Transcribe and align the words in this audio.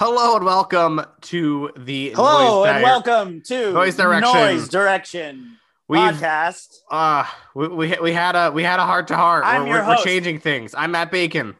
Hello 0.00 0.36
and 0.36 0.44
welcome 0.44 1.00
to 1.22 1.72
the 1.76 2.10
Hello 2.10 2.62
Noise 2.62 2.72
and 2.72 2.82
welcome 2.84 3.42
to 3.46 3.72
Noise 3.72 3.96
Direction. 3.96 4.32
Noise 4.32 4.68
Direction 4.68 5.58
We've- 5.88 6.00
podcast. 6.00 6.68
Uh, 6.88 7.24
we, 7.56 7.66
we 7.66 7.98
we 8.00 8.12
had 8.12 8.36
a 8.36 8.52
we 8.52 8.62
had 8.62 8.78
a 8.78 8.86
heart 8.86 9.08
to 9.08 9.16
heart. 9.16 9.42
I'm 9.44 9.62
We're, 9.62 9.74
your 9.78 9.82
we're, 9.82 9.96
we're 9.96 10.04
changing 10.04 10.38
things. 10.38 10.72
I'm 10.72 10.92
Matt 10.92 11.10
Bacon. 11.10 11.56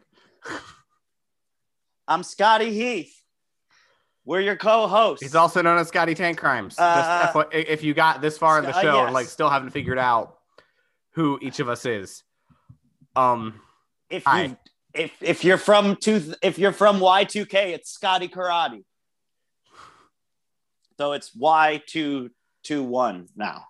I'm 2.07 2.23
Scotty 2.23 2.71
Heath. 2.71 3.13
We're 4.23 4.39
your 4.39 4.55
co-host. 4.55 5.21
He's 5.21 5.35
also 5.35 5.61
known 5.61 5.77
as 5.77 5.89
Scotty 5.89 6.15
Tank 6.15 6.37
Crimes. 6.37 6.79
Uh, 6.79 7.33
Just 7.33 7.49
if 7.51 7.83
you 7.83 7.93
got 7.93 8.21
this 8.21 8.37
far 8.37 8.57
in 8.59 8.63
the 8.63 8.71
Sc- 8.71 8.77
uh, 8.77 8.81
show 8.83 9.03
and 9.03 9.13
like 9.13 9.27
still 9.27 9.49
haven't 9.49 9.71
figured 9.71 9.99
out 9.99 10.37
who 11.11 11.37
each 11.41 11.59
of 11.59 11.67
us 11.67 11.85
is. 11.85 12.23
Um, 13.17 13.59
if 14.09 14.23
you 14.25 14.55
if 14.99 15.11
if 15.21 15.43
you're 15.45 15.57
from 15.57 15.95
two 15.95 16.33
if 16.43 16.59
you're 16.59 16.73
from 16.73 16.99
Y2K, 16.99 17.53
it's 17.73 17.89
Scotty 17.89 18.27
Karate. 18.27 18.83
So 20.97 21.13
it's 21.13 21.31
Y221 21.35 23.29
now. 23.35 23.63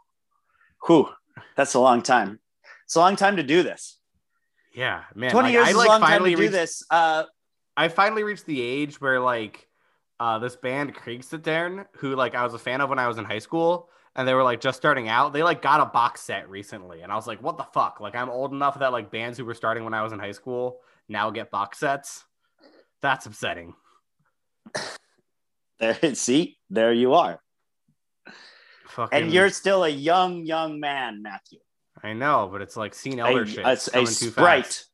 Whew, 0.87 1.09
that's 1.55 1.75
a 1.75 1.79
long 1.79 2.01
time. 2.01 2.39
It's 2.85 2.95
a 2.95 2.99
long 2.99 3.15
time 3.15 3.35
to 3.35 3.43
do 3.43 3.61
this. 3.61 3.99
yeah, 4.73 5.03
man. 5.13 5.29
20 5.29 5.45
like, 5.45 5.53
years 5.53 5.67
I 5.67 5.69
is 5.69 5.75
like 5.75 5.87
a 5.87 5.91
long 5.91 6.01
time 6.01 6.09
to 6.09 6.13
finally 6.15 6.35
do 6.35 6.49
this. 6.49 6.83
Uh, 6.89 7.25
I 7.77 7.89
finally 7.89 8.23
reached 8.23 8.47
the 8.47 8.59
age 8.59 8.99
where 8.99 9.19
like 9.19 9.67
uh 10.19 10.39
this 10.39 10.55
band 10.55 10.95
Kriegstern, 10.95 11.85
who 11.97 12.15
like 12.15 12.33
I 12.33 12.43
was 12.43 12.55
a 12.55 12.59
fan 12.59 12.81
of 12.81 12.89
when 12.89 12.97
I 12.97 13.07
was 13.07 13.19
in 13.19 13.25
high 13.25 13.39
school, 13.39 13.89
and 14.15 14.27
they 14.27 14.33
were 14.33 14.41
like 14.43 14.61
just 14.61 14.77
starting 14.77 15.07
out. 15.07 15.31
They 15.33 15.43
like 15.43 15.61
got 15.61 15.79
a 15.79 15.85
box 15.85 16.21
set 16.21 16.49
recently, 16.49 17.01
and 17.01 17.11
I 17.11 17.15
was 17.15 17.27
like, 17.27 17.43
what 17.43 17.57
the 17.57 17.65
fuck? 17.65 17.99
Like 17.99 18.15
I'm 18.15 18.31
old 18.31 18.51
enough 18.51 18.79
that 18.79 18.91
like 18.91 19.11
bands 19.11 19.37
who 19.37 19.45
were 19.45 19.53
starting 19.53 19.83
when 19.83 19.93
I 19.93 20.01
was 20.01 20.11
in 20.11 20.17
high 20.17 20.31
school 20.31 20.79
now 21.09 21.31
get 21.31 21.51
box 21.51 21.79
sets. 21.79 22.23
That's 23.01 23.25
upsetting. 23.25 23.73
there, 25.79 26.15
see, 26.15 26.57
there 26.69 26.93
you 26.93 27.13
are. 27.13 27.39
Fucking, 28.87 29.17
And 29.17 29.33
you're 29.33 29.49
still 29.49 29.83
a 29.83 29.89
young, 29.89 30.45
young 30.45 30.79
man, 30.79 31.21
Matthew. 31.21 31.59
I 32.03 32.13
know, 32.13 32.49
but 32.51 32.61
it's 32.61 32.77
like 32.77 32.93
seen 32.93 33.19
A, 33.19 33.27
elder 33.27 33.45
shit. 33.45 33.65
a, 33.65 33.71
a 33.71 34.05
sprite. 34.07 34.85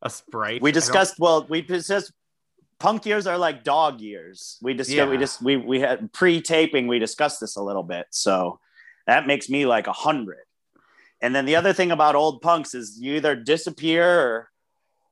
A 0.00 0.08
sprite. 0.08 0.62
We 0.62 0.70
discussed. 0.70 1.16
Well, 1.18 1.44
we 1.48 1.60
discussed. 1.60 2.12
Punk 2.78 3.04
years 3.04 3.26
are 3.26 3.36
like 3.36 3.64
dog 3.64 4.00
years. 4.00 4.56
We 4.62 4.72
discussed. 4.72 4.96
Yeah. 4.96 5.08
We 5.08 5.18
just 5.18 5.42
we 5.42 5.56
we 5.56 5.80
had 5.80 6.12
pre-taping. 6.12 6.86
We 6.86 7.00
discussed 7.00 7.40
this 7.40 7.56
a 7.56 7.62
little 7.62 7.82
bit. 7.82 8.06
So 8.10 8.60
that 9.08 9.26
makes 9.26 9.48
me 9.48 9.66
like 9.66 9.88
a 9.88 9.92
hundred. 9.92 10.44
And 11.20 11.34
then 11.34 11.44
the 11.44 11.56
other 11.56 11.72
thing 11.72 11.90
about 11.90 12.14
old 12.14 12.40
punks 12.40 12.74
is 12.74 12.98
you 13.00 13.14
either 13.14 13.34
disappear 13.34 14.20
or, 14.20 14.50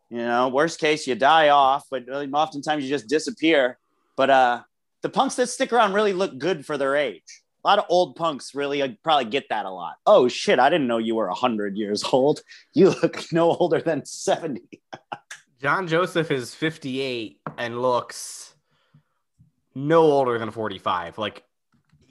you 0.09 0.19
know, 0.19 0.49
worst 0.49 0.79
case 0.79 1.07
you 1.07 1.15
die 1.15 1.49
off. 1.49 1.87
But 1.91 2.07
really, 2.07 2.29
oftentimes 2.31 2.85
you 2.85 2.91
just 2.91 3.09
disappear. 3.09 3.79
But 4.17 4.31
uh, 4.31 4.63
the 5.03 5.09
punks 5.09 5.35
that 5.37 5.49
stick 5.49 5.73
around 5.73 5.95
really 5.95 6.13
look 6.13 6.39
good 6.39 6.65
for 6.65 6.79
their 6.79 6.97
age. 6.97 7.43
A 7.65 7.69
lot 7.69 7.79
of 7.81 7.87
old 7.89 8.15
punks 8.15 8.55
really 8.55 8.81
uh, 8.81 8.89
probably 9.03 9.25
get 9.25 9.49
that 9.49 9.67
a 9.67 9.71
lot. 9.71 9.97
Oh 10.07 10.29
shit! 10.29 10.61
I 10.61 10.71
didn't 10.71 10.87
know 10.87 10.99
you 10.99 11.17
were 11.17 11.29
hundred 11.31 11.77
years 11.77 12.05
old. 12.13 12.43
You 12.75 12.91
look 12.91 13.25
no 13.33 13.51
older 13.57 13.81
than 13.81 14.07
seventy. 14.07 14.81
John 15.61 15.89
Joseph 15.89 16.31
is 16.31 16.55
58 16.55 17.41
and 17.57 17.81
looks 17.81 18.55
no 19.75 20.03
older 20.03 20.39
than 20.39 20.51
45. 20.51 21.19
Like, 21.19 21.43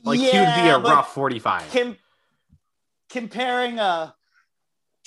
like 0.03 0.19
he 0.19 0.25
would 0.25 0.31
be 0.31 0.69
a 0.69 0.79
rough 0.79 1.13
45. 1.13 1.71
com- 1.71 1.97
comparing 3.09 3.79
a 3.79 4.13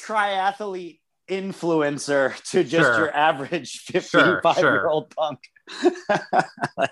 triathlete 0.01 1.01
influencer 1.29 2.35
to 2.51 2.63
just 2.65 2.73
Sure. 2.87 2.99
your 2.99 3.15
average 3.15 3.71
Sure, 3.91 4.41
55 4.43 4.57
sure. 4.57 4.73
year 4.75 4.87
old 4.89 5.15
punk. 5.15 5.39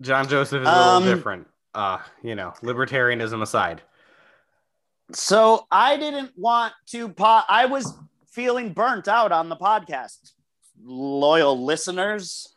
John 0.00 0.28
Joseph 0.28 0.62
is 0.62 0.68
a 0.68 0.70
little 0.70 0.82
Um, 0.92 1.04
different. 1.04 1.48
Uh, 1.74 1.98
you 2.22 2.34
know, 2.34 2.52
libertarianism 2.62 3.42
aside. 3.42 3.82
so 5.12 5.66
I 5.70 5.96
didn't 5.96 6.32
want 6.36 6.72
to 6.88 7.08
po- 7.08 7.42
I 7.48 7.66
was 7.66 7.94
feeling 8.30 8.72
burnt 8.72 9.06
out 9.08 9.32
on 9.32 9.48
the 9.48 9.56
podcast. 9.56 10.32
Loyal 10.82 11.62
listeners. 11.64 12.54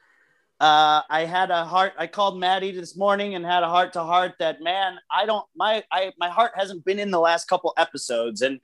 Uh, 0.61 1.01
I 1.09 1.25
had 1.25 1.49
a 1.49 1.65
heart. 1.65 1.93
I 1.97 2.05
called 2.05 2.39
Maddie 2.39 2.71
this 2.71 2.95
morning 2.95 3.33
and 3.33 3.43
had 3.43 3.63
a 3.63 3.67
heart 3.67 3.93
to 3.93 4.03
heart 4.03 4.33
that 4.37 4.61
man, 4.61 4.99
I 5.09 5.25
don't 5.25 5.43
my 5.55 5.83
I 5.91 6.13
my 6.19 6.29
heart 6.29 6.51
hasn't 6.55 6.85
been 6.85 6.99
in 6.99 7.09
the 7.09 7.19
last 7.19 7.47
couple 7.47 7.73
episodes, 7.77 8.43
and 8.43 8.59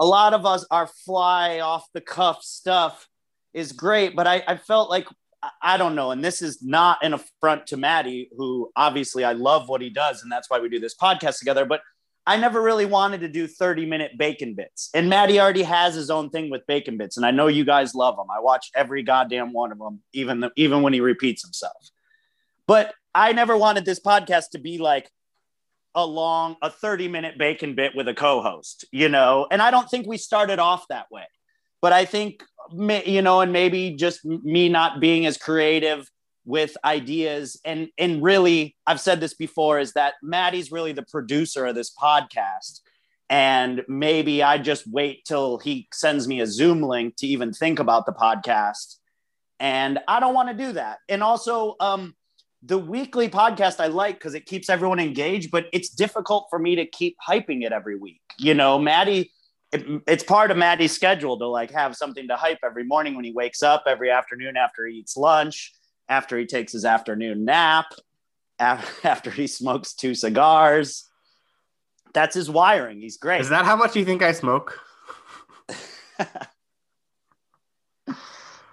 a 0.00 0.06
lot 0.06 0.32
of 0.32 0.46
us 0.46 0.66
our 0.70 0.86
fly 0.86 1.60
off 1.60 1.86
the 1.92 2.00
cuff 2.00 2.42
stuff 2.42 3.10
is 3.52 3.72
great, 3.72 4.16
but 4.16 4.26
I, 4.26 4.42
I 4.48 4.56
felt 4.56 4.88
like 4.88 5.06
I- 5.62 5.76
don't 5.76 5.94
know, 5.94 6.12
and 6.12 6.24
this 6.24 6.40
is 6.40 6.62
not 6.62 7.04
an 7.04 7.12
affront 7.12 7.66
to 7.66 7.76
Maddie, 7.76 8.30
who 8.34 8.70
obviously 8.74 9.22
I 9.22 9.34
love 9.34 9.68
what 9.68 9.82
he 9.82 9.90
does, 9.90 10.22
and 10.22 10.32
that's 10.32 10.48
why 10.48 10.60
we 10.60 10.70
do 10.70 10.80
this 10.80 10.96
podcast 10.96 11.40
together. 11.40 11.66
But 11.66 11.82
I 12.26 12.38
never 12.38 12.62
really 12.62 12.86
wanted 12.86 13.20
to 13.20 13.28
do 13.28 13.46
30 13.46 13.86
minute 13.86 14.12
bacon 14.16 14.54
bits. 14.54 14.90
And 14.94 15.10
Maddie 15.10 15.40
already 15.40 15.62
has 15.62 15.94
his 15.94 16.10
own 16.10 16.30
thing 16.30 16.50
with 16.50 16.66
bacon 16.66 16.96
bits. 16.96 17.16
And 17.16 17.26
I 17.26 17.30
know 17.30 17.48
you 17.48 17.64
guys 17.64 17.94
love 17.94 18.16
them. 18.16 18.26
I 18.34 18.40
watch 18.40 18.70
every 18.74 19.02
goddamn 19.02 19.52
one 19.52 19.72
of 19.72 19.78
them, 19.78 20.00
even, 20.12 20.40
the, 20.40 20.50
even 20.56 20.82
when 20.82 20.92
he 20.92 21.00
repeats 21.00 21.42
himself. 21.42 21.90
But 22.66 22.94
I 23.14 23.32
never 23.32 23.56
wanted 23.56 23.84
this 23.84 24.00
podcast 24.00 24.50
to 24.52 24.58
be 24.58 24.78
like 24.78 25.10
a 25.94 26.04
long, 26.04 26.56
a 26.62 26.70
30 26.70 27.08
minute 27.08 27.36
bacon 27.36 27.74
bit 27.74 27.94
with 27.94 28.08
a 28.08 28.14
co 28.14 28.40
host, 28.40 28.86
you 28.90 29.10
know? 29.10 29.46
And 29.50 29.60
I 29.60 29.70
don't 29.70 29.88
think 29.90 30.06
we 30.06 30.16
started 30.16 30.58
off 30.58 30.88
that 30.88 31.10
way. 31.10 31.24
But 31.82 31.92
I 31.92 32.06
think, 32.06 32.42
you 32.72 33.20
know, 33.20 33.42
and 33.42 33.52
maybe 33.52 33.90
just 33.90 34.24
me 34.24 34.70
not 34.70 34.98
being 34.98 35.26
as 35.26 35.36
creative 35.36 36.10
with 36.44 36.76
ideas. 36.84 37.58
And 37.64 37.88
and 37.98 38.22
really 38.22 38.76
I've 38.86 39.00
said 39.00 39.20
this 39.20 39.34
before 39.34 39.78
is 39.78 39.92
that 39.94 40.14
Maddie's 40.22 40.70
really 40.70 40.92
the 40.92 41.02
producer 41.02 41.66
of 41.66 41.74
this 41.74 41.92
podcast. 41.94 42.80
And 43.30 43.82
maybe 43.88 44.42
I 44.42 44.58
just 44.58 44.86
wait 44.86 45.24
till 45.24 45.58
he 45.58 45.88
sends 45.92 46.28
me 46.28 46.40
a 46.40 46.46
Zoom 46.46 46.82
link 46.82 47.16
to 47.16 47.26
even 47.26 47.52
think 47.52 47.78
about 47.78 48.06
the 48.06 48.12
podcast. 48.12 48.96
And 49.58 49.98
I 50.06 50.20
don't 50.20 50.34
want 50.34 50.50
to 50.50 50.64
do 50.66 50.72
that. 50.72 50.98
And 51.08 51.22
also 51.22 51.76
um 51.80 52.14
the 52.62 52.78
weekly 52.78 53.28
podcast 53.28 53.80
I 53.80 53.88
like 53.88 54.16
because 54.16 54.34
it 54.34 54.46
keeps 54.46 54.70
everyone 54.70 54.98
engaged 54.98 55.50
but 55.50 55.66
it's 55.72 55.90
difficult 55.90 56.46
for 56.48 56.58
me 56.58 56.76
to 56.76 56.86
keep 56.86 57.16
hyping 57.26 57.64
it 57.64 57.72
every 57.72 57.96
week. 57.96 58.20
You 58.38 58.54
know 58.54 58.78
Maddie 58.78 59.30
it, 59.72 60.02
it's 60.06 60.22
part 60.22 60.50
of 60.50 60.56
Maddie's 60.56 60.92
schedule 60.92 61.38
to 61.38 61.46
like 61.46 61.70
have 61.72 61.96
something 61.96 62.28
to 62.28 62.36
hype 62.36 62.60
every 62.62 62.84
morning 62.84 63.16
when 63.16 63.24
he 63.24 63.32
wakes 63.32 63.62
up 63.62 63.84
every 63.86 64.10
afternoon 64.10 64.56
after 64.56 64.86
he 64.86 64.98
eats 64.98 65.16
lunch 65.16 65.72
after 66.08 66.38
he 66.38 66.46
takes 66.46 66.72
his 66.72 66.84
afternoon 66.84 67.44
nap, 67.44 67.86
after 68.58 69.30
he 69.30 69.46
smokes 69.46 69.94
two 69.94 70.14
cigars. 70.14 71.08
That's 72.12 72.34
his 72.34 72.48
wiring. 72.48 73.00
He's 73.00 73.16
great. 73.16 73.40
Is 73.40 73.48
that 73.48 73.64
how 73.64 73.76
much 73.76 73.96
you 73.96 74.04
think 74.04 74.22
I 74.22 74.32
smoke? 74.32 74.78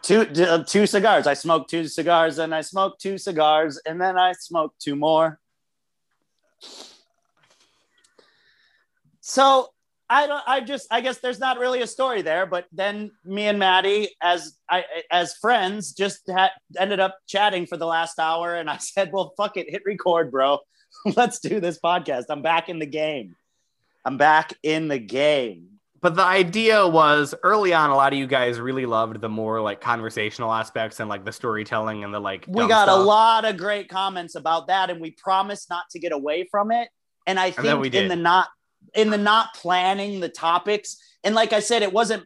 two 0.03 0.21
uh, 0.21 0.63
two 0.63 0.85
cigars? 0.85 1.25
I 1.25 1.33
smoke 1.33 1.67
two 1.67 1.87
cigars, 1.87 2.37
and 2.37 2.53
I 2.53 2.61
smoke 2.61 2.99
two 2.99 3.17
cigars, 3.17 3.79
and 3.85 3.99
then 3.99 4.17
I 4.17 4.33
smoke 4.33 4.75
two 4.79 4.95
more. 4.95 5.39
So 9.21 9.69
I 10.11 10.27
don't. 10.27 10.43
I 10.45 10.59
just. 10.59 10.87
I 10.91 10.99
guess 10.99 11.19
there's 11.19 11.39
not 11.39 11.57
really 11.57 11.81
a 11.81 11.87
story 11.87 12.21
there. 12.21 12.45
But 12.45 12.65
then 12.73 13.11
me 13.23 13.47
and 13.47 13.57
Maddie, 13.57 14.09
as 14.21 14.57
I 14.69 14.83
as 15.09 15.35
friends, 15.35 15.93
just 15.93 16.29
had 16.29 16.49
ended 16.77 16.99
up 16.99 17.17
chatting 17.27 17.65
for 17.65 17.77
the 17.77 17.85
last 17.85 18.19
hour, 18.19 18.55
and 18.55 18.69
I 18.69 18.77
said, 18.79 19.11
"Well, 19.13 19.33
fuck 19.37 19.55
it, 19.55 19.69
hit 19.69 19.83
record, 19.85 20.29
bro. 20.29 20.59
Let's 21.15 21.39
do 21.39 21.61
this 21.61 21.79
podcast. 21.79 22.25
I'm 22.29 22.41
back 22.41 22.67
in 22.67 22.79
the 22.79 22.85
game. 22.85 23.37
I'm 24.03 24.17
back 24.17 24.53
in 24.63 24.89
the 24.89 24.99
game." 24.99 25.67
but 26.01 26.15
the 26.15 26.23
idea 26.23 26.87
was 26.87 27.35
early 27.43 27.73
on 27.73 27.91
a 27.91 27.95
lot 27.95 28.11
of 28.11 28.19
you 28.19 28.25
guys 28.25 28.59
really 28.59 28.87
loved 28.87 29.21
the 29.21 29.29
more 29.29 29.61
like 29.61 29.79
conversational 29.79 30.51
aspects 30.51 30.99
and 30.99 31.07
like 31.07 31.23
the 31.23 31.31
storytelling 31.31 32.03
and 32.03 32.11
the 32.13 32.19
like 32.19 32.43
we 32.47 32.67
got 32.67 32.89
a 32.89 32.95
lot 32.95 33.45
of 33.45 33.55
great 33.55 33.87
comments 33.87 34.35
about 34.35 34.67
that 34.67 34.89
and 34.89 34.99
we 34.99 35.11
promised 35.11 35.69
not 35.69 35.83
to 35.91 35.99
get 35.99 36.11
away 36.11 36.47
from 36.49 36.71
it 36.71 36.89
and 37.27 37.39
i 37.39 37.51
then 37.51 37.79
we 37.79 37.87
in 37.87 37.91
did. 37.91 38.11
the 38.11 38.15
not 38.15 38.47
in 38.93 39.09
the 39.09 39.17
not 39.17 39.53
planning 39.55 40.19
the 40.19 40.29
topics. 40.29 40.97
And 41.23 41.35
like 41.35 41.53
i 41.53 41.59
said 41.59 41.81
it 41.81 41.93
wasn't 41.93 42.23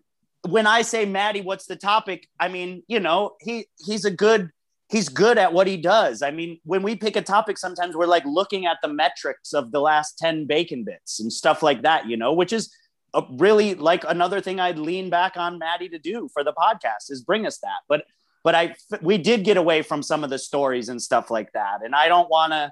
when 0.47 0.67
i 0.67 0.83
say 0.83 1.05
maddie 1.05 1.41
what's 1.41 1.65
the 1.65 1.75
topic? 1.75 2.27
I 2.39 2.47
mean 2.47 2.83
you 2.87 2.99
know 2.99 3.35
he 3.41 3.67
he's 3.85 4.05
a 4.05 4.11
good 4.11 4.51
he's 4.89 5.09
good 5.09 5.37
at 5.37 5.53
what 5.53 5.67
he 5.67 5.77
does. 5.77 6.21
I 6.21 6.31
mean 6.31 6.59
when 6.63 6.83
we 6.83 6.95
pick 6.95 7.15
a 7.15 7.21
topic 7.21 7.57
sometimes 7.57 7.95
we're 7.95 8.05
like 8.05 8.25
looking 8.25 8.65
at 8.65 8.77
the 8.81 8.89
metrics 8.89 9.53
of 9.53 9.71
the 9.71 9.81
last 9.81 10.17
10 10.17 10.45
bacon 10.45 10.83
bits 10.83 11.19
and 11.19 11.31
stuff 11.31 11.63
like 11.63 11.81
that 11.81 12.07
you 12.07 12.17
know 12.17 12.33
which 12.33 12.53
is 12.53 12.73
a 13.13 13.23
really 13.37 13.75
like 13.75 14.03
another 14.07 14.41
thing 14.41 14.59
i'd 14.59 14.77
lean 14.77 15.09
back 15.09 15.37
on 15.37 15.57
maddie 15.57 15.89
to 15.89 15.99
do 15.99 16.29
for 16.33 16.43
the 16.43 16.53
podcast 16.53 17.09
is 17.09 17.21
bring 17.21 17.45
us 17.45 17.57
that. 17.59 17.79
But 17.87 18.05
but 18.45 18.53
I 18.53 18.75
we 19.01 19.17
did 19.17 19.43
get 19.43 19.57
away 19.57 19.81
from 19.81 20.03
some 20.03 20.23
of 20.23 20.29
the 20.29 20.37
stories 20.37 20.87
and 20.87 21.01
stuff 21.01 21.31
like 21.31 21.51
that, 21.53 21.83
and 21.83 21.93
I 21.95 22.07
don't 22.07 22.29
want 22.29 22.53
to. 22.53 22.71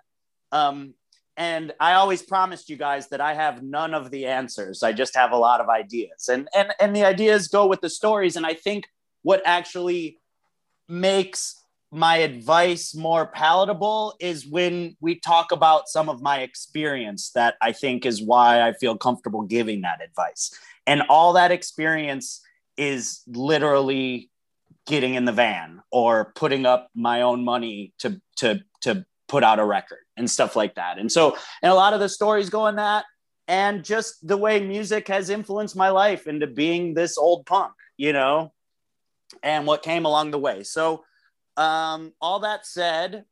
Um, 0.51 0.93
and 1.37 1.73
I 1.79 1.93
always 1.93 2.21
promised 2.21 2.69
you 2.69 2.77
guys 2.77 3.09
that 3.09 3.21
I 3.21 3.33
have 3.33 3.63
none 3.63 3.93
of 3.93 4.11
the 4.11 4.27
answers. 4.27 4.83
I 4.83 4.93
just 4.93 5.15
have 5.15 5.31
a 5.31 5.37
lot 5.37 5.61
of 5.61 5.69
ideas, 5.69 6.29
and 6.29 6.47
and 6.55 6.73
and 6.79 6.95
the 6.95 7.03
ideas 7.03 7.47
go 7.47 7.67
with 7.67 7.81
the 7.81 7.89
stories. 7.89 8.35
And 8.35 8.45
I 8.45 8.53
think 8.53 8.85
what 9.23 9.41
actually 9.45 10.19
makes 10.87 11.59
my 11.91 12.17
advice 12.17 12.95
more 12.95 13.27
palatable 13.27 14.15
is 14.19 14.47
when 14.47 14.97
we 14.99 15.19
talk 15.19 15.51
about 15.51 15.87
some 15.87 16.09
of 16.09 16.21
my 16.21 16.39
experience 16.39 17.31
that 17.35 17.55
I 17.61 17.71
think 17.71 18.05
is 18.05 18.21
why 18.21 18.67
I 18.67 18.73
feel 18.73 18.97
comfortable 18.97 19.43
giving 19.43 19.81
that 19.81 20.01
advice. 20.03 20.51
And 20.87 21.03
all 21.03 21.33
that 21.33 21.51
experience 21.51 22.41
is 22.77 23.21
literally 23.27 24.31
getting 24.87 25.13
in 25.13 25.25
the 25.25 25.31
van 25.31 25.81
or 25.91 26.33
putting 26.35 26.65
up 26.65 26.89
my 26.95 27.21
own 27.21 27.43
money 27.43 27.93
to 27.99 28.19
to 28.37 28.61
to 28.81 29.05
put 29.27 29.43
out 29.43 29.59
a 29.59 29.65
record 29.65 30.02
and 30.17 30.29
stuff 30.29 30.55
like 30.55 30.75
that. 30.75 30.99
And 30.99 31.11
so 31.11 31.37
and 31.61 31.71
a 31.71 31.75
lot 31.75 31.93
of 31.93 31.99
the 31.99 32.09
stories 32.09 32.49
go 32.49 32.67
in 32.67 32.75
that 32.75 33.05
and 33.47 33.83
just 33.83 34.25
the 34.25 34.37
way 34.37 34.59
music 34.59 35.07
has 35.07 35.29
influenced 35.29 35.75
my 35.75 35.89
life 35.89 36.27
into 36.27 36.47
being 36.47 36.93
this 36.93 37.17
old 37.17 37.45
punk, 37.45 37.73
you 37.97 38.13
know, 38.13 38.53
and 39.41 39.67
what 39.67 39.83
came 39.83 40.05
along 40.05 40.31
the 40.31 40.39
way. 40.39 40.63
So 40.63 41.03
um 41.57 42.13
all 42.21 42.39
that 42.39 42.65
said, 42.65 43.25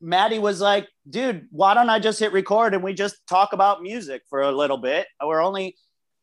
Maddie 0.00 0.38
was 0.38 0.60
like, 0.60 0.88
dude, 1.08 1.46
why 1.50 1.74
don't 1.74 1.90
I 1.90 1.98
just 1.98 2.20
hit 2.20 2.32
record 2.32 2.74
and 2.74 2.82
we 2.82 2.92
just 2.92 3.16
talk 3.28 3.52
about 3.52 3.82
music 3.82 4.22
for 4.28 4.42
a 4.42 4.52
little 4.52 4.78
bit? 4.78 5.06
We're 5.24 5.42
only 5.42 5.76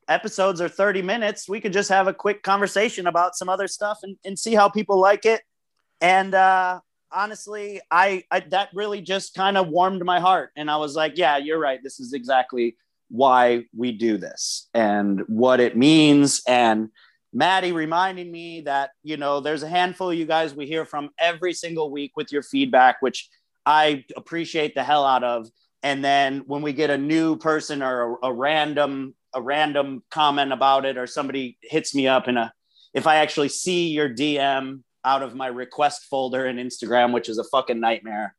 episodes 0.08 0.62
are 0.62 0.70
30 0.70 1.02
minutes. 1.02 1.48
We 1.50 1.62
could 1.62 1.74
just 1.74 1.90
have 1.90 2.08
a 2.08 2.14
quick 2.14 2.44
conversation 2.44 3.08
about 3.08 3.36
some 3.36 3.50
other 3.50 3.68
stuff 3.68 4.00
and, 4.04 4.18
and 4.26 4.38
see 4.38 4.54
how 4.54 4.70
people 4.70 5.00
like 5.00 5.26
it. 5.26 5.42
And 6.02 6.36
uh, 6.36 6.82
honestly, 7.14 7.82
I, 7.92 8.24
I 8.32 8.42
that 8.50 8.70
really 8.74 9.02
just 9.02 9.34
kind 9.34 9.58
of 9.58 9.70
warmed 9.70 10.04
my 10.04 10.20
heart. 10.20 10.52
And 10.56 10.70
I 10.70 10.78
was 10.78 10.96
like, 10.96 11.14
yeah, 11.18 11.38
you're 11.38 11.60
right. 11.60 11.80
This 11.84 12.00
is 12.00 12.14
exactly 12.14 12.76
why 13.10 13.66
we 13.76 13.92
do 13.92 14.18
this 14.18 14.70
and 14.74 15.22
what 15.28 15.60
it 15.60 15.78
means. 15.78 16.42
And 16.48 16.90
Maddie 17.32 17.72
reminding 17.72 18.32
me 18.32 18.62
that, 18.62 18.92
you 19.04 19.18
know, 19.18 19.40
there's 19.40 19.64
a 19.64 19.70
handful 19.70 20.12
of 20.12 20.18
you 20.18 20.26
guys 20.26 20.54
we 20.54 20.66
hear 20.66 20.86
from 20.86 21.10
every 21.20 21.54
single 21.54 21.92
week 21.92 22.14
with 22.16 22.32
your 22.32 22.44
feedback, 22.44 23.02
which 23.02 23.30
I 23.66 24.06
appreciate 24.16 24.76
the 24.76 24.84
hell 24.84 25.06
out 25.06 25.24
of. 25.24 25.48
And 25.84 26.04
then 26.04 26.44
when 26.48 26.62
we 26.62 26.74
get 26.74 26.90
a 26.90 26.98
new 26.98 27.36
person 27.36 27.84
or 27.84 28.14
a, 28.24 28.28
a 28.28 28.34
random 28.34 29.16
a 29.36 29.42
random 29.42 30.04
comment 30.12 30.54
about 30.54 30.86
it 30.86 30.96
or 30.96 31.08
somebody 31.08 31.58
hits 31.62 31.96
me 31.96 32.08
up 32.08 32.28
in 32.28 32.38
a 32.38 32.54
if 32.94 33.08
I 33.08 33.16
actually 33.16 33.50
see 33.50 33.88
your 33.88 34.08
DM 34.08 34.84
out 35.06 35.24
of 35.24 35.36
my 35.36 35.48
request 35.48 36.06
folder 36.06 36.46
in 36.46 36.58
Instagram, 36.58 37.14
which 37.14 37.30
is 37.30 37.38
a 37.38 37.44
fucking 37.44 37.80
nightmare, 37.80 38.36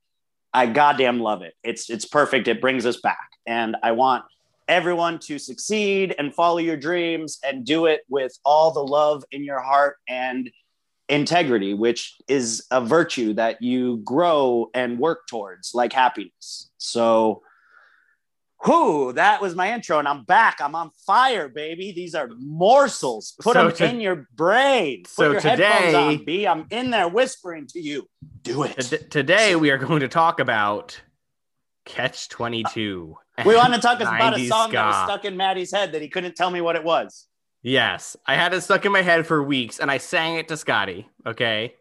I 0.52 0.66
goddamn 0.66 1.20
love 1.20 1.42
it. 1.42 1.54
It's 1.62 1.90
it's 1.90 2.04
perfect. 2.04 2.48
It 2.48 2.60
brings 2.60 2.86
us 2.86 2.98
back. 2.98 3.30
And 3.46 3.76
I 3.82 3.92
want 3.92 4.24
everyone 4.68 5.18
to 5.18 5.38
succeed 5.38 6.14
and 6.18 6.34
follow 6.34 6.58
your 6.58 6.76
dreams 6.76 7.38
and 7.44 7.64
do 7.64 7.86
it 7.86 8.02
with 8.08 8.38
all 8.44 8.70
the 8.70 8.82
love 8.82 9.24
in 9.30 9.44
your 9.44 9.60
heart 9.60 9.96
and 10.08 10.50
integrity, 11.08 11.74
which 11.74 12.16
is 12.28 12.66
a 12.70 12.80
virtue 12.80 13.34
that 13.34 13.60
you 13.60 13.98
grow 13.98 14.70
and 14.74 14.98
work 14.98 15.26
towards, 15.28 15.74
like 15.74 15.92
happiness. 15.92 16.70
So, 16.78 17.42
whoo, 18.66 19.12
that 19.12 19.40
was 19.40 19.54
my 19.54 19.72
intro, 19.72 19.98
and 19.98 20.08
I'm 20.08 20.24
back. 20.24 20.60
I'm 20.60 20.74
on 20.74 20.90
fire, 21.06 21.48
baby. 21.48 21.92
These 21.92 22.14
are 22.14 22.28
morsels. 22.38 23.34
Put 23.40 23.54
So 23.54 23.64
them 23.68 23.76
to- 23.76 23.88
in 23.90 24.00
your 24.00 24.26
brain. 24.34 25.02
Put 25.04 25.10
so 25.10 25.30
your 25.32 25.40
headphones 25.40 25.84
today- 25.86 25.94
on, 25.94 26.24
B. 26.24 26.46
I'm 26.46 26.66
in 26.70 26.90
there 26.90 27.08
whispering 27.08 27.66
to 27.68 27.80
you. 27.80 28.08
Do 28.42 28.62
it. 28.64 28.74
T- 28.80 28.98
Today 29.10 29.56
we 29.56 29.70
are 29.70 29.78
going 29.78 30.00
to 30.00 30.08
talk 30.08 30.40
about 30.40 31.00
Catch 31.84 32.28
22. 32.30 33.16
We 33.44 33.56
want 33.56 33.74
to 33.74 33.80
talk 33.80 34.00
about 34.00 34.34
a 34.34 34.36
90s 34.36 34.48
song 34.48 34.70
that 34.72 34.86
was 34.86 35.04
stuck 35.04 35.24
in 35.24 35.36
Maddie's 35.36 35.72
head 35.72 35.92
that 35.92 36.02
he 36.02 36.08
couldn't 36.08 36.36
tell 36.36 36.50
me 36.50 36.60
what 36.60 36.76
it 36.76 36.84
was. 36.84 37.26
Yes, 37.62 38.16
I 38.26 38.36
had 38.36 38.52
it 38.54 38.60
stuck 38.60 38.84
in 38.84 38.92
my 38.92 39.02
head 39.02 39.26
for 39.26 39.42
weeks 39.42 39.78
and 39.80 39.90
I 39.90 39.98
sang 39.98 40.36
it 40.36 40.48
to 40.48 40.56
Scotty, 40.56 41.08
okay? 41.26 41.74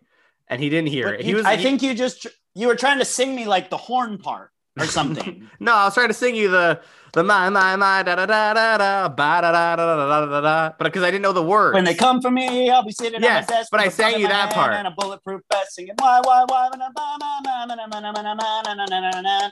And 0.48 0.62
he 0.62 0.70
didn't 0.70 0.88
hear 0.90 1.06
But 1.06 1.14
it. 1.16 1.22
he- 1.22 1.28
He 1.28 1.36
was 1.36 1.46
I 1.46 1.58
he- 1.58 1.64
think 1.64 1.82
you 1.82 1.94
just 1.94 2.26
you 2.56 2.68
were 2.68 2.76
trying 2.76 3.00
to 3.00 3.06
sing 3.06 3.36
me 3.36 3.46
like 3.46 3.70
the 3.70 3.78
horn 3.78 4.18
part 4.18 4.52
or 4.80 4.86
something. 4.86 5.48
No, 5.60 5.74
I 5.74 5.86
was 5.86 5.94
trying 5.94 6.08
to 6.10 6.14
sing 6.14 6.36
you 6.36 6.50
the 6.50 6.82
the 7.14 7.24
my 7.24 7.50
my 7.50 7.76
my 7.76 8.02
da 8.04 8.16
da 8.16 8.26
da 8.26 8.54
da 8.54 8.78
da 8.78 9.08
ba 9.10 9.40
da 9.42 9.52
da 9.52 9.76
da 9.76 9.86
da 9.86 9.96
da 10.08 10.26
da 10.26 10.42
da 10.42 10.74
but 10.78 10.86
because 10.86 11.04
I 11.04 11.12
didn't 11.12 11.22
know 11.22 11.32
the 11.34 11.44
words. 11.44 11.76
when 11.76 11.84
they 11.86 11.94
come 11.94 12.22
for 12.22 12.32
me, 12.32 12.70
I'll 12.70 12.84
be 12.84 12.92
sitting 12.92 13.22
Yes, 13.22 13.46
on 13.50 13.54
my 13.56 13.60
desk. 13.60 13.70
but 13.72 13.80
I 13.80 13.90
sang 13.90 14.20
you 14.20 14.28
that 14.28 14.54
part. 14.54 14.74
and 14.74 14.88
a 14.88 14.92
bulletproof 14.92 15.42
vest, 15.52 15.76
singing 15.76 15.94
why 16.00 16.22
why 16.24 16.44
why 16.48 16.70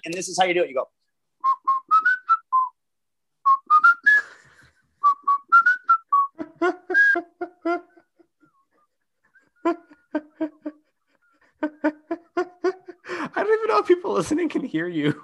and 0.04 0.14
this 0.14 0.28
is 0.28 0.38
how 0.40 0.46
you 0.46 0.54
do 0.56 0.64
it. 0.64 0.70
You 0.70 0.76
go. 0.76 0.88
I 13.82 13.88
don't 13.88 13.92
even 13.92 13.96
know 13.96 13.96
if 13.96 14.00
people 14.00 14.14
listening 14.14 14.50
can 14.50 14.64
hear 14.64 14.88
you. 14.88 15.24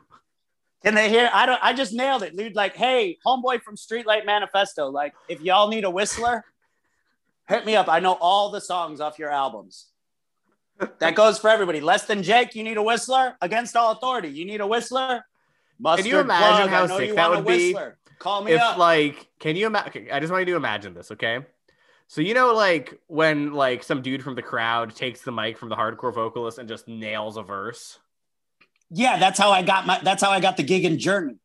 Can 0.83 0.93
they 0.93 1.09
hear? 1.09 1.29
I 1.33 1.45
don't. 1.45 1.59
I 1.61 1.73
just 1.73 1.93
nailed 1.93 2.23
it, 2.23 2.37
dude. 2.37 2.55
Like, 2.55 2.75
hey, 2.75 3.17
homeboy 3.25 3.61
from 3.61 3.75
Streetlight 3.75 4.25
Manifesto. 4.25 4.89
Like, 4.89 5.13
if 5.27 5.41
y'all 5.41 5.69
need 5.69 5.83
a 5.83 5.89
whistler, 5.89 6.45
hit 7.47 7.65
me 7.65 7.75
up. 7.75 7.89
I 7.89 7.99
know 7.99 8.13
all 8.13 8.51
the 8.51 8.61
songs 8.61 9.01
off 9.01 9.17
your 9.17 9.31
albums. 9.31 9.87
That 10.99 11.15
goes 11.15 11.39
for 11.39 11.49
everybody. 11.49 11.81
Less 11.81 12.05
than 12.05 12.21
Jake, 12.21 12.53
you 12.53 12.63
need 12.63 12.77
a 12.77 12.83
whistler. 12.83 13.35
Against 13.41 13.75
all 13.75 13.91
authority, 13.91 14.29
you 14.29 14.45
need 14.45 14.61
a 14.61 14.67
whistler. 14.67 15.25
Mustard 15.79 16.05
you 16.05 16.19
imagine 16.19 16.69
plug, 16.69 16.89
how 16.89 16.97
sick 16.97 17.15
that 17.15 17.29
would 17.31 17.45
be. 17.45 17.75
Call 18.19 18.43
me 18.43 18.53
if 18.53 18.61
up. 18.61 18.77
like 18.77 19.27
can 19.39 19.55
you 19.55 19.67
imagine 19.67 20.07
i 20.11 20.19
just 20.19 20.31
want 20.31 20.41
you 20.41 20.53
to 20.53 20.57
imagine 20.57 20.95
this 20.95 21.11
okay 21.11 21.39
so 22.07 22.19
you 22.19 22.33
know 22.33 22.53
like 22.53 22.99
when 23.07 23.53
like 23.53 23.83
some 23.83 24.01
dude 24.01 24.23
from 24.23 24.33
the 24.33 24.41
crowd 24.41 24.95
takes 24.95 25.21
the 25.21 25.31
mic 25.31 25.55
from 25.57 25.69
the 25.69 25.75
hardcore 25.75 26.13
vocalist 26.13 26.57
and 26.57 26.67
just 26.67 26.87
nails 26.87 27.37
a 27.37 27.43
verse 27.43 27.99
yeah, 28.89 29.17
that's 29.17 29.37
how 29.39 29.51
I 29.51 29.61
got 29.63 29.85
my. 29.85 29.99
That's 30.03 30.21
how 30.23 30.29
I 30.31 30.39
got 30.39 30.57
the 30.57 30.63
gig 30.63 30.85
in 30.85 30.97
Journey. 30.99 31.35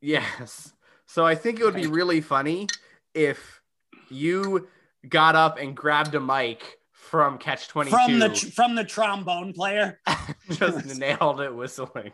yes 0.00 0.72
so 1.06 1.24
i 1.26 1.34
think 1.34 1.58
it 1.58 1.64
would 1.64 1.74
be 1.74 1.86
really 1.86 2.20
funny 2.20 2.68
if 3.14 3.62
you 4.10 4.68
got 5.08 5.34
up 5.34 5.58
and 5.58 5.74
grabbed 5.76 6.14
a 6.14 6.20
mic 6.20 6.78
from 6.92 7.38
catch 7.38 7.66
22 7.68 7.96
From 7.96 8.18
the 8.18 8.28
tr- 8.28 8.46
from 8.50 8.74
the 8.74 8.84
trombone 8.84 9.52
player. 9.54 9.98
just 10.50 10.98
nailed 10.98 11.40
it 11.40 11.54
whistling 11.54 12.12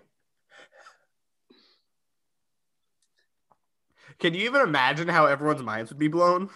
can 4.20 4.32
you 4.34 4.44
even 4.44 4.60
imagine 4.62 5.08
how 5.08 5.26
everyone's 5.26 5.62
minds 5.62 5.90
would 5.90 5.98
be 5.98 6.08
blown 6.08 6.48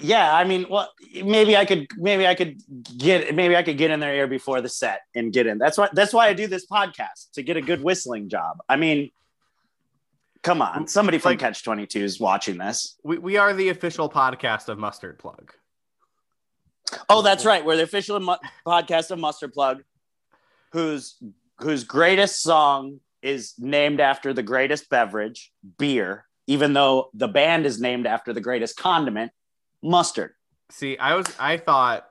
Yeah, 0.00 0.34
I 0.34 0.44
mean, 0.44 0.66
well, 0.70 0.88
maybe 1.24 1.56
I 1.56 1.64
could, 1.64 1.88
maybe 1.96 2.26
I 2.26 2.34
could 2.34 2.62
get, 2.96 3.34
maybe 3.34 3.56
I 3.56 3.62
could 3.62 3.76
get 3.78 3.90
in 3.90 3.98
their 4.00 4.14
ear 4.14 4.26
before 4.28 4.60
the 4.60 4.68
set 4.68 5.00
and 5.14 5.32
get 5.32 5.46
in. 5.46 5.58
That's 5.58 5.76
why, 5.76 5.88
that's 5.92 6.12
why 6.12 6.28
I 6.28 6.34
do 6.34 6.46
this 6.46 6.66
podcast 6.66 7.32
to 7.32 7.42
get 7.42 7.56
a 7.56 7.60
good 7.60 7.82
whistling 7.82 8.28
job. 8.28 8.58
I 8.68 8.76
mean, 8.76 9.10
come 10.42 10.62
on, 10.62 10.86
somebody 10.86 11.18
from 11.18 11.30
Like- 11.32 11.40
Catch 11.40 11.64
Twenty 11.64 11.86
Two 11.86 12.04
is 12.04 12.20
watching 12.20 12.58
this. 12.58 12.96
we, 13.02 13.18
we 13.18 13.36
are 13.38 13.52
the 13.52 13.70
official 13.70 14.08
podcast 14.08 14.68
of 14.68 14.78
mustard 14.78 15.18
plug 15.18 15.52
Oh, 17.10 17.20
that's 17.20 17.44
right. 17.44 17.64
We're 17.64 17.76
the 17.76 17.82
official 17.82 18.18
mu- 18.18 18.36
podcast 18.66 19.10
of 19.10 19.18
Mustard 19.18 19.52
Plug, 19.52 19.82
whose 20.72 21.16
whose 21.58 21.84
greatest 21.84 22.40
song 22.42 23.00
is 23.20 23.52
named 23.58 24.00
after 24.00 24.32
the 24.32 24.42
greatest 24.42 24.88
beverage, 24.88 25.52
beer. 25.76 26.24
Even 26.46 26.72
though 26.72 27.10
the 27.12 27.28
band 27.28 27.66
is 27.66 27.78
named 27.78 28.06
after 28.06 28.32
the 28.32 28.40
greatest 28.40 28.78
condiment, 28.78 29.32
mustard. 29.82 30.32
See, 30.70 30.98
I 30.98 31.14
was 31.14 31.26
I 31.38 31.56
thought 31.56 32.08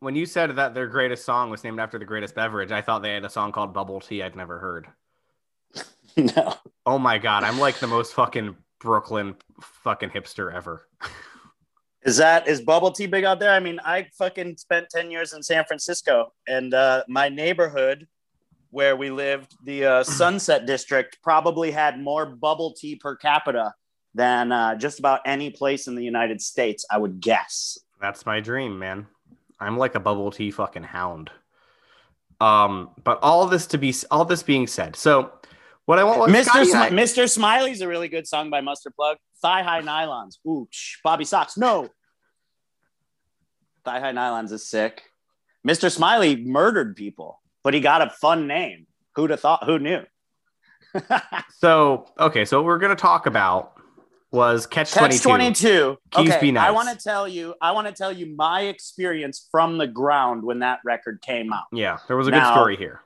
when 0.00 0.14
you 0.14 0.26
said 0.26 0.56
that 0.56 0.74
their 0.74 0.86
greatest 0.86 1.24
song 1.24 1.50
was 1.50 1.64
named 1.64 1.80
after 1.80 1.98
the 1.98 2.04
greatest 2.04 2.34
beverage, 2.34 2.70
I 2.70 2.82
thought 2.82 3.02
they 3.02 3.14
had 3.14 3.24
a 3.24 3.30
song 3.30 3.52
called 3.52 3.72
Bubble 3.72 4.00
Tea 4.00 4.22
I'd 4.22 4.36
never 4.36 4.58
heard. 4.58 4.86
no. 6.16 6.54
Oh 6.86 6.98
my 6.98 7.18
god, 7.18 7.44
I'm 7.44 7.58
like 7.58 7.78
the 7.78 7.86
most 7.86 8.14
fucking 8.14 8.56
Brooklyn 8.80 9.36
fucking 9.60 10.10
hipster 10.10 10.52
ever. 10.52 10.88
Is 12.02 12.16
that 12.18 12.46
is 12.46 12.62
bubble 12.62 12.92
tea 12.92 13.06
big 13.06 13.24
out 13.24 13.40
there? 13.40 13.50
I 13.50 13.58
mean, 13.58 13.80
I 13.84 14.06
fucking 14.16 14.56
spent 14.56 14.88
10 14.88 15.10
years 15.10 15.32
in 15.34 15.42
San 15.42 15.64
Francisco 15.64 16.32
and 16.46 16.72
uh, 16.72 17.02
my 17.08 17.28
neighborhood 17.28 18.06
where 18.70 18.96
we 18.96 19.10
lived, 19.10 19.56
the 19.64 19.84
uh, 19.84 20.04
Sunset 20.04 20.64
District, 20.64 21.18
probably 21.22 21.70
had 21.70 22.00
more 22.00 22.24
bubble 22.24 22.72
tea 22.72 22.96
per 22.96 23.16
capita 23.16 23.74
than 24.18 24.50
uh, 24.50 24.74
just 24.74 24.98
about 24.98 25.20
any 25.24 25.48
place 25.48 25.86
in 25.86 25.94
the 25.94 26.02
United 26.04 26.42
States, 26.42 26.84
I 26.90 26.98
would 26.98 27.20
guess. 27.20 27.78
That's 28.00 28.26
my 28.26 28.40
dream, 28.40 28.76
man. 28.78 29.06
I'm 29.60 29.78
like 29.78 29.94
a 29.94 30.00
bubble 30.00 30.32
tea 30.32 30.50
fucking 30.50 30.82
hound. 30.82 31.30
Um, 32.40 32.90
but 33.04 33.20
all 33.22 33.46
this 33.46 33.68
to 33.68 33.78
be 33.78 33.94
all 34.10 34.24
this 34.24 34.42
being 34.42 34.66
said, 34.66 34.96
so 34.96 35.32
what 35.86 35.98
I 36.00 36.04
want, 36.04 36.32
Mr. 36.32 36.74
I- 36.74 36.90
Mr. 36.90 37.30
Smiley's 37.30 37.80
a 37.80 37.88
really 37.88 38.08
good 38.08 38.26
song 38.26 38.50
by 38.50 38.60
Mustard 38.60 38.94
Plug. 38.94 39.18
Thigh 39.40 39.62
High 39.62 39.82
Nylons. 39.82 40.38
Ooh, 40.46 40.66
shh, 40.70 40.96
Bobby 41.04 41.24
Socks. 41.24 41.56
No. 41.56 41.88
Thigh 43.84 44.00
High 44.00 44.12
Nylons 44.12 44.50
is 44.50 44.68
sick. 44.68 45.04
Mr. 45.66 45.90
Smiley 45.92 46.36
murdered 46.36 46.96
people, 46.96 47.40
but 47.62 47.72
he 47.72 47.80
got 47.80 48.02
a 48.02 48.10
fun 48.10 48.48
name. 48.48 48.86
Who'd 49.14 49.30
have 49.30 49.40
thought? 49.40 49.64
Who 49.64 49.78
knew? 49.78 50.02
So 51.60 52.06
okay, 52.18 52.44
so 52.44 52.62
we're 52.62 52.78
gonna 52.78 52.94
talk 52.96 53.26
about 53.26 53.77
was 54.30 54.66
Catch 54.66 54.92
Catch 54.92 55.22
22. 55.22 55.22
22. 55.22 55.98
Keys 56.10 56.30
Okay, 56.30 56.40
Be 56.40 56.52
Nice. 56.52 56.68
I 56.68 56.70
want 56.70 56.88
to 56.88 57.02
tell 57.02 57.26
you, 57.26 57.54
I 57.60 57.72
want 57.72 57.86
to 57.86 57.92
tell 57.92 58.12
you 58.12 58.26
my 58.26 58.62
experience 58.62 59.48
from 59.50 59.78
the 59.78 59.86
ground 59.86 60.42
when 60.42 60.58
that 60.60 60.80
record 60.84 61.22
came 61.22 61.52
out. 61.52 61.64
Yeah, 61.72 61.98
there 62.08 62.16
was 62.16 62.28
a 62.28 62.30
good 62.30 62.46
story 62.46 62.76
here. 62.76 63.00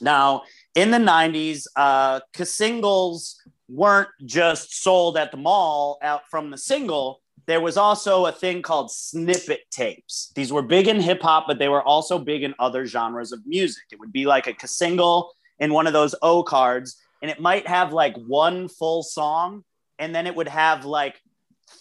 Now, 0.00 0.42
in 0.74 0.90
the 0.90 0.98
90s, 0.98 1.66
uh, 1.76 2.20
singles 2.42 3.40
weren't 3.68 4.08
just 4.24 4.82
sold 4.82 5.16
at 5.16 5.30
the 5.30 5.36
mall 5.36 5.98
out 6.02 6.28
from 6.30 6.50
the 6.50 6.58
single. 6.58 7.20
There 7.46 7.60
was 7.60 7.76
also 7.76 8.26
a 8.26 8.32
thing 8.32 8.62
called 8.62 8.90
snippet 8.90 9.60
tapes. 9.70 10.32
These 10.34 10.52
were 10.52 10.62
big 10.62 10.88
in 10.88 11.00
hip 11.00 11.22
hop, 11.22 11.44
but 11.46 11.58
they 11.58 11.68
were 11.68 11.82
also 11.82 12.18
big 12.18 12.42
in 12.42 12.54
other 12.58 12.86
genres 12.86 13.32
of 13.32 13.46
music. 13.46 13.84
It 13.92 14.00
would 14.00 14.12
be 14.12 14.26
like 14.26 14.46
a 14.62 14.66
single 14.66 15.32
in 15.58 15.72
one 15.72 15.86
of 15.86 15.92
those 15.92 16.14
O 16.22 16.42
cards, 16.42 16.96
and 17.22 17.30
it 17.30 17.40
might 17.40 17.66
have 17.66 17.92
like 17.92 18.16
one 18.16 18.68
full 18.68 19.02
song, 19.02 19.64
and 19.98 20.14
then 20.14 20.26
it 20.26 20.34
would 20.34 20.48
have 20.48 20.84
like 20.84 21.20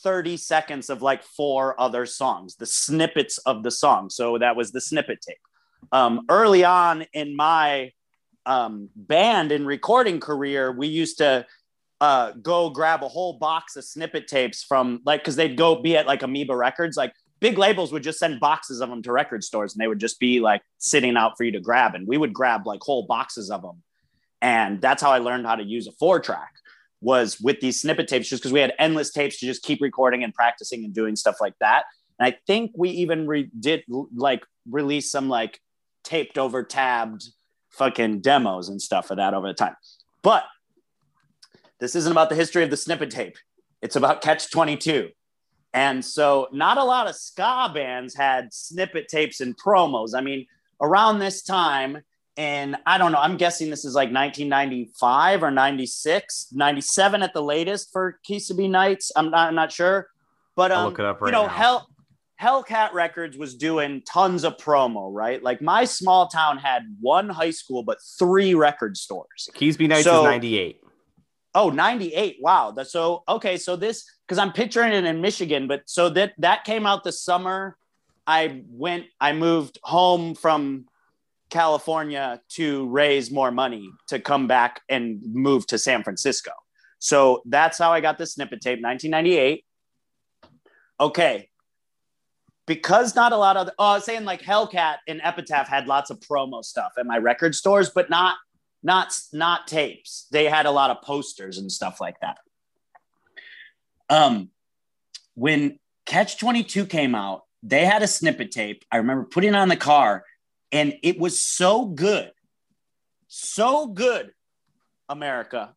30 0.04 0.38
seconds 0.38 0.90
of 0.90 1.02
like 1.02 1.24
four 1.24 1.80
other 1.80 2.06
songs, 2.06 2.56
the 2.56 2.66
snippets 2.66 3.38
of 3.40 3.64
the 3.64 3.72
song. 3.72 4.10
So 4.10 4.38
that 4.38 4.56
was 4.56 4.72
the 4.72 4.82
snippet 4.82 5.20
tape. 5.22 5.38
Um, 5.92 6.26
early 6.30 6.64
on 6.64 7.06
in 7.14 7.36
my 7.36 7.92
um, 8.46 8.90
band 8.96 9.52
and 9.52 9.68
recording 9.68 10.20
career, 10.20 10.72
we 10.72 10.88
used 10.88 11.18
to 11.20 11.46
uh, 12.02 12.32
go 12.42 12.70
grab 12.70 13.04
a 13.04 13.08
whole 13.08 13.34
box 13.34 13.76
of 13.76 13.84
snippet 13.84 14.28
tapes 14.28 14.64
from 14.64 15.02
like 15.06 15.22
because 15.22 15.36
they'd 15.36 15.56
go 15.56 15.82
be 15.82 15.96
at 15.96 16.08
like 16.08 16.24
Amoeba 16.24 16.56
Records, 16.56 16.98
like 16.98 17.14
big 17.40 17.58
labels 17.58 17.92
would 17.92 18.04
just 18.04 18.20
send 18.20 18.40
boxes 18.40 18.82
of 18.82 18.90
them 18.90 19.02
to 19.04 19.12
record 19.12 19.44
stores, 19.44 19.74
and 19.74 19.82
they 19.82 19.88
would 19.88 20.00
just 20.00 20.20
be 20.20 20.40
like 20.40 20.62
sitting 20.80 21.16
out 21.16 21.38
for 21.38 21.44
you 21.44 21.52
to 21.52 21.62
grab, 21.62 21.96
and 21.96 22.08
we 22.08 22.18
would 22.18 22.34
grab 22.34 22.68
like 22.68 22.82
whole 22.82 23.06
boxes 23.06 23.50
of 23.50 23.62
them, 23.62 23.82
and 24.42 24.82
that's 24.82 25.02
how 25.02 25.12
I 25.12 25.20
learned 25.20 25.46
how 25.46 25.56
to 25.56 25.64
use 25.64 25.88
a 25.88 25.94
four 25.94 26.20
track 26.20 26.54
was 27.04 27.40
with 27.40 27.60
these 27.60 27.82
snippet 27.82 28.08
tapes 28.08 28.30
just 28.30 28.42
because 28.42 28.54
we 28.54 28.60
had 28.60 28.74
endless 28.80 29.12
tapes 29.12 29.40
to 29.40 29.46
just 29.46 29.64
keep 29.64 29.82
recording 29.82 30.24
and 30.24 30.34
practicing 30.34 30.84
and 30.84 30.94
doing 30.94 31.16
stuff 31.16 31.36
like 31.42 31.58
that. 31.60 31.84
And 32.20 32.28
i 32.28 32.38
think 32.48 32.72
we 32.76 32.90
even 32.90 33.28
re- 33.28 33.50
did 33.60 33.84
like 34.16 34.46
release 34.70 35.12
some 35.12 35.30
like 35.30 35.60
taped 36.04 36.38
over 36.38 36.64
tabbed 36.64 37.26
fucking 37.72 38.22
demos 38.22 38.70
and 38.70 38.82
stuff 38.82 39.12
of 39.12 39.18
that 39.18 39.34
over 39.34 39.48
the 39.48 39.54
time. 39.54 39.76
But 40.22 40.46
this 41.80 41.96
isn't 41.96 42.12
about 42.12 42.30
the 42.30 42.36
history 42.36 42.64
of 42.64 42.70
the 42.70 42.78
snippet 42.78 43.12
tape. 43.12 43.38
It's 43.82 43.96
about 43.96 44.22
catch 44.22 44.50
22 44.52 45.10
and 45.74 46.06
so 46.06 46.48
not 46.52 46.78
a 46.78 46.84
lot 46.84 47.08
of 47.08 47.16
ska 47.16 47.72
bands 47.74 48.16
had 48.16 48.54
snippet 48.54 49.08
tapes 49.08 49.42
and 49.42 49.58
promos. 49.58 50.12
I 50.16 50.22
mean 50.22 50.46
around 50.82 51.20
this 51.20 51.42
time 51.42 52.04
and 52.36 52.76
I 52.86 52.98
don't 52.98 53.12
know, 53.12 53.20
I'm 53.20 53.38
guessing 53.38 53.70
this 53.70 53.86
is 53.86 53.94
like 53.94 54.12
1995 54.12 55.44
or 55.44 55.52
96, 55.52 56.48
97 56.52 57.24
at 57.24 57.34
the 57.34 57.44
latest 57.44 57.92
for 57.92 58.20
Keasbey 58.28 58.70
Nights. 58.70 59.12
I'm 59.16 59.30
not, 59.30 59.50
I'm 59.50 59.56
not 59.56 59.72
sure. 59.72 60.08
But 60.56 60.72
um, 60.72 60.86
look 60.86 61.00
it 61.00 61.06
up 61.06 61.20
you 61.22 61.32
know, 61.32 61.44
now. 61.44 61.50
Hell 61.50 61.90
Hellcat 62.42 62.94
Records 62.94 63.38
was 63.38 63.56
doing 63.56 64.02
tons 64.02 64.44
of 64.44 64.58
promo, 64.58 65.10
right? 65.14 65.42
Like 65.42 65.62
my 65.62 65.86
small 65.86 66.28
town 66.28 66.58
had 66.58 66.84
one 67.00 67.30
high 67.30 67.52
school, 67.52 67.84
but 67.84 68.00
three 68.20 68.54
record 68.54 68.98
stores. 68.98 69.50
Keasbey 69.56 69.88
Nights 69.88 70.04
So- 70.04 70.20
is 70.20 70.26
98. 70.26 70.80
Oh, 71.56 71.70
98. 71.70 72.38
Wow. 72.42 72.72
That's 72.72 72.92
so 72.92 73.24
okay. 73.30 73.58
So 73.58 73.76
this 73.76 74.10
because 74.28 74.40
I'm 74.40 74.52
picturing 74.52 74.92
it 74.92 75.06
in 75.06 75.22
Michigan, 75.22 75.68
but 75.68 75.84
so 75.86 76.10
that 76.10 76.34
that 76.40 76.64
came 76.64 76.88
out 76.88 77.04
the 77.04 77.12
summer. 77.12 77.78
I 78.26 78.64
went, 78.70 79.06
I 79.20 79.34
moved 79.34 79.80
home 79.84 80.34
from 80.34 80.86
California 81.54 82.42
to 82.50 82.88
raise 82.90 83.32
more 83.32 83.52
money 83.52 83.90
to 84.08 84.20
come 84.20 84.48
back 84.48 84.82
and 84.90 85.22
move 85.34 85.66
to 85.68 85.78
San 85.78 86.04
Francisco. 86.04 86.52
So 87.00 87.44
that's 87.46 87.78
how 87.78 87.92
I 87.94 88.02
got 88.02 88.18
the 88.18 88.26
snippet 88.26 88.62
tape, 88.62 88.82
1998. 88.82 89.64
Okay. 91.00 91.50
Because 92.66 93.16
not 93.16 93.34
a 93.34 93.38
lot 93.38 93.56
of, 93.56 93.70
oh, 93.78 93.86
I 93.86 93.94
was 93.96 94.06
saying 94.06 94.26
like 94.26 94.42
Hellcat 94.42 94.98
and 95.08 95.22
Epitaph 95.24 95.68
had 95.68 95.88
lots 95.88 96.10
of 96.10 96.20
promo 96.22 96.64
stuff 96.64 96.94
at 96.98 97.06
my 97.06 97.18
record 97.18 97.54
stores, 97.56 97.90
but 97.90 98.10
not 98.10 98.36
not 98.86 99.18
not 99.32 99.68
tapes. 99.68 100.28
They 100.32 100.46
had 100.46 100.66
a 100.66 100.72
lot 100.72 100.92
of 100.92 101.02
posters 101.02 101.58
and 101.58 101.72
stuff 101.72 102.02
like 102.02 102.20
that. 102.20 102.38
Um, 104.10 104.50
when 105.36 105.80
Catch 106.06 106.38
22 106.40 106.86
came 106.88 107.16
out, 107.16 107.44
they 107.62 107.86
had 107.86 108.04
a 108.04 108.08
snippet 108.08 108.52
tape. 108.52 108.84
I 108.92 108.98
remember 108.98 109.24
putting 109.24 109.56
on 109.56 109.70
the 109.70 109.78
car, 109.78 110.26
and 110.74 110.96
it 111.04 111.20
was 111.20 111.40
so 111.40 111.86
good, 111.86 112.32
so 113.28 113.86
good, 113.86 114.32
America, 115.08 115.76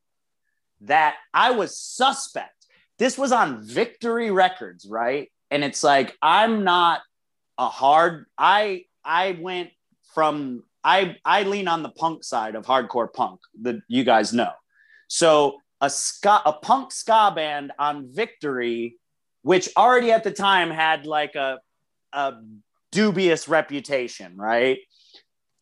that 0.80 1.16
I 1.34 1.50
was 1.50 1.78
suspect. 1.78 2.66
This 2.98 3.18
was 3.18 3.30
on 3.30 3.62
Victory 3.62 4.30
Records, 4.30 4.86
right? 4.88 5.30
And 5.50 5.62
it's 5.62 5.84
like 5.84 6.16
I'm 6.22 6.64
not 6.64 7.02
a 7.58 7.68
hard. 7.68 8.24
I 8.38 8.86
I 9.04 9.38
went 9.38 9.70
from 10.14 10.64
I 10.82 11.16
I 11.26 11.42
lean 11.42 11.68
on 11.68 11.82
the 11.82 11.90
punk 11.90 12.24
side 12.24 12.54
of 12.54 12.64
hardcore 12.64 13.12
punk 13.12 13.40
that 13.62 13.76
you 13.88 14.02
guys 14.02 14.32
know. 14.32 14.52
So 15.08 15.58
a 15.82 15.90
ska 15.90 16.40
a 16.46 16.54
punk 16.54 16.90
ska 16.90 17.32
band 17.36 17.70
on 17.78 18.08
Victory, 18.10 18.96
which 19.42 19.68
already 19.76 20.10
at 20.10 20.24
the 20.24 20.32
time 20.32 20.70
had 20.70 21.04
like 21.04 21.34
a 21.34 21.58
a 22.14 22.32
dubious 22.92 23.48
reputation, 23.48 24.36
right? 24.36 24.78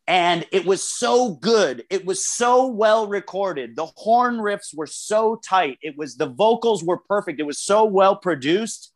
And 0.06 0.44
it 0.52 0.66
was 0.66 0.82
so 0.82 1.34
good. 1.34 1.84
It 1.88 2.04
was 2.04 2.26
so 2.26 2.66
well 2.66 3.06
recorded. 3.06 3.74
The 3.74 3.86
horn 3.96 4.36
riffs 4.36 4.74
were 4.74 4.86
so 4.86 5.36
tight. 5.36 5.78
It 5.80 5.96
was 5.96 6.16
the 6.16 6.26
vocals 6.26 6.84
were 6.84 6.98
perfect. 6.98 7.40
It 7.40 7.46
was 7.46 7.58
so 7.58 7.84
well 7.84 8.16
produced. 8.16 8.92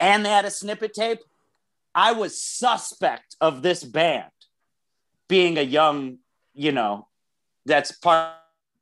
And 0.00 0.24
they 0.24 0.30
had 0.30 0.46
a 0.46 0.50
snippet 0.50 0.94
tape. 0.94 1.20
I 1.94 2.12
was 2.12 2.42
suspect 2.42 3.36
of 3.40 3.62
this 3.62 3.84
band 3.84 4.30
being 5.28 5.58
a 5.58 5.62
young, 5.62 6.18
you 6.54 6.72
know, 6.72 7.08
that's 7.66 7.92
part 7.92 8.32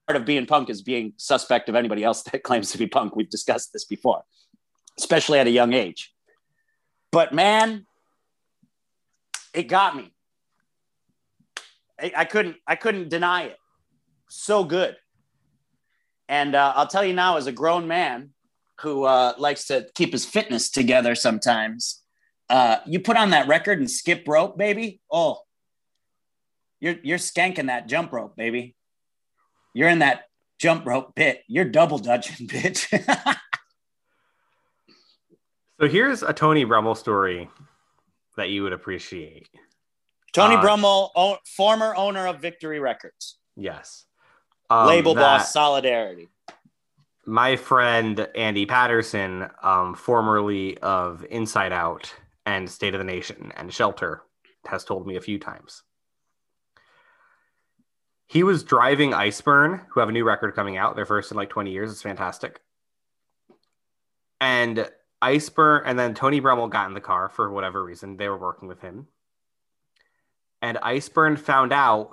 of 0.08 0.24
being 0.24 0.46
punk 0.46 0.70
is 0.70 0.82
being 0.82 1.12
suspect 1.16 1.68
of 1.68 1.74
anybody 1.74 2.04
else 2.04 2.22
that 2.22 2.42
claims 2.44 2.70
to 2.72 2.78
be 2.78 2.86
punk. 2.86 3.16
We've 3.16 3.28
discussed 3.28 3.72
this 3.72 3.84
before, 3.84 4.22
especially 4.98 5.38
at 5.38 5.46
a 5.46 5.50
young 5.50 5.72
age. 5.72 6.12
But 7.12 7.32
man, 7.32 7.86
it 9.54 9.64
got 9.64 9.96
me. 9.96 10.12
I, 12.00 12.12
I 12.18 12.24
couldn't, 12.24 12.56
I 12.66 12.76
couldn't 12.76 13.08
deny 13.08 13.44
it. 13.44 13.56
So 14.28 14.64
good. 14.64 14.96
And 16.28 16.54
uh, 16.54 16.72
I'll 16.76 16.86
tell 16.86 17.04
you 17.04 17.12
now, 17.12 17.36
as 17.36 17.46
a 17.46 17.52
grown 17.52 17.88
man 17.88 18.30
who 18.80 19.04
uh, 19.04 19.34
likes 19.36 19.66
to 19.66 19.86
keep 19.94 20.12
his 20.12 20.24
fitness 20.24 20.70
together 20.70 21.14
sometimes, 21.14 22.02
uh, 22.48 22.78
you 22.86 23.00
put 23.00 23.16
on 23.16 23.30
that 23.30 23.48
record 23.48 23.78
and 23.78 23.90
skip 23.90 24.24
rope, 24.26 24.56
baby. 24.56 25.00
Oh, 25.10 25.40
you're 26.80 26.96
you're 27.02 27.18
skanking 27.18 27.66
that 27.66 27.88
jump 27.88 28.12
rope, 28.12 28.36
baby. 28.36 28.76
You're 29.74 29.88
in 29.88 30.00
that 30.00 30.22
jump 30.58 30.86
rope 30.86 31.14
bit. 31.14 31.42
You're 31.48 31.64
double 31.64 31.98
dutching, 31.98 32.46
bitch. 32.48 33.36
So 35.80 35.88
here's 35.88 36.22
a 36.22 36.34
Tony 36.34 36.64
Brummel 36.64 36.94
story 36.94 37.48
that 38.40 38.48
you 38.48 38.62
would 38.62 38.72
appreciate. 38.72 39.50
Tony 40.32 40.56
Uh, 40.56 40.62
Brummel, 40.62 41.12
o- 41.14 41.36
former 41.44 41.94
owner 41.94 42.26
of 42.26 42.40
Victory 42.40 42.80
Records, 42.80 43.38
Yes. 43.54 44.06
Um, 44.70 44.86
label 44.86 45.14
that 45.14 45.38
boss, 45.40 45.52
Solidarity. 45.52 46.28
My 47.26 47.56
friend 47.56 48.26
Andy 48.34 48.64
Patterson, 48.64 49.50
um, 49.62 49.94
formerly 49.94 50.78
of 50.78 51.22
Inside 51.28 51.72
Out 51.72 52.14
and 52.46 52.70
State 52.70 52.94
of 52.94 52.98
the 52.98 53.04
Nation 53.04 53.52
and 53.56 53.72
Shelter, 53.74 54.22
has 54.66 54.84
told 54.84 55.06
me 55.06 55.16
a 55.16 55.20
few 55.20 55.38
times. 55.38 55.82
He 58.26 58.42
was 58.42 58.62
driving 58.64 59.10
Iceburn, 59.10 59.84
who 59.90 60.00
have 60.00 60.08
a 60.08 60.12
new 60.12 60.24
record 60.24 60.54
coming 60.54 60.76
out, 60.78 60.94
their 60.96 61.04
first 61.04 61.30
in 61.32 61.36
like 61.36 61.50
20 61.50 61.72
years. 61.72 61.90
It's 61.92 62.02
fantastic. 62.02 62.60
and 64.42 64.90
Iceburn 65.22 65.82
and 65.84 65.98
then 65.98 66.14
Tony 66.14 66.40
Brummel 66.40 66.68
got 66.68 66.88
in 66.88 66.94
the 66.94 67.00
car 67.00 67.28
for 67.28 67.50
whatever 67.50 67.84
reason. 67.84 68.16
They 68.16 68.28
were 68.28 68.38
working 68.38 68.68
with 68.68 68.80
him. 68.80 69.06
And 70.62 70.78
Iceburn 70.78 71.38
found 71.38 71.72
out 71.72 72.12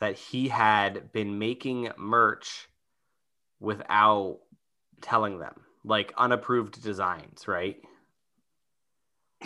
that 0.00 0.16
he 0.16 0.48
had 0.48 1.12
been 1.12 1.38
making 1.38 1.90
merch 1.96 2.68
without 3.60 4.38
telling 5.02 5.38
them, 5.38 5.60
like 5.84 6.12
unapproved 6.16 6.82
designs, 6.82 7.46
right? 7.46 7.76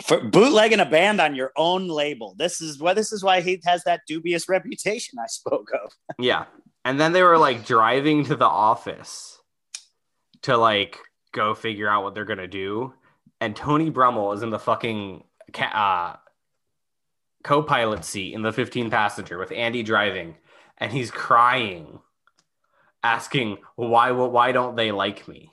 For 0.01 0.19
bootlegging 0.19 0.81
a 0.81 0.85
band 0.85 1.21
on 1.21 1.35
your 1.35 1.51
own 1.55 1.87
label. 1.87 2.35
This 2.37 2.59
is 2.61 2.79
why 2.79 2.93
this 2.93 3.13
is 3.13 3.23
why 3.23 3.41
he 3.41 3.61
has 3.65 3.83
that 3.83 4.01
dubious 4.07 4.49
reputation 4.49 5.19
I 5.19 5.27
spoke 5.27 5.69
of. 5.73 5.93
Yeah. 6.19 6.45
And 6.83 6.99
then 6.99 7.13
they 7.13 7.23
were 7.23 7.37
like 7.37 7.65
driving 7.65 8.25
to 8.25 8.35
the 8.35 8.45
office 8.45 9.39
to 10.43 10.57
like 10.57 10.99
go 11.35 11.53
figure 11.53 11.87
out 11.87 12.03
what 12.03 12.15
they're 12.15 12.25
gonna 12.25 12.47
do. 12.47 12.93
And 13.41 13.55
Tony 13.55 13.91
Brummel 13.91 14.33
is 14.33 14.41
in 14.41 14.49
the 14.49 14.57
fucking 14.57 15.23
ca- 15.53 16.15
uh, 16.15 16.17
co-pilot 17.43 18.03
seat 18.03 18.33
in 18.33 18.41
the 18.41 18.53
15 18.53 18.89
passenger 18.89 19.37
with 19.37 19.51
Andy 19.51 19.83
driving, 19.83 20.35
and 20.77 20.91
he's 20.91 21.11
crying, 21.11 21.99
asking 23.03 23.57
why 23.75 24.11
why 24.11 24.51
don't 24.51 24.75
they 24.75 24.91
like 24.91 25.27
me? 25.27 25.51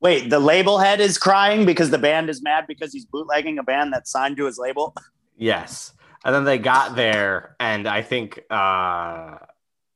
Wait, 0.00 0.30
the 0.30 0.40
label 0.40 0.78
head 0.78 1.00
is 1.00 1.18
crying 1.18 1.64
because 1.64 1.90
the 1.90 1.98
band 1.98 2.28
is 2.28 2.42
mad 2.42 2.64
because 2.68 2.92
he's 2.92 3.06
bootlegging 3.06 3.58
a 3.58 3.62
band 3.62 3.92
that's 3.92 4.10
signed 4.10 4.36
to 4.36 4.46
his 4.46 4.58
label. 4.58 4.94
Yes. 5.36 5.92
And 6.24 6.34
then 6.34 6.44
they 6.44 6.58
got 6.58 6.96
there, 6.96 7.56
and 7.60 7.86
I 7.86 8.02
think 8.02 8.40
uh, 8.50 9.38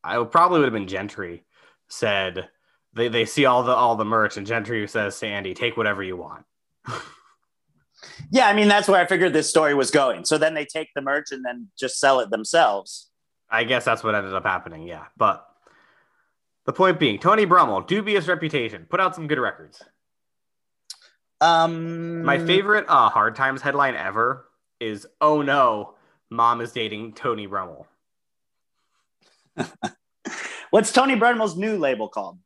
I 0.04 0.24
probably 0.30 0.60
would 0.60 0.66
have 0.66 0.72
been 0.72 0.86
Gentry 0.86 1.44
said 1.90 2.48
they, 2.94 3.08
they 3.08 3.26
see 3.26 3.44
all 3.44 3.62
the 3.62 3.74
all 3.74 3.96
the 3.96 4.04
merch, 4.04 4.36
and 4.36 4.46
Gentry 4.46 4.86
says 4.88 5.18
to 5.20 5.26
Andy, 5.26 5.52
"Take 5.54 5.76
whatever 5.76 6.02
you 6.02 6.16
want." 6.16 6.46
Yeah, 8.30 8.46
I 8.46 8.54
mean 8.54 8.68
that's 8.68 8.88
where 8.88 9.00
I 9.00 9.06
figured 9.06 9.32
this 9.32 9.50
story 9.50 9.74
was 9.74 9.90
going. 9.90 10.24
So 10.24 10.38
then 10.38 10.54
they 10.54 10.64
take 10.64 10.88
the 10.94 11.02
merch 11.02 11.32
and 11.32 11.44
then 11.44 11.68
just 11.78 11.98
sell 11.98 12.20
it 12.20 12.30
themselves. 12.30 13.10
I 13.50 13.64
guess 13.64 13.84
that's 13.84 14.04
what 14.04 14.14
ended 14.14 14.34
up 14.34 14.44
happening. 14.44 14.86
Yeah, 14.86 15.06
but 15.16 15.46
the 16.64 16.72
point 16.72 16.98
being, 17.00 17.18
Tony 17.18 17.44
Brummel, 17.44 17.82
dubious 17.82 18.28
reputation, 18.28 18.86
put 18.88 19.00
out 19.00 19.14
some 19.14 19.26
good 19.26 19.38
records. 19.38 19.82
Um, 21.40 22.22
My 22.22 22.38
favorite 22.38 22.84
uh, 22.88 23.08
Hard 23.08 23.34
Times 23.34 23.62
headline 23.62 23.96
ever 23.96 24.46
is 24.78 25.06
"Oh 25.20 25.42
no, 25.42 25.94
mom 26.30 26.60
is 26.60 26.72
dating 26.72 27.14
Tony 27.14 27.46
Brummel." 27.46 27.86
What's 30.70 30.92
Tony 30.92 31.16
Brummel's 31.16 31.56
new 31.56 31.76
label 31.76 32.08
called? 32.08 32.38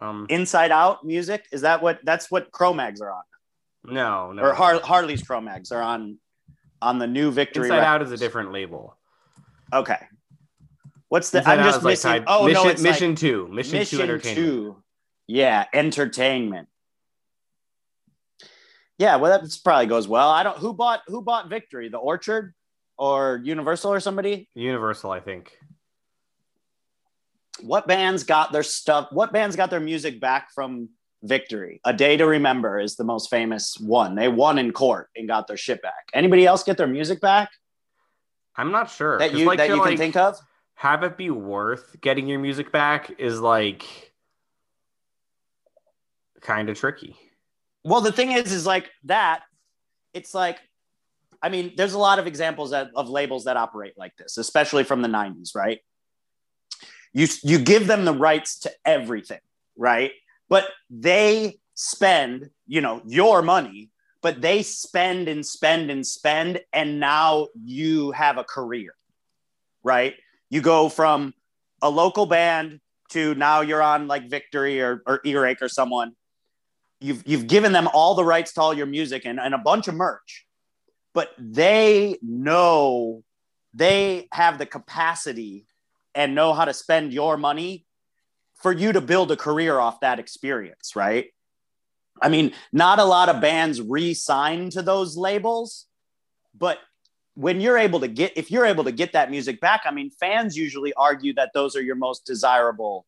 Um, 0.00 0.26
Inside 0.28 0.70
Out 0.70 1.04
Music. 1.04 1.44
Is 1.52 1.62
that 1.62 1.82
what? 1.82 1.98
That's 2.04 2.30
what 2.30 2.50
Cro-Mags 2.52 3.00
are 3.00 3.10
on, 3.10 3.22
no, 3.84 4.32
no, 4.32 4.42
or 4.42 4.54
Har- 4.54 4.80
Harley's 4.80 5.22
Cro-Mags 5.22 5.72
are 5.72 5.82
on 5.82 6.18
on 6.80 6.98
the 6.98 7.06
new 7.06 7.30
Victory. 7.32 7.64
Inside 7.68 7.84
Out 7.84 8.02
is 8.02 8.12
a 8.12 8.16
different 8.16 8.52
label. 8.52 8.96
Okay. 9.72 9.98
What's 11.08 11.30
the? 11.30 11.38
Inside 11.38 11.58
I'm 11.58 11.64
just 11.64 11.78
is 11.78 11.84
like 11.84 11.92
missing. 11.92 12.24
oh 12.28 12.46
Mission, 12.46 12.62
no, 12.62 12.70
it's 12.70 12.82
Mission 12.82 13.10
like 13.10 13.18
Two, 13.18 13.48
Mission, 13.48 13.84
Two 13.84 14.02
Entertainment. 14.02 14.46
Two. 14.46 14.82
Yeah, 15.26 15.64
entertainment. 15.74 16.68
Yeah, 18.98 19.16
well, 19.16 19.40
that 19.40 19.48
probably 19.64 19.86
goes 19.86 20.08
well. 20.08 20.28
I 20.28 20.42
don't. 20.42 20.58
Who 20.58 20.72
bought 20.72 21.02
Who 21.08 21.22
bought 21.22 21.48
Victory? 21.48 21.88
The 21.88 21.98
Orchard 21.98 22.54
or 22.96 23.40
Universal 23.44 23.92
or 23.92 24.00
somebody? 24.00 24.48
Universal, 24.54 25.10
I 25.10 25.20
think. 25.20 25.52
What 27.60 27.86
bands 27.86 28.24
got 28.24 28.52
their 28.52 28.62
stuff? 28.62 29.08
What 29.10 29.32
bands 29.32 29.56
got 29.56 29.70
their 29.70 29.80
music 29.80 30.20
back 30.20 30.52
from 30.54 30.88
Victory? 31.22 31.80
A 31.84 31.92
Day 31.92 32.16
to 32.16 32.26
Remember 32.26 32.78
is 32.78 32.96
the 32.96 33.04
most 33.04 33.30
famous 33.30 33.76
one. 33.78 34.14
They 34.14 34.28
won 34.28 34.58
in 34.58 34.72
court 34.72 35.08
and 35.16 35.28
got 35.28 35.46
their 35.46 35.56
shit 35.56 35.82
back. 35.82 36.08
Anybody 36.14 36.46
else 36.46 36.62
get 36.62 36.76
their 36.76 36.86
music 36.86 37.20
back 37.20 37.50
I'm 38.58 38.72
not 38.72 38.90
sure 38.90 39.18
that 39.18 39.32
you 39.32 39.46
like, 39.46 39.58
that 39.58 39.68
you 39.68 39.76
can 39.76 39.84
like, 39.84 39.98
think 39.98 40.16
of? 40.16 40.36
Have 40.74 41.04
it 41.04 41.16
be 41.16 41.30
worth 41.30 41.96
getting 42.00 42.26
your 42.26 42.40
music 42.40 42.72
back 42.72 43.12
is 43.18 43.40
like 43.40 43.84
kind 46.40 46.68
of 46.68 46.76
tricky. 46.76 47.16
Well, 47.84 48.00
the 48.00 48.12
thing 48.12 48.32
is, 48.32 48.52
is 48.52 48.66
like 48.66 48.90
that. 49.04 49.42
It's 50.12 50.34
like, 50.34 50.58
I 51.40 51.50
mean, 51.50 51.74
there's 51.76 51.94
a 51.94 51.98
lot 51.98 52.18
of 52.18 52.26
examples 52.26 52.72
that, 52.72 52.88
of 52.96 53.08
labels 53.08 53.44
that 53.44 53.56
operate 53.56 53.94
like 53.96 54.16
this, 54.16 54.38
especially 54.38 54.82
from 54.82 55.02
the 55.02 55.08
'90s, 55.08 55.54
right? 55.54 55.78
You 57.12 57.26
you 57.42 57.58
give 57.58 57.86
them 57.86 58.04
the 58.04 58.12
rights 58.12 58.60
to 58.60 58.72
everything, 58.84 59.40
right? 59.76 60.12
But 60.48 60.68
they 60.90 61.58
spend, 61.74 62.50
you 62.66 62.80
know, 62.80 63.02
your 63.06 63.42
money, 63.42 63.90
but 64.22 64.40
they 64.40 64.62
spend 64.62 65.28
and 65.28 65.44
spend 65.44 65.90
and 65.90 66.06
spend, 66.06 66.60
and 66.72 67.00
now 67.00 67.48
you 67.64 68.12
have 68.12 68.38
a 68.38 68.44
career, 68.44 68.94
right? 69.82 70.14
You 70.50 70.60
go 70.60 70.88
from 70.88 71.34
a 71.82 71.90
local 71.90 72.26
band 72.26 72.80
to 73.10 73.34
now 73.34 73.60
you're 73.60 73.82
on 73.82 74.06
like 74.06 74.28
Victory 74.28 74.80
or, 74.80 75.02
or 75.06 75.20
Earache 75.24 75.62
or 75.62 75.68
someone 75.68 76.14
you've 77.00 77.22
you've 77.26 77.46
given 77.46 77.72
them 77.72 77.88
all 77.92 78.14
the 78.14 78.24
rights 78.24 78.52
to 78.54 78.60
all 78.60 78.74
your 78.74 78.86
music 78.86 79.24
and, 79.24 79.38
and 79.38 79.54
a 79.54 79.58
bunch 79.58 79.88
of 79.88 79.94
merch 79.94 80.46
but 81.14 81.30
they 81.38 82.18
know 82.22 83.22
they 83.74 84.28
have 84.32 84.58
the 84.58 84.66
capacity 84.66 85.64
and 86.18 86.34
know 86.34 86.52
how 86.52 86.64
to 86.66 86.74
spend 86.74 87.12
your 87.12 87.36
money 87.38 87.86
for 88.56 88.72
you 88.72 88.92
to 88.92 89.00
build 89.00 89.30
a 89.32 89.36
career 89.36 89.78
off 89.78 90.00
that 90.00 90.18
experience 90.18 90.94
right 90.94 91.26
i 92.20 92.28
mean 92.28 92.52
not 92.72 92.98
a 92.98 93.04
lot 93.04 93.28
of 93.28 93.40
bands 93.40 93.80
re-sign 93.80 94.68
to 94.68 94.82
those 94.82 95.16
labels 95.16 95.86
but 96.56 96.78
when 97.34 97.60
you're 97.60 97.78
able 97.78 98.00
to 98.00 98.08
get 98.08 98.32
if 98.36 98.50
you're 98.50 98.66
able 98.66 98.84
to 98.84 98.92
get 98.92 99.12
that 99.12 99.30
music 99.30 99.60
back 99.60 99.82
i 99.86 99.90
mean 99.90 100.10
fans 100.10 100.56
usually 100.56 100.92
argue 100.94 101.32
that 101.32 101.50
those 101.54 101.76
are 101.76 101.82
your 101.82 101.96
most 101.96 102.26
desirable 102.26 103.06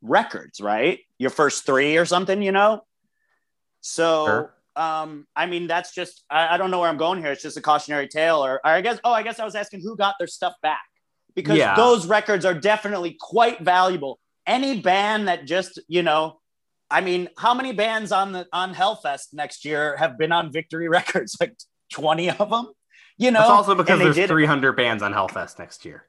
records 0.00 0.60
right 0.60 1.00
your 1.18 1.30
first 1.30 1.66
three 1.66 1.96
or 1.98 2.06
something 2.06 2.40
you 2.42 2.52
know 2.52 2.82
so, 3.80 4.26
Sure. 4.26 4.54
um, 4.76 5.26
I 5.34 5.46
mean, 5.46 5.66
that's 5.66 5.94
just, 5.94 6.24
I, 6.30 6.54
I 6.54 6.56
don't 6.56 6.70
know 6.70 6.80
where 6.80 6.88
I'm 6.88 6.96
going 6.96 7.20
here. 7.20 7.32
It's 7.32 7.42
just 7.42 7.56
a 7.56 7.62
cautionary 7.62 8.08
tale. 8.08 8.44
Or, 8.44 8.54
or 8.56 8.60
I 8.70 8.80
guess, 8.80 8.98
oh, 9.04 9.12
I 9.12 9.22
guess 9.22 9.40
I 9.40 9.44
was 9.44 9.54
asking 9.54 9.80
who 9.80 9.96
got 9.96 10.16
their 10.18 10.28
stuff 10.28 10.54
back 10.62 10.82
because 11.34 11.58
Yeah. 11.58 11.76
those 11.76 12.06
records 12.06 12.44
are 12.44 12.54
definitely 12.54 13.16
quite 13.20 13.60
valuable. 13.60 14.18
Any 14.46 14.80
band 14.80 15.28
that 15.28 15.44
just, 15.46 15.78
you 15.88 16.02
know, 16.02 16.40
I 16.90 17.00
mean, 17.02 17.28
how 17.38 17.54
many 17.54 17.72
bands 17.72 18.10
on 18.12 18.32
the 18.32 18.46
on 18.52 18.74
Hellfest 18.74 19.32
next 19.32 19.64
year 19.64 19.96
have 19.96 20.18
been 20.18 20.32
on 20.32 20.52
Victory 20.52 20.88
Records? 20.98 21.36
Like 21.40 21.54
20 21.92 22.30
of 22.30 22.50
them, 22.50 22.68
you 23.18 23.30
know. 23.30 23.40
it's 23.40 23.48
also 23.50 23.74
because 23.74 23.98
there's 24.00 24.16
did- 24.16 24.28
300 24.28 24.72
bands 24.72 25.02
on 25.02 25.12
Hellfest 25.12 25.58
next 25.58 25.84
year. 25.84 26.04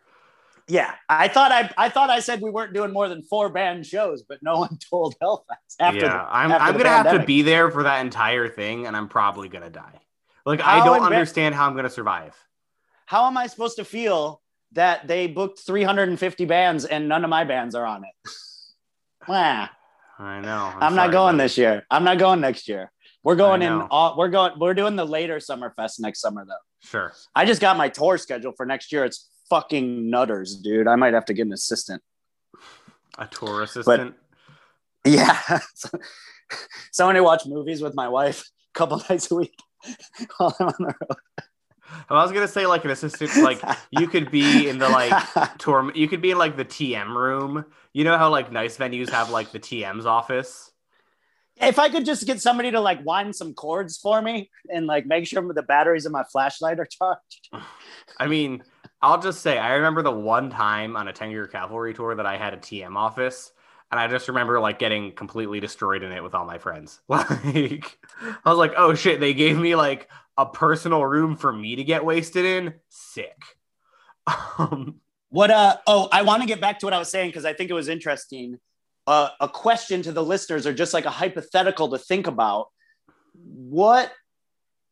Yeah, 0.67 0.93
I 1.09 1.27
thought 1.27 1.51
I 1.51 1.69
I 1.77 1.89
thought 1.89 2.09
I 2.09 2.19
said 2.19 2.39
we 2.41 2.49
weren't 2.49 2.73
doing 2.73 2.93
more 2.93 3.09
than 3.09 3.23
four 3.23 3.49
band 3.49 3.85
shows, 3.85 4.23
but 4.23 4.37
no 4.41 4.57
one 4.59 4.77
told 4.89 5.15
Hellfest 5.21 5.75
after. 5.79 5.99
yeah, 5.99 6.07
the- 6.25 6.35
I'm, 6.35 6.51
after 6.51 6.63
I'm 6.63 6.77
gonna 6.77 6.89
have 6.89 7.19
to 7.19 7.25
be 7.25 7.41
there 7.41 7.69
for 7.71 7.83
that 7.83 8.01
entire 8.01 8.47
thing, 8.47 8.87
and 8.87 8.95
I'm 8.95 9.07
probably 9.09 9.49
gonna 9.49 9.69
die. 9.69 9.99
Like 10.45 10.61
How 10.61 10.81
I 10.81 10.85
don't 10.85 11.03
understand 11.03 11.53
how 11.55 11.67
I'm 11.67 11.75
gonna 11.75 11.89
survive. 11.89 12.35
how 13.05 13.27
am 13.27 13.37
I 13.37 13.47
supposed 13.47 13.75
to 13.77 13.85
feel 13.85 14.40
that 14.73 15.07
they 15.07 15.27
booked 15.27 15.59
350 15.59 16.45
bands 16.45 16.85
and 16.85 17.07
none 17.07 17.23
of 17.23 17.29
my 17.29 17.43
bands 17.43 17.75
are 17.75 17.85
on 17.85 18.03
it? 18.03 18.31
Wah. 19.27 19.69
I 20.19 20.39
know. 20.39 20.73
I'm, 20.79 20.95
not 20.95 21.11
going 21.11 21.37
this 21.37 21.57
year. 21.57 21.83
I'm 21.89 22.03
not 22.03 22.19
going 22.19 22.41
next 22.41 22.67
year. 22.67 22.91
We're 23.23 23.35
going 23.35 23.61
in. 23.61 23.73
All, 23.73 24.15
we're 24.17 24.29
going. 24.29 24.53
We're 24.59 24.73
doing 24.73 24.95
the 24.95 25.05
later 25.05 25.37
Summerfest 25.37 25.99
next 25.99 26.21
summer 26.21 26.45
though. 26.45 26.53
Sure. 26.83 27.13
I 27.35 27.45
just 27.45 27.61
got 27.61 27.77
my 27.77 27.89
tour 27.89 28.17
schedule 28.17 28.51
for 28.55 28.65
next 28.65 28.91
year. 28.91 29.05
It's 29.05 29.29
fucking 29.49 30.09
nutters, 30.09 30.55
dude. 30.55 30.87
I 30.87 30.95
might 30.95 31.13
have 31.13 31.25
to 31.25 31.33
get 31.33 31.45
an 31.45 31.53
assistant. 31.53 32.01
A 33.17 33.27
tour 33.27 33.63
assistant. 33.63 33.85
But, 33.85 34.17
Yeah, 35.03 35.37
someone 36.91 37.15
to 37.15 37.23
watch 37.23 37.47
movies 37.47 37.81
with 37.81 37.95
my 37.95 38.07
wife 38.07 38.41
a 38.41 38.77
couple 38.77 39.01
nights 39.09 39.31
a 39.31 39.35
week 39.35 39.57
while 40.37 40.55
I'm 40.59 40.67
on 40.67 40.73
the 40.77 40.85
road. 40.85 41.17
I 42.09 42.21
was 42.23 42.31
gonna 42.31 42.47
say 42.47 42.65
like 42.67 42.85
an 42.85 42.91
assistant, 42.91 43.35
like 43.37 43.61
you 43.91 44.07
could 44.07 44.31
be 44.31 44.67
in 44.69 44.77
the 44.79 44.89
like 44.89 45.13
tour. 45.59 45.91
You 45.95 46.07
could 46.07 46.21
be 46.21 46.31
in 46.31 46.37
like 46.37 46.57
the 46.57 46.65
TM 46.65 47.15
room. 47.15 47.65
You 47.93 48.03
know 48.03 48.17
how 48.17 48.29
like 48.29 48.51
nice 48.51 48.77
venues 48.77 49.09
have 49.09 49.29
like 49.29 49.51
the 49.51 49.59
TM's 49.59 50.05
office. 50.05 50.71
if 51.57 51.77
I 51.79 51.89
could 51.89 52.05
just 52.05 52.25
get 52.25 52.41
somebody 52.41 52.71
to 52.71 52.79
like 52.79 53.03
wind 53.05 53.35
some 53.35 53.53
cords 53.53 53.97
for 53.97 54.21
me 54.21 54.49
and 54.73 54.87
like 54.87 55.05
make 55.05 55.27
sure 55.27 55.41
the 55.53 55.61
batteries 55.63 56.05
in 56.05 56.11
my 56.11 56.23
flashlight 56.31 56.79
are 56.79 56.87
charged. 56.87 57.49
I 58.17 58.27
mean, 58.27 58.63
I'll 59.01 59.21
just 59.21 59.41
say 59.41 59.57
I 59.57 59.73
remember 59.73 60.01
the 60.01 60.11
one 60.11 60.49
time 60.49 60.95
on 60.95 61.07
a 61.07 61.13
10 61.13 61.31
year 61.31 61.47
cavalry 61.47 61.93
tour 61.93 62.15
that 62.15 62.25
I 62.25 62.37
had 62.37 62.53
a 62.53 62.57
TM 62.57 62.95
office. 62.95 63.51
And 63.91 63.99
I 63.99 64.07
just 64.07 64.29
remember 64.29 64.59
like 64.59 64.79
getting 64.79 65.11
completely 65.11 65.59
destroyed 65.59 66.01
in 66.03 66.13
it 66.13 66.23
with 66.23 66.33
all 66.33 66.45
my 66.45 66.57
friends. 66.57 67.01
Like, 67.09 67.99
I 68.45 68.49
was 68.49 68.57
like, 68.57 68.73
oh 68.77 68.95
shit, 68.95 69.19
they 69.19 69.33
gave 69.33 69.57
me 69.57 69.75
like 69.75 70.09
a 70.37 70.45
personal 70.45 71.05
room 71.05 71.35
for 71.35 71.51
me 71.51 71.75
to 71.75 71.83
get 71.83 72.05
wasted 72.05 72.45
in. 72.45 72.73
Sick. 72.89 73.41
Um, 74.57 75.01
What 75.29 75.49
uh 75.49 75.77
oh, 75.87 76.09
I 76.11 76.21
want 76.23 76.41
to 76.41 76.47
get 76.47 76.59
back 76.61 76.79
to 76.79 76.85
what 76.85 76.93
I 76.93 76.99
was 76.99 77.09
saying 77.09 77.29
because 77.29 77.45
I 77.45 77.53
think 77.53 77.69
it 77.69 77.73
was 77.73 77.87
interesting. 77.87 78.59
a, 79.07 79.29
a 79.39 79.49
question 79.49 80.01
to 80.03 80.11
the 80.11 80.23
listeners 80.23 80.67
or 80.67 80.73
just 80.73 80.93
like 80.93 81.05
a 81.05 81.09
hypothetical 81.09 81.89
to 81.89 81.97
think 81.97 82.27
about. 82.27 82.67
What 83.33 84.11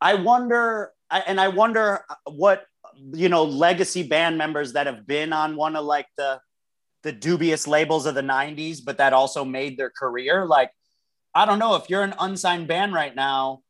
I 0.02 0.16
wonder, 0.16 0.92
and 1.12 1.40
I 1.40 1.50
wonder 1.50 2.04
what 2.26 2.66
you 3.14 3.30
know 3.30 3.44
legacy 3.44 4.04
band 4.04 4.38
members 4.38 4.74
that 4.74 4.88
have 4.88 5.06
been 5.06 5.34
on 5.34 5.56
one 5.56 5.76
of 5.76 5.86
like 5.86 6.08
the 6.18 6.40
the 7.04 7.12
dubious 7.12 7.68
labels 7.68 8.06
of 8.06 8.16
the 8.16 8.22
90s 8.22 8.80
but 8.84 8.98
that 8.98 9.14
also 9.14 9.46
made 9.46 9.78
their 9.78 9.90
career 9.90 10.46
like 10.46 10.70
i 11.34 11.46
don't 11.46 11.60
know 11.60 11.76
if 11.76 11.90
you're 11.90 12.04
an 12.04 12.14
unsigned 12.20 12.68
band 12.68 12.94
right 12.94 13.16
now 13.16 13.62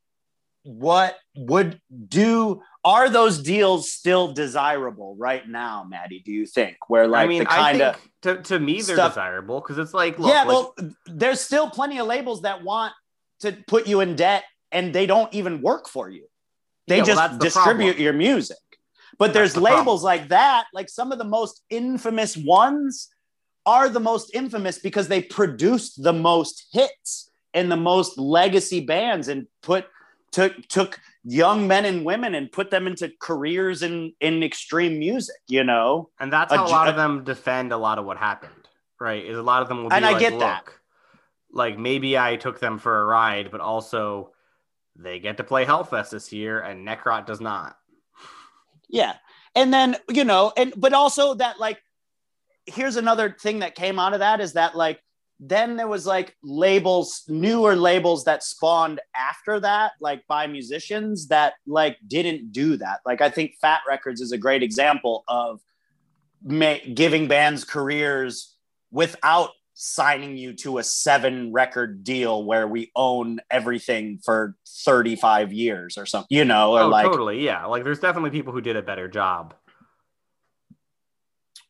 what 0.63 1.17
would 1.37 1.79
do 2.07 2.61
are 2.83 3.09
those 3.09 3.41
deals 3.41 3.91
still 3.91 4.31
desirable 4.33 5.15
right 5.17 5.47
now 5.47 5.85
maddie 5.87 6.21
do 6.25 6.31
you 6.31 6.45
think 6.45 6.75
where 6.87 7.07
like 7.07 7.25
I 7.25 7.27
mean, 7.27 7.39
the 7.39 7.45
kind 7.45 7.81
of 7.81 7.95
to, 8.23 8.41
to 8.43 8.59
me 8.59 8.81
they're 8.81 8.95
stuff- 8.95 9.13
desirable 9.13 9.61
because 9.61 9.77
it's 9.77 9.93
like, 9.93 10.19
look, 10.19 10.29
yeah 10.31 10.43
like, 10.43 10.47
well 10.47 10.75
there's 11.05 11.39
still 11.39 11.69
plenty 11.69 11.97
of 11.99 12.07
labels 12.07 12.41
that 12.41 12.63
want 12.63 12.93
to 13.39 13.53
put 13.67 13.87
you 13.87 14.01
in 14.01 14.15
debt 14.15 14.43
and 14.71 14.93
they 14.93 15.05
don't 15.05 15.33
even 15.33 15.61
work 15.61 15.87
for 15.87 16.09
you 16.09 16.25
they 16.87 16.97
Yeah, 16.97 17.03
well, 17.03 17.15
just 17.15 17.39
the 17.39 17.45
distribute 17.45 17.85
problem. 17.91 18.03
your 18.03 18.13
music 18.13 18.57
but 19.17 19.33
there's 19.33 19.53
the 19.53 19.61
problem. 19.61 19.79
labels 19.79 20.03
like 20.03 20.27
that 20.27 20.65
like 20.73 20.89
some 20.89 21.11
of 21.13 21.17
the 21.17 21.23
most 21.23 21.63
infamous 21.69 22.35
ones 22.35 23.07
are 23.65 23.87
the 23.87 23.99
most 23.99 24.33
infamous 24.33 24.79
because 24.79 25.07
they 25.07 25.21
produced 25.21 26.03
the 26.03 26.13
most 26.13 26.67
hits 26.73 27.29
and 27.53 27.71
the 27.71 27.77
most 27.77 28.17
legacy 28.17 28.79
bands 28.81 29.27
and 29.27 29.47
put 29.61 29.85
took 30.31 30.67
took 30.67 30.99
young 31.23 31.67
men 31.67 31.85
and 31.85 32.05
women 32.05 32.35
and 32.35 32.51
put 32.51 32.71
them 32.71 32.87
into 32.87 33.11
careers 33.19 33.81
in 33.83 34.13
in 34.21 34.41
extreme 34.41 34.97
music 34.99 35.35
you 35.47 35.63
know 35.63 36.09
and 36.19 36.31
that's 36.31 36.51
a 36.53 36.57
how 36.57 36.63
a 36.65 36.67
ju- 36.67 36.73
lot 36.73 36.87
of 36.87 36.95
them 36.95 37.23
defend 37.23 37.71
a 37.71 37.77
lot 37.77 37.97
of 37.99 38.05
what 38.05 38.17
happened, 38.17 38.67
right? 38.99 39.23
Is 39.25 39.37
a 39.37 39.43
lot 39.43 39.61
of 39.61 39.67
them 39.67 39.83
will 39.83 39.89
be 39.89 39.95
And 39.95 40.05
I 40.05 40.11
like, 40.11 40.19
get 40.19 40.33
look, 40.33 40.41
that. 40.41 40.65
like 41.51 41.77
maybe 41.77 42.17
I 42.17 42.35
took 42.37 42.59
them 42.59 42.77
for 42.79 43.01
a 43.01 43.05
ride, 43.05 43.51
but 43.51 43.61
also 43.61 44.31
they 44.95 45.19
get 45.19 45.37
to 45.37 45.43
play 45.43 45.65
Hellfest 45.65 46.09
this 46.09 46.33
year, 46.33 46.59
and 46.59 46.85
Necrot 46.87 47.25
does 47.25 47.39
not. 47.39 47.77
Yeah. 48.89 49.15
And 49.55 49.73
then, 49.73 49.95
you 50.09 50.25
know, 50.25 50.51
and 50.57 50.73
but 50.75 50.93
also 50.93 51.33
that 51.35 51.59
like 51.59 51.81
here's 52.65 52.97
another 52.97 53.35
thing 53.39 53.59
that 53.59 53.75
came 53.75 53.99
out 53.99 54.13
of 54.13 54.19
that 54.19 54.41
is 54.41 54.53
that 54.53 54.75
like 54.75 55.01
then 55.39 55.77
there 55.77 55.87
was 55.87 56.05
like 56.05 56.35
labels, 56.43 57.23
newer 57.27 57.75
labels 57.75 58.25
that 58.25 58.43
spawned 58.43 58.99
after 59.15 59.59
that, 59.61 59.93
like 60.01 60.27
by 60.27 60.47
musicians 60.47 61.29
that 61.29 61.53
like 61.65 61.97
didn't 62.07 62.51
do 62.51 62.75
that. 62.77 62.99
Like 63.05 63.21
I 63.21 63.29
think 63.29 63.55
Fat 63.61 63.81
Records 63.87 64.19
is 64.19 64.33
a 64.33 64.37
great 64.37 64.63
example 64.63 65.23
of 65.27 65.61
ma- 66.43 66.75
giving 66.93 67.27
bands 67.27 67.63
careers 67.63 68.55
without 68.91 69.51
signing 69.81 70.35
you 70.35 70.51
to 70.51 70.77
a 70.77 70.83
seven 70.83 71.53
record 71.53 72.03
deal 72.03 72.43
where 72.43 72.67
we 72.67 72.91
own 72.97 73.39
everything 73.49 74.19
for 74.25 74.53
35 74.83 75.53
years 75.53 75.97
or 75.97 76.05
something, 76.05 76.27
you 76.29 76.43
know, 76.43 76.73
or 76.73 76.81
oh, 76.81 76.89
like 76.89 77.05
totally, 77.05 77.45
yeah. 77.45 77.65
Like 77.65 77.85
there's 77.85 77.99
definitely 77.99 78.31
people 78.31 78.51
who 78.51 78.59
did 78.59 78.75
a 78.75 78.81
better 78.81 79.07
job. 79.07 79.53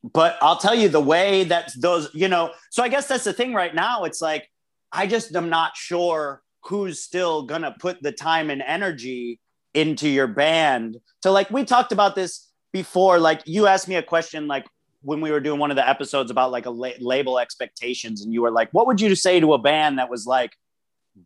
But 0.04 0.38
I'll 0.42 0.58
tell 0.58 0.76
you 0.76 0.90
the 0.90 1.02
way 1.02 1.44
that 1.46 1.72
those, 1.78 2.10
you 2.14 2.28
know, 2.28 2.52
so 2.72 2.84
I 2.84 2.90
guess 2.90 3.08
that's 3.08 3.26
the 3.26 3.34
thing 3.34 3.54
right 3.54 3.74
now. 3.74 4.06
It's 4.06 4.22
like, 4.22 4.50
I 4.92 5.08
just 5.08 5.36
am 5.36 5.50
not 5.50 5.76
sure 5.76 6.42
who's 6.64 7.02
still 7.02 7.44
going 7.44 7.62
to 7.62 7.76
put 7.80 8.02
the 8.02 8.12
time 8.12 8.50
and 8.50 8.62
energy 8.62 9.40
into 9.74 10.10
your 10.10 10.28
band 10.28 10.98
So, 11.22 11.32
like, 11.32 11.50
we 11.50 11.66
talked 11.66 11.92
about 11.92 12.16
this 12.16 12.50
before. 12.72 13.20
Like, 13.20 13.42
you 13.46 13.68
asked 13.68 13.88
me 13.88 13.96
a 13.96 14.04
question, 14.04 14.48
like, 14.48 14.66
when 15.02 15.22
we 15.22 15.32
were 15.32 15.40
doing 15.40 15.60
one 15.60 15.72
of 15.72 15.78
the 15.78 15.88
episodes 15.88 16.30
about 16.30 16.52
like 16.52 16.66
a 16.66 16.70
la- 16.70 17.00
label 17.00 17.40
expectations, 17.40 18.24
and 18.24 18.34
you 18.34 18.42
were 18.42 18.52
like, 18.52 18.70
what 18.72 18.88
would 18.88 19.00
you 19.00 19.16
say 19.16 19.40
to 19.40 19.54
a 19.54 19.58
band 19.58 19.98
that 19.98 20.10
was 20.10 20.26
like, 20.26 20.54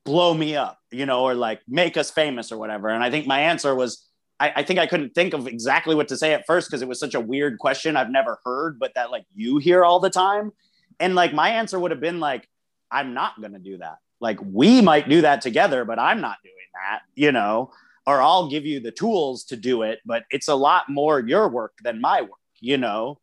blow 0.05 0.33
me 0.33 0.55
up, 0.55 0.79
you 0.91 1.05
know, 1.05 1.23
or 1.23 1.33
like 1.33 1.61
make 1.67 1.97
us 1.97 2.11
famous 2.11 2.51
or 2.51 2.57
whatever? 2.57 2.89
And 2.89 3.03
I 3.03 3.09
think 3.09 3.25
my 3.25 3.39
answer 3.39 3.73
was, 3.73 4.07
I, 4.43 4.51
I 4.57 4.63
think 4.63 4.77
I 4.77 4.87
couldn't 4.87 5.15
think 5.15 5.33
of 5.33 5.47
exactly 5.47 5.95
what 5.95 6.09
to 6.09 6.17
say 6.17 6.33
at 6.33 6.45
first 6.45 6.69
because 6.69 6.81
it 6.81 6.87
was 6.87 6.99
such 6.99 7.15
a 7.15 7.19
weird 7.21 7.59
question 7.59 7.95
I've 7.95 8.09
never 8.09 8.41
heard, 8.43 8.77
but 8.77 8.93
that 8.95 9.09
like 9.09 9.23
you 9.33 9.57
hear 9.57 9.85
all 9.85 10.01
the 10.01 10.09
time. 10.09 10.51
And 10.99 11.15
like 11.15 11.33
my 11.33 11.49
answer 11.51 11.79
would 11.79 11.91
have 11.91 12.01
been 12.01 12.19
like, 12.19 12.49
I'm 12.91 13.13
not 13.13 13.39
going 13.39 13.53
to 13.53 13.59
do 13.59 13.77
that. 13.77 13.99
Like 14.19 14.39
we 14.43 14.81
might 14.81 15.07
do 15.07 15.21
that 15.21 15.41
together, 15.41 15.85
but 15.85 15.97
I'm 15.97 16.19
not 16.19 16.39
doing 16.43 16.53
that, 16.73 17.03
you 17.15 17.31
know, 17.31 17.71
or 18.05 18.21
I'll 18.21 18.49
give 18.49 18.65
you 18.65 18.81
the 18.81 18.91
tools 18.91 19.45
to 19.45 19.55
do 19.55 19.83
it, 19.83 19.99
but 20.05 20.23
it's 20.29 20.49
a 20.49 20.55
lot 20.55 20.89
more 20.89 21.21
your 21.21 21.47
work 21.47 21.75
than 21.81 22.01
my 22.01 22.21
work, 22.21 22.31
you 22.59 22.77
know. 22.77 23.19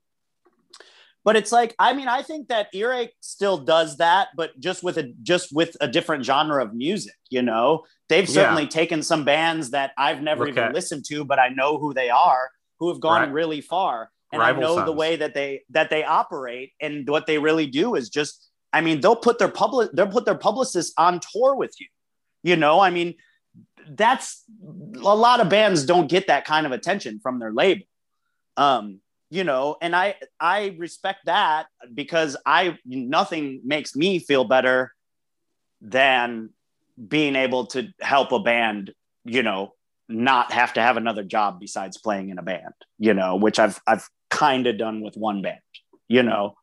But 1.24 1.36
it's 1.36 1.52
like, 1.52 1.74
I 1.78 1.92
mean, 1.92 2.08
I 2.08 2.22
think 2.22 2.48
that 2.48 2.68
Earache 2.74 3.12
still 3.20 3.58
does 3.58 3.98
that, 3.98 4.28
but 4.36 4.58
just 4.58 4.82
with 4.82 4.96
a 4.96 5.12
just 5.22 5.52
with 5.52 5.76
a 5.80 5.86
different 5.88 6.24
genre 6.24 6.64
of 6.64 6.72
music, 6.74 7.14
you 7.28 7.42
know. 7.42 7.84
They've 8.08 8.26
Yeah. 8.28 8.34
certainly 8.34 8.66
taken 8.66 9.02
some 9.02 9.24
bands 9.24 9.70
that 9.70 9.92
I've 9.98 10.22
never 10.22 10.44
Look 10.44 10.50
even 10.54 10.64
at- 10.64 10.74
listened 10.74 11.04
to, 11.08 11.24
but 11.24 11.38
I 11.38 11.48
know 11.50 11.78
who 11.78 11.92
they 11.94 12.08
are, 12.10 12.50
who 12.78 12.88
have 12.88 13.00
gone 13.00 13.28
Ri- 13.28 13.32
really 13.34 13.60
far. 13.60 14.10
And 14.32 14.40
Rival 14.40 14.64
I 14.64 14.66
know 14.76 14.84
the 14.84 14.92
way 14.92 15.16
that 15.16 15.34
they 15.34 15.62
that 15.70 15.90
they 15.90 16.04
operate 16.04 16.72
and 16.80 17.06
what 17.08 17.26
they 17.26 17.38
really 17.38 17.66
do 17.66 17.96
is 17.96 18.08
just 18.08 18.46
I 18.72 18.80
mean, 18.80 19.00
they'll 19.00 19.16
put 19.16 19.38
their 19.38 19.48
public 19.48 19.90
they'll 19.92 20.06
put 20.06 20.24
their 20.24 20.38
publicists 20.38 20.94
on 20.96 21.20
tour 21.32 21.54
with 21.54 21.74
you. 21.80 21.88
You 22.42 22.56
know, 22.56 22.80
I 22.80 22.90
mean, 22.90 23.14
that's 23.88 24.44
a 24.96 25.14
lot 25.14 25.40
of 25.40 25.48
bands 25.48 25.84
don't 25.84 26.06
get 26.08 26.28
that 26.28 26.44
kind 26.44 26.64
of 26.66 26.72
attention 26.72 27.18
from 27.20 27.38
their 27.40 27.52
label. 27.52 27.84
Um, 28.56 29.00
you 29.30 29.44
know, 29.44 29.76
and 29.80 29.94
I 29.94 30.16
I 30.40 30.76
respect 30.78 31.26
that 31.26 31.66
because 31.94 32.36
I 32.44 32.78
nothing 32.84 33.60
makes 33.64 33.94
me 33.94 34.18
feel 34.18 34.44
better 34.44 34.92
than 35.80 36.50
being 37.08 37.36
able 37.36 37.66
to 37.66 37.88
help 38.00 38.32
a 38.32 38.40
band, 38.40 38.92
you 39.24 39.42
know, 39.42 39.72
not 40.08 40.52
have 40.52 40.74
to 40.74 40.82
have 40.82 40.96
another 40.96 41.22
job 41.22 41.60
besides 41.60 41.96
playing 41.96 42.30
in 42.30 42.38
a 42.38 42.42
band, 42.42 42.74
you 42.98 43.14
know, 43.14 43.36
which 43.36 43.58
I've 43.60 43.80
I've 43.86 44.08
kind 44.30 44.66
of 44.66 44.76
done 44.76 45.00
with 45.00 45.16
one 45.16 45.42
band, 45.42 45.60
you 46.08 46.24
know. 46.24 46.56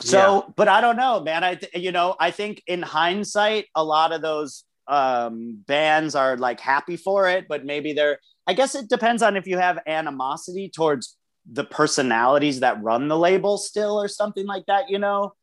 So, 0.00 0.52
but 0.56 0.68
I 0.68 0.80
don't 0.80 0.96
know, 0.96 1.20
man. 1.20 1.44
I 1.44 1.56
th- 1.56 1.74
you 1.74 1.92
know, 1.92 2.16
I 2.18 2.30
think 2.30 2.62
in 2.66 2.82
hindsight, 2.82 3.66
a 3.74 3.84
lot 3.84 4.12
of 4.12 4.22
those 4.22 4.64
um, 4.88 5.62
bands 5.66 6.14
are 6.14 6.36
like 6.36 6.60
happy 6.60 6.96
for 6.96 7.28
it, 7.28 7.46
but 7.48 7.64
maybe 7.64 7.92
they're. 7.92 8.18
I 8.46 8.54
guess 8.54 8.74
it 8.74 8.88
depends 8.88 9.22
on 9.22 9.36
if 9.36 9.46
you 9.46 9.58
have 9.58 9.78
animosity 9.86 10.68
towards 10.68 11.16
the 11.50 11.64
personalities 11.64 12.60
that 12.60 12.82
run 12.82 13.08
the 13.08 13.18
label 13.18 13.58
still, 13.58 14.00
or 14.00 14.08
something 14.08 14.46
like 14.46 14.66
that. 14.66 14.90
You 14.90 14.98
know, 14.98 15.34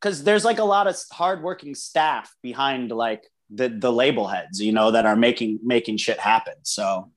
because 0.00 0.24
there's 0.24 0.44
like 0.44 0.58
a 0.58 0.64
lot 0.64 0.86
of 0.86 0.96
hardworking 1.12 1.74
staff 1.74 2.34
behind 2.42 2.90
like 2.90 3.24
the 3.50 3.68
the 3.68 3.92
label 3.92 4.28
heads, 4.28 4.60
you 4.60 4.72
know, 4.72 4.90
that 4.90 5.06
are 5.06 5.16
making 5.16 5.60
making 5.62 5.96
shit 5.96 6.18
happen. 6.18 6.54
So 6.62 7.10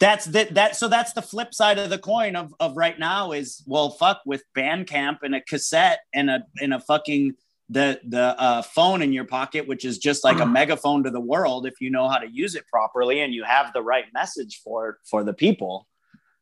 that's 0.00 0.24
that 0.26 0.54
that 0.54 0.76
so 0.76 0.88
that's 0.88 1.12
the 1.12 1.22
flip 1.22 1.54
side 1.54 1.78
of 1.78 1.90
the 1.90 1.98
coin 1.98 2.34
of 2.34 2.54
of 2.58 2.76
right 2.76 2.98
now 2.98 3.32
is 3.32 3.62
well 3.66 3.90
fuck 3.90 4.22
with 4.24 4.42
Bandcamp 4.56 5.18
and 5.22 5.34
a 5.34 5.42
cassette 5.42 6.00
and 6.14 6.30
a 6.30 6.44
and 6.60 6.72
a 6.72 6.80
fucking 6.80 7.34
the 7.70 8.00
the 8.04 8.38
uh, 8.40 8.62
phone 8.62 9.00
in 9.00 9.12
your 9.12 9.24
pocket, 9.24 9.66
which 9.68 9.84
is 9.84 9.98
just 9.98 10.24
like 10.24 10.40
a 10.40 10.46
megaphone 10.46 11.04
to 11.04 11.10
the 11.10 11.20
world 11.20 11.66
if 11.66 11.80
you 11.80 11.88
know 11.88 12.08
how 12.08 12.18
to 12.18 12.28
use 12.28 12.56
it 12.56 12.64
properly 12.66 13.20
and 13.20 13.32
you 13.32 13.44
have 13.44 13.72
the 13.72 13.82
right 13.82 14.06
message 14.12 14.60
for 14.62 14.98
for 15.08 15.22
the 15.22 15.32
people. 15.32 15.86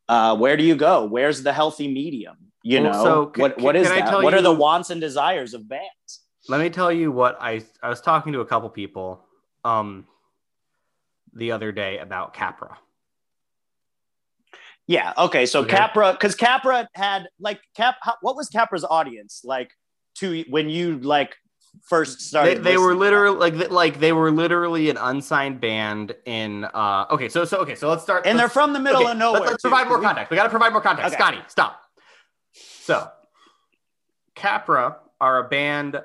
Uh, 0.09 0.35
where 0.35 0.57
do 0.57 0.65
you 0.65 0.75
go? 0.75 1.05
Where's 1.05 1.43
the 1.43 1.53
healthy 1.53 1.87
medium? 1.87 2.37
You 2.63 2.81
Well, 2.81 2.95
know 2.95 3.05
so 3.05 3.33
c- 3.37 3.43
what 3.43 3.61
what 3.61 3.77
is 3.77 3.87
can 3.89 4.05
that? 4.05 4.23
What 4.23 4.33
are 4.33 4.41
the 4.41 4.53
wants 4.53 4.89
and 4.89 5.01
desires 5.01 5.53
of 5.53 5.69
bands? 5.69 6.23
Let 6.49 6.61
me 6.61 6.71
tell 6.71 6.91
you 6.91 7.13
what 7.13 7.37
I 7.41 7.63
I 7.83 7.91
was 7.91 8.01
talking 8.01 8.33
to 8.33 8.41
a 8.41 8.47
couple 8.47 8.71
people 8.71 9.23
um 9.65 10.07
the 11.35 11.53
other 11.53 11.73
day 11.73 11.99
about 11.99 12.33
Capra. 12.33 12.79
Yeah. 14.87 15.13
Okay. 15.19 15.45
So 15.45 15.61
Okay. 15.61 15.77
Capra, 15.77 16.13
because 16.13 16.35
Capra 16.35 16.89
had 16.95 17.29
like 17.39 17.61
Cap. 17.77 17.97
How, 18.01 18.15
what 18.23 18.35
was 18.35 18.49
Capra's 18.49 18.85
audience 18.85 19.43
like 19.45 19.71
to 20.19 20.45
when 20.49 20.69
you 20.69 20.99
like 20.99 21.37
first 21.89 22.21
started? 22.21 22.65
they 22.65 22.77
were 22.77 22.95
literally 22.95 23.37
like 23.37 23.71
like 23.71 24.01
they 24.01 24.13
were 24.13 24.31
literally 24.31 24.91
an 24.91 24.97
unsigned 24.97 25.61
band 25.61 26.15
in 26.27 26.65
uh 26.65 27.07
okay 27.11 27.29
so 27.29 27.45
so 27.45 27.59
okay 27.59 27.75
so 27.75 27.89
let's 27.89 28.03
start 28.03 28.27
and 28.27 28.39
they're 28.39 28.49
from 28.49 28.73
the 28.73 28.81
middle 28.81 29.03
okay, 29.03 29.13
of 29.13 29.17
nowhere. 29.17 29.41
Let's, 29.41 29.53
let's 29.53 29.63
provide 29.63 29.89
more 29.89 30.01
context. 30.01 30.31
We 30.31 30.37
got 30.37 30.45
to 30.45 30.51
provide 30.51 30.73
more 30.73 30.83
context. 30.83 31.15
Okay. 31.15 31.23
Scotty, 31.23 31.39
stop. 31.49 31.81
So, 32.53 33.09
Capra 34.35 34.97
are 35.21 35.45
a 35.45 35.49
band 35.49 36.01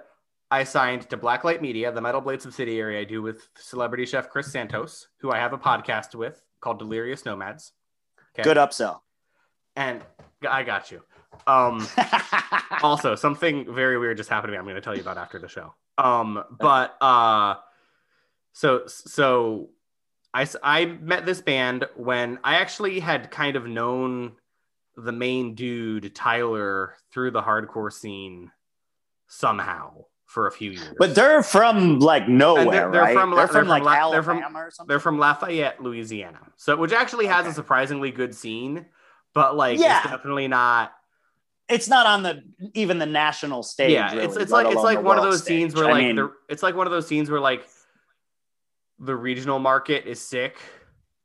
I 0.51 0.63
signed 0.65 1.09
to 1.09 1.17
Blacklight 1.17 1.61
Media, 1.61 1.91
the 1.91 2.01
Metal 2.01 2.21
Blade 2.21 2.41
subsidiary 2.41 2.99
I 2.99 3.05
do 3.05 3.23
with 3.23 3.47
celebrity 3.55 4.05
chef 4.05 4.29
Chris 4.29 4.51
Santos, 4.51 5.07
who 5.17 5.31
I 5.31 5.37
have 5.37 5.53
a 5.53 5.57
podcast 5.57 6.13
with 6.13 6.43
called 6.61 6.77
Delirious 6.77 7.25
Nomads. 7.25 7.71
Okay. 8.35 8.43
Good 8.43 8.57
upsell. 8.57 8.99
And 9.75 10.03
I 10.45 10.63
got 10.63 10.91
you. 10.91 11.01
Um, 11.47 11.85
also, 12.83 13.15
something 13.15 13.73
very 13.73 13.97
weird 13.97 14.17
just 14.17 14.29
happened 14.29 14.49
to 14.49 14.51
me. 14.53 14.57
I'm 14.57 14.65
going 14.65 14.75
to 14.75 14.81
tell 14.81 14.95
you 14.95 15.01
about 15.01 15.17
after 15.17 15.39
the 15.39 15.47
show. 15.47 15.73
Um, 15.97 16.43
but 16.59 16.95
uh, 17.01 17.55
so 18.53 18.83
so 18.87 19.69
I 20.33 20.47
I 20.61 20.85
met 20.85 21.25
this 21.25 21.41
band 21.41 21.85
when 21.95 22.39
I 22.43 22.55
actually 22.55 22.99
had 22.99 23.31
kind 23.31 23.55
of 23.55 23.65
known 23.67 24.33
the 24.95 25.11
main 25.11 25.55
dude 25.55 26.13
Tyler 26.15 26.95
through 27.11 27.31
the 27.31 27.41
hardcore 27.41 27.91
scene 27.91 28.51
somehow 29.27 30.05
for 30.25 30.47
a 30.47 30.51
few 30.51 30.71
years. 30.71 30.93
But 30.97 31.15
they're 31.15 31.43
from 31.43 31.99
like 31.99 32.27
nowhere, 32.27 32.65
they're- 32.65 32.91
they're 32.91 33.01
right? 33.01 33.13
from 33.15 33.31
they're 33.31 33.39
they're 33.47 33.47
from 33.47 33.67
like 33.67 33.83
from 33.83 33.91
La- 33.91 34.11
they're 34.11 34.23
from- 34.23 34.37
Alabama 34.37 34.59
or 34.59 34.71
something. 34.71 34.87
they're 34.89 34.99
from 34.99 35.19
Lafayette, 35.19 35.81
Louisiana. 35.81 36.39
So 36.57 36.75
which 36.75 36.91
actually 36.93 37.27
has 37.27 37.45
a 37.45 37.53
surprisingly 37.53 38.11
good 38.11 38.33
scene, 38.33 38.85
but 39.33 39.55
like 39.55 39.79
Yeah. 39.79 40.01
it's 40.01 40.09
definitely 40.11 40.47
not 40.47 40.93
It's 41.69 41.87
not 41.87 42.05
on 42.05 42.23
the 42.23 42.43
even 42.73 42.99
the 42.99 43.05
national 43.05 43.63
stage. 43.63 43.91
yeah, 43.91 44.11
really, 44.13 44.25
it's 44.25 44.35
it's 44.35 44.51
like 44.51 44.67
it's 44.67 44.75
like 44.83 45.01
one 45.01 45.17
of 45.17 45.23
world 45.23 45.33
those 45.33 45.43
scenes 45.43 45.71
stage. 45.71 45.81
where 45.81 45.89
I 45.89 45.93
like 45.93 46.03
mean, 46.05 46.15
the 46.17 46.31
it's 46.49 46.61
like 46.63 46.75
one 46.75 46.87
of 46.87 46.91
those 46.91 47.07
scenes 47.07 47.29
where 47.29 47.39
like 47.39 47.67
the 48.99 49.15
regional 49.15 49.59
market 49.59 50.05
is 50.05 50.21
sick. 50.21 50.57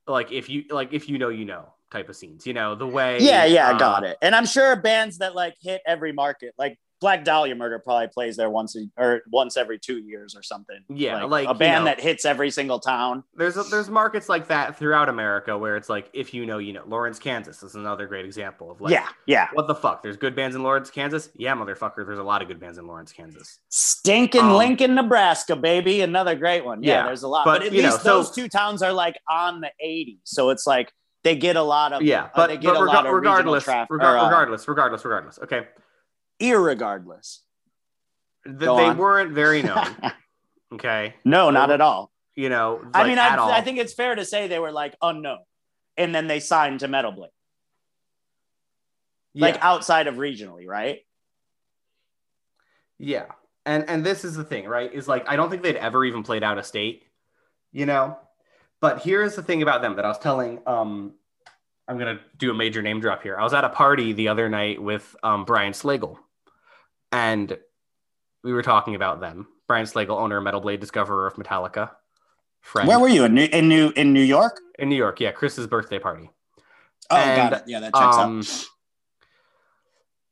Like 0.07 0.33
if 0.33 0.49
you 0.49 0.65
like 0.71 0.93
if 0.93 1.09
you 1.09 1.19
know 1.19 1.29
you 1.29 1.45
know 1.45 1.73
type 1.91 2.09
of 2.09 2.17
scenes, 2.17 2.47
you 2.47 2.55
know 2.55 2.75
the 2.75 2.87
way. 2.87 3.19
yeah, 3.21 3.45
yeah, 3.45 3.69
I 3.69 3.73
uh, 3.75 3.79
got 3.79 4.05
it. 4.05 4.17
And 4.23 4.35
I'm 4.35 4.47
sure 4.47 4.77
bands 4.77 5.19
that 5.19 5.35
like 5.35 5.55
hit 5.61 5.83
every 5.87 6.13
market, 6.13 6.55
like 6.57 6.79
Black 7.01 7.25
Dahlia 7.25 7.55
Murder, 7.55 7.79
probably 7.79 8.09
plays 8.09 8.37
there 8.37 8.51
once 8.51 8.75
a, 8.77 8.81
or 9.01 9.23
once 9.31 9.57
every 9.57 9.79
two 9.79 9.99
years 9.99 10.35
or 10.35 10.43
something. 10.43 10.79
Yeah, 10.89 11.23
like, 11.25 11.47
a 11.49 11.53
you 11.53 11.59
band 11.59 11.85
know. 11.85 11.91
that 11.93 12.01
hits 12.01 12.25
every 12.25 12.51
single 12.51 12.81
town. 12.81 13.23
There's 13.37 13.57
a, 13.57 13.63
there's 13.63 13.89
markets 13.89 14.29
like 14.29 14.49
that 14.49 14.77
throughout 14.77 15.09
America 15.09 15.57
where 15.57 15.77
it's 15.77 15.89
like 15.89 16.11
if 16.13 16.35
you 16.35 16.45
know 16.47 16.59
you 16.59 16.73
know. 16.73 16.83
Lawrence, 16.87 17.19
Kansas 17.19 17.63
is 17.63 17.75
another 17.77 18.07
great 18.07 18.25
example 18.25 18.71
of 18.71 18.81
like 18.81 18.93
yeah, 18.93 19.09
yeah. 19.27 19.49
what 19.53 19.69
the 19.69 19.75
fuck? 19.75 20.03
There's 20.03 20.17
good 20.17 20.35
bands 20.35 20.57
in 20.57 20.63
Lawrence, 20.63 20.91
Kansas. 20.91 21.29
Yeah, 21.37 21.55
motherfucker. 21.55 22.05
There's 22.07 22.19
a 22.19 22.23
lot 22.25 22.43
of 22.43 22.49
good 22.49 22.59
bands 22.59 22.79
in 22.79 22.87
Lawrence, 22.87 23.13
Kansas. 23.13 23.61
Stinking 23.69 24.41
Um, 24.43 24.53
Lincoln, 24.55 24.95
Nebraska, 24.95 25.55
baby. 25.55 26.01
Another 26.01 26.35
great 26.35 26.65
one. 26.65 26.83
Yeah, 26.83 26.95
Yeah, 27.01 27.07
there's 27.07 27.23
a 27.23 27.29
lot. 27.29 27.45
but, 27.45 27.59
But, 27.61 27.67
at 27.69 27.73
you 27.73 27.83
know, 27.83 27.91
least 27.91 28.03
so- 28.03 28.09
those 28.19 28.31
two 28.33 28.49
towns 28.49 28.83
are 28.83 28.93
like 28.93 29.17
on 29.31 29.61
the 29.61 29.71
80. 29.81 30.19
So 30.25 30.51
it's 30.51 30.67
like 30.67 30.93
they 31.25 31.37
get 31.37 31.57
a 31.57 31.63
lot 31.63 31.93
of 31.93 32.03
Yeah, 32.03 32.25
uh, 32.25 32.29
but, 32.35 32.47
they 32.49 32.57
get 32.57 32.75
but 32.75 32.77
a 32.77 32.85
lot 32.85 32.97
rega- 32.97 33.09
of 33.09 33.15
regardless, 33.15 33.65
traffic. 33.65 33.91
regar- 33.91 34.23
regardless, 34.25 34.67
regardless, 34.69 35.05
regardless. 35.05 35.39
Okay, 35.41 35.67
irregardless. 36.41 37.39
Th- 38.45 38.59
Go 38.59 38.77
they 38.77 38.85
on. 38.85 38.97
weren't 38.99 39.33
very 39.33 39.63
known. 39.63 39.97
Okay, 40.71 41.15
no, 41.25 41.49
not 41.49 41.71
at 41.71 41.81
all. 41.81 42.13
you 42.37 42.51
know. 42.51 42.83
I 42.93 43.09
mean, 43.09 43.19
I. 43.19 43.37
I 43.39 43.63
think 43.63 43.79
it's 43.79 43.95
fair 43.95 44.15
to 44.15 44.23
say 44.27 44.49
they 44.49 44.59
were 44.59 44.71
like 44.71 44.95
unknown, 45.01 45.39
and 45.97 46.15
then 46.15 46.27
they 46.27 46.41
signed 46.41 46.81
to 46.81 46.89
Metal 46.89 47.11
Blade, 47.11 47.31
like 49.35 49.57
outside 49.63 50.09
of 50.09 50.17
regionally, 50.17 50.67
right? 50.67 50.99
yeah, 52.99 53.27
and 53.65 53.89
and 53.89 54.05
this 54.05 54.25
is 54.27 54.35
the 54.37 54.45
thing, 54.45 54.67
right? 54.67 54.93
Is 54.93 55.09
like 55.09 55.27
I 55.27 55.37
don't 55.37 55.49
think 55.49 55.63
they'd 55.63 55.77
ever 55.77 56.05
even 56.05 56.23
played 56.23 56.43
out 56.43 56.59
of 56.59 56.67
state, 56.67 57.05
you 57.73 57.87
know. 57.87 58.19
But 58.83 59.01
here's 59.03 59.37
the 59.37 59.43
thing 59.43 59.63
about 59.63 59.81
them 59.81 59.97
that 59.97 60.05
I 60.05 60.09
was 60.09 60.19
telling. 60.19 60.61
Um, 60.67 61.15
I'm 61.89 61.99
gonna 61.99 62.21
do 62.37 62.51
a 62.51 62.55
major 62.55 62.83
name 62.83 63.01
drop 63.01 63.23
here. 63.23 63.39
I 63.39 63.43
was 63.43 63.55
at 63.55 63.65
a 63.65 63.71
party 63.71 64.13
the 64.13 64.29
other 64.29 64.51
night 64.51 64.83
with 64.83 65.17
um, 65.23 65.47
Brian 65.47 65.73
Slagel, 65.73 66.19
and 67.13 67.57
we 68.45 68.53
were 68.53 68.63
talking 68.63 68.95
about 68.95 69.21
them. 69.21 69.47
Brian 69.67 69.87
Slagel, 69.87 70.19
owner, 70.21 70.39
of 70.39 70.45
Metal 70.45 70.61
Blade, 70.61 70.81
discoverer 70.81 71.27
of 71.27 71.35
Metallica, 71.35 71.91
friend 72.61 72.89
Where 72.89 72.99
were 72.99 73.09
you 73.09 73.25
in 73.25 73.35
New 73.35 73.45
in 73.53 73.69
New 73.69 73.93
in 73.97 74.13
New 74.13 74.23
York? 74.23 74.59
in 74.79 74.89
New 74.89 74.97
York. 74.97 75.21
Yeah, 75.21 75.33
Chris's 75.33 75.67
birthday 75.67 75.99
party. 75.99 76.31
Oh, 77.11 77.17
And, 77.17 77.51
got 77.51 77.61
it. 77.61 77.69
Yeah, 77.69 77.81
that 77.81 77.95
checks 77.95 78.17
Um, 78.17 78.39
out. 78.41 78.67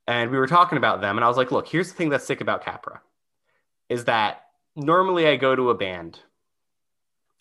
and 0.06 0.30
we 0.30 0.38
were 0.38 0.46
talking 0.46 0.78
about 0.78 1.00
them, 1.00 1.16
and 1.18 1.24
I 1.24 1.28
was 1.28 1.36
like, 1.36 1.50
"Look, 1.50 1.66
here's 1.68 1.88
the 1.88 1.94
thing 1.94 2.08
that's 2.10 2.24
sick 2.26 2.40
about 2.40 2.62
Capra, 2.64 3.00
is 3.88 4.04
that 4.04 4.42
normally 4.74 5.26
I 5.26 5.36
go 5.36 5.54
to 5.56 5.70
a 5.70 5.74
band, 5.74 6.20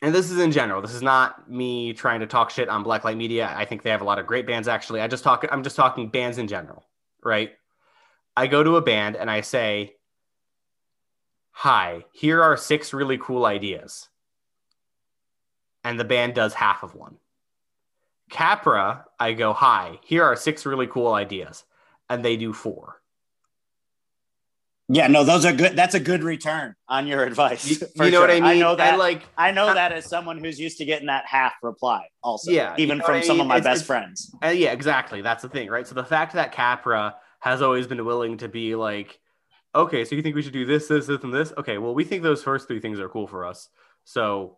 and 0.01 0.13
this 0.13 0.31
is 0.31 0.39
in 0.39 0.51
general. 0.51 0.81
This 0.81 0.93
is 0.93 1.01
not 1.01 1.49
me 1.49 1.93
trying 1.93 2.19
to 2.21 2.27
talk 2.27 2.49
shit 2.49 2.69
on 2.69 2.83
Blacklight 2.83 3.17
Media. 3.17 3.53
I 3.55 3.65
think 3.65 3.83
they 3.83 3.89
have 3.89 4.01
a 4.01 4.05
lot 4.05 4.19
of 4.19 4.25
great 4.27 4.47
bands. 4.47 4.67
Actually, 4.67 5.01
I 5.01 5.07
just 5.07 5.23
talk. 5.23 5.45
I'm 5.51 5.63
just 5.63 5.75
talking 5.75 6.09
bands 6.09 6.37
in 6.37 6.47
general, 6.47 6.85
right? 7.23 7.51
I 8.37 8.47
go 8.47 8.63
to 8.63 8.75
a 8.77 8.81
band 8.81 9.15
and 9.15 9.29
I 9.31 9.41
say, 9.41 9.95
"Hi, 11.51 12.05
here 12.11 12.41
are 12.43 12.57
six 12.57 12.93
really 12.93 13.17
cool 13.17 13.45
ideas," 13.45 14.09
and 15.83 15.99
the 15.99 16.03
band 16.03 16.35
does 16.35 16.53
half 16.55 16.83
of 16.83 16.95
one. 16.95 17.17
Capra, 18.29 19.05
I 19.19 19.33
go, 19.33 19.53
"Hi, 19.53 19.99
here 20.03 20.23
are 20.23 20.35
six 20.35 20.65
really 20.65 20.87
cool 20.87 21.13
ideas," 21.13 21.63
and 22.09 22.25
they 22.25 22.35
do 22.35 22.51
four. 22.53 23.01
Yeah, 24.87 25.07
no, 25.07 25.23
those 25.23 25.45
are 25.45 25.53
good. 25.53 25.75
That's 25.75 25.95
a 25.95 25.99
good 25.99 26.21
return 26.23 26.75
on 26.87 27.07
your 27.07 27.23
advice. 27.23 27.65
You, 27.65 27.77
you 27.95 28.03
know 28.03 28.09
sure. 28.11 28.21
what 28.21 28.29
I 28.29 28.35
mean? 28.35 28.43
I 28.43 28.59
know 28.59 28.75
that. 28.75 28.89
And 28.89 28.97
like, 28.99 29.23
I 29.35 29.49
know 29.49 29.73
that 29.73 29.91
as 29.91 30.05
someone 30.05 30.37
who's 30.37 30.59
used 30.59 30.77
to 30.77 30.85
getting 30.85 31.07
that 31.07 31.25
half 31.25 31.53
reply, 31.63 32.07
also. 32.21 32.51
Yeah, 32.51 32.75
you 32.77 32.83
even 32.83 32.99
know 32.99 33.05
from 33.05 33.15
what 33.15 33.23
I 33.23 33.25
some 33.27 33.37
mean? 33.37 33.41
of 33.45 33.47
my 33.47 33.57
It's- 33.57 33.63
best 33.73 33.83
it's- 33.83 33.87
friends. 33.87 34.35
uh, 34.43 34.49
yeah, 34.49 34.73
exactly. 34.73 35.21
That's 35.21 35.41
the 35.41 35.49
thing, 35.49 35.69
right? 35.69 35.87
So 35.87 35.95
the 35.95 36.03
fact 36.03 36.33
that 36.33 36.51
Capra 36.51 37.15
has 37.45 37.61
always 37.61 37.85
been 37.85 38.03
willing 38.03 38.37
to 38.37 38.49
be 38.49 38.73
like, 38.75 39.19
okay, 39.75 40.03
so 40.03 40.15
you 40.15 40.23
think 40.23 40.35
we 40.35 40.41
should 40.41 40.51
do 40.51 40.65
this, 40.65 40.87
this, 40.87 41.05
this, 41.05 41.21
and 41.23 41.31
this? 41.31 41.53
Okay, 41.59 41.77
well, 41.77 41.93
we 41.93 42.03
think 42.03 42.23
those 42.23 42.43
first 42.43 42.67
three 42.67 42.79
things 42.79 42.99
are 42.99 43.07
cool 43.07 43.27
for 43.27 43.45
us, 43.45 43.69
so 44.03 44.57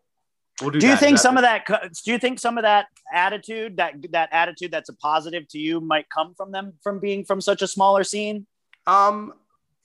we'll 0.62 0.72
do. 0.72 0.80
Do 0.80 0.88
you 0.88 0.94
that. 0.94 1.00
think 1.02 1.18
That- 1.18 1.22
some 1.22 1.36
of 1.38 1.44
that? 1.44 1.66
Do 1.68 2.12
you 2.12 2.18
think 2.18 2.40
some 2.40 2.58
of 2.58 2.64
that 2.64 2.86
attitude, 3.14 3.76
that 3.78 3.94
that 4.12 4.30
attitude 4.32 4.72
that's 4.72 4.88
a 4.88 4.94
positive 4.96 5.48
to 5.50 5.60
you, 5.60 5.82
might 5.82 6.10
come 6.10 6.34
from 6.36 6.52
them 6.54 6.74
from 6.82 7.00
being 7.00 7.26
from 7.26 7.42
such 7.42 7.62
a 7.62 7.68
smaller 7.68 8.06
scene? 8.06 8.48
Um, 8.88 9.34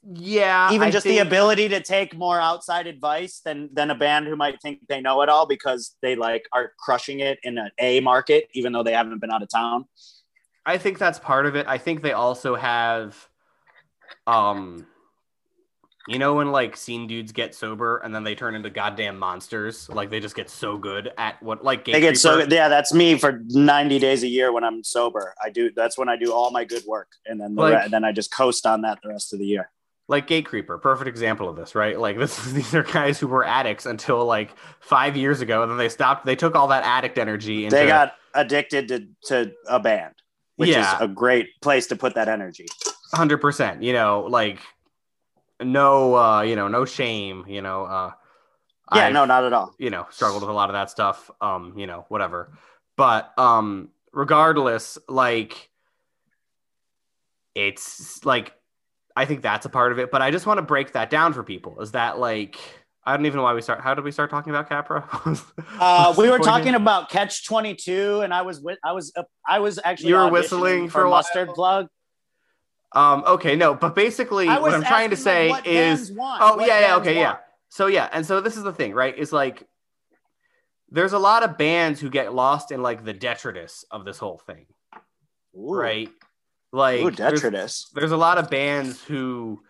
yeah, 0.04 0.72
Even 0.72 0.88
I 0.88 0.90
just 0.92 1.04
the 1.04 1.18
ability 1.18 1.68
to 1.70 1.80
take 1.80 2.16
more 2.16 2.40
outside 2.40 2.86
advice 2.86 3.40
than 3.44 3.68
than 3.72 3.90
a 3.90 3.96
band 3.96 4.28
who 4.28 4.36
might 4.36 4.62
think 4.62 4.78
they 4.88 5.00
know 5.00 5.22
it 5.22 5.28
all 5.28 5.46
because 5.46 5.96
they 6.02 6.14
like 6.14 6.44
are 6.52 6.72
crushing 6.78 7.18
it 7.18 7.40
in 7.42 7.58
an 7.58 7.70
A 7.80 7.98
market, 7.98 8.48
even 8.52 8.72
though 8.72 8.84
they 8.84 8.92
haven't 8.92 9.20
been 9.20 9.32
out 9.32 9.42
of 9.42 9.48
town. 9.48 9.86
I 10.64 10.78
think 10.78 10.98
that's 10.98 11.18
part 11.18 11.46
of 11.46 11.56
it. 11.56 11.66
I 11.66 11.78
think 11.78 12.02
they 12.02 12.12
also 12.12 12.54
have, 12.54 13.28
um, 14.26 14.86
you 16.08 16.18
know, 16.18 16.34
when 16.34 16.50
like 16.50 16.76
scene 16.76 17.06
dudes 17.06 17.30
get 17.32 17.54
sober 17.54 17.98
and 17.98 18.14
then 18.14 18.24
they 18.24 18.34
turn 18.34 18.54
into 18.54 18.70
goddamn 18.70 19.18
monsters. 19.18 19.88
Like 19.88 20.10
they 20.10 20.18
just 20.20 20.34
get 20.34 20.50
so 20.50 20.76
good 20.76 21.10
at 21.16 21.40
what 21.42 21.64
like 21.64 21.84
They 21.84 22.00
get 22.00 22.18
so 22.18 22.36
Gatekeeper- 22.38 22.54
yeah. 22.54 22.68
That's 22.68 22.92
me 22.92 23.16
for 23.18 23.40
ninety 23.48 23.98
days 23.98 24.22
a 24.24 24.28
year 24.28 24.52
when 24.52 24.64
I'm 24.64 24.82
sober. 24.82 25.34
I 25.42 25.50
do. 25.50 25.70
That's 25.74 25.96
when 25.96 26.08
I 26.08 26.16
do 26.16 26.32
all 26.32 26.50
my 26.50 26.64
good 26.64 26.82
work, 26.86 27.08
and 27.26 27.40
then 27.40 27.54
the 27.54 27.62
Like- 27.62 27.82
re- 27.84 27.88
then 27.88 28.04
I 28.04 28.12
just 28.12 28.32
coast 28.34 28.66
on 28.66 28.82
that 28.82 28.98
the 29.02 29.10
rest 29.10 29.32
of 29.32 29.38
the 29.38 29.46
year. 29.46 29.70
like 30.08 30.26
Gatecreeper, 30.26 30.82
perfect 30.82 31.06
example 31.08 31.48
of 31.48 31.54
this, 31.56 31.74
right? 31.76 31.98
Like 31.98 32.18
this 32.24 32.36
is 32.46 32.52
these 32.52 32.74
are 32.74 32.82
guys 32.82 33.18
who 33.20 33.28
were 33.28 33.44
addicts 33.44 33.86
until 33.86 34.24
like 34.24 34.54
five 34.80 35.16
years 35.16 35.40
ago, 35.40 35.62
and 35.62 35.70
then 35.70 35.78
they 35.78 35.88
stopped. 35.88 36.26
They 36.26 36.36
took 36.36 36.54
all 36.56 36.68
that 36.68 36.84
addict 36.84 37.16
energy 37.18 37.64
into 37.64 37.76
They 37.76 37.86
got 37.86 38.14
addicted 38.34 38.88
to 38.88 39.06
to 39.28 39.52
a 39.68 39.78
band, 39.78 40.14
which 40.62 40.70
Yeah. 40.70 40.94
is 40.96 41.00
a 41.02 41.08
great 41.08 41.60
place 41.60 41.86
to 41.88 41.96
put 41.96 42.14
that 42.14 42.28
energy. 42.28 42.66
hundred 43.12 43.38
percent. 43.38 43.82
You 43.82 43.92
know, 43.92 44.22
like 44.28 44.58
no, 45.60 46.16
uh, 46.16 46.40
you 46.42 46.56
know, 46.56 46.68
no 46.68 46.84
shame. 46.84 47.44
You 47.46 47.60
know, 47.62 47.84
uh, 47.84 48.10
Yeah, 48.94 49.04
I've- 49.06 49.12
no, 49.14 49.24
not 49.26 49.44
at 49.44 49.52
all. 49.52 49.74
you 49.78 49.90
know 49.90 50.06
struggled 50.10 50.42
with 50.42 50.50
a 50.50 50.52
lot 50.52 50.68
of 50.70 50.74
that 50.74 50.90
stuff 50.90 51.30
um 51.40 51.72
you 51.78 51.86
know 51.86 52.04
whatever 52.08 52.52
but 52.96 53.32
um 53.38 53.88
regardless 54.12 54.98
like 55.08 55.70
it's 57.54 58.24
like 58.24 58.52
i 59.16 59.24
think 59.24 59.42
that's 59.42 59.66
a 59.66 59.68
part 59.68 59.92
of 59.92 59.98
it 59.98 60.10
but 60.10 60.20
i 60.22 60.30
just 60.30 60.46
want 60.46 60.58
to 60.58 60.62
break 60.62 60.92
that 60.92 61.10
down 61.10 61.32
for 61.32 61.42
people 61.42 61.80
is 61.80 61.92
that 61.92 62.18
like 62.18 62.58
i 63.04 63.16
don't 63.16 63.26
even 63.26 63.36
know 63.38 63.42
why 63.42 63.54
we 63.54 63.62
start 63.62 63.80
how 63.80 63.94
did 63.94 64.04
we 64.04 64.12
start 64.12 64.30
talking 64.30 64.50
about 64.50 64.68
capra 64.68 65.08
Uh, 65.78 66.14
we 66.18 66.28
were 66.30 66.38
talking 66.38 66.74
about 66.74 67.08
Catch 67.10 67.44
Twenty 67.46 67.74
Two, 67.74 68.20
and 68.20 68.32
I 68.32 68.42
was 68.42 68.60
with 68.60 68.78
I 68.84 68.92
was 68.92 69.12
uh, 69.16 69.22
I 69.46 69.58
was 69.58 69.78
actually 69.84 70.10
You 70.10 70.16
were 70.16 70.28
whistling 70.28 70.88
for 70.88 71.02
a 71.02 71.10
while? 71.10 71.18
mustard 71.18 71.48
plug. 71.54 71.88
um 72.94 73.24
okay 73.26 73.56
no 73.56 73.74
but 73.74 73.94
basically 73.94 74.46
what 74.48 74.74
i'm 74.74 74.82
trying 74.84 75.10
to 75.10 75.16
say 75.16 75.50
is 75.64 76.12
want, 76.12 76.42
oh 76.42 76.56
what 76.56 76.66
yeah 76.68 76.80
yeah 76.80 76.96
okay 76.96 77.14
yeah 77.16 77.36
so 77.70 77.86
yeah 77.86 78.08
and 78.12 78.24
so 78.26 78.40
this 78.40 78.56
is 78.56 78.62
the 78.64 78.72
thing 78.72 78.92
right 78.94 79.16
is 79.18 79.32
like 79.32 79.66
there's 80.90 81.14
a 81.14 81.18
lot 81.18 81.42
of 81.42 81.56
bands 81.56 82.00
who 82.00 82.10
get 82.10 82.34
lost 82.34 82.70
in 82.70 82.82
like 82.82 83.02
the 83.02 83.14
detritus 83.14 83.84
of 83.90 84.04
this 84.04 84.18
whole 84.18 84.38
thing 84.46 84.66
Ooh. 85.56 85.72
right 85.74 86.10
like 86.70 87.00
Ooh, 87.00 87.10
there's- 87.10 87.40
detritus. 87.40 87.90
there's 87.94 88.12
a 88.12 88.16
lot 88.16 88.36
of 88.38 88.50
bands 88.50 89.02
who 89.04 89.62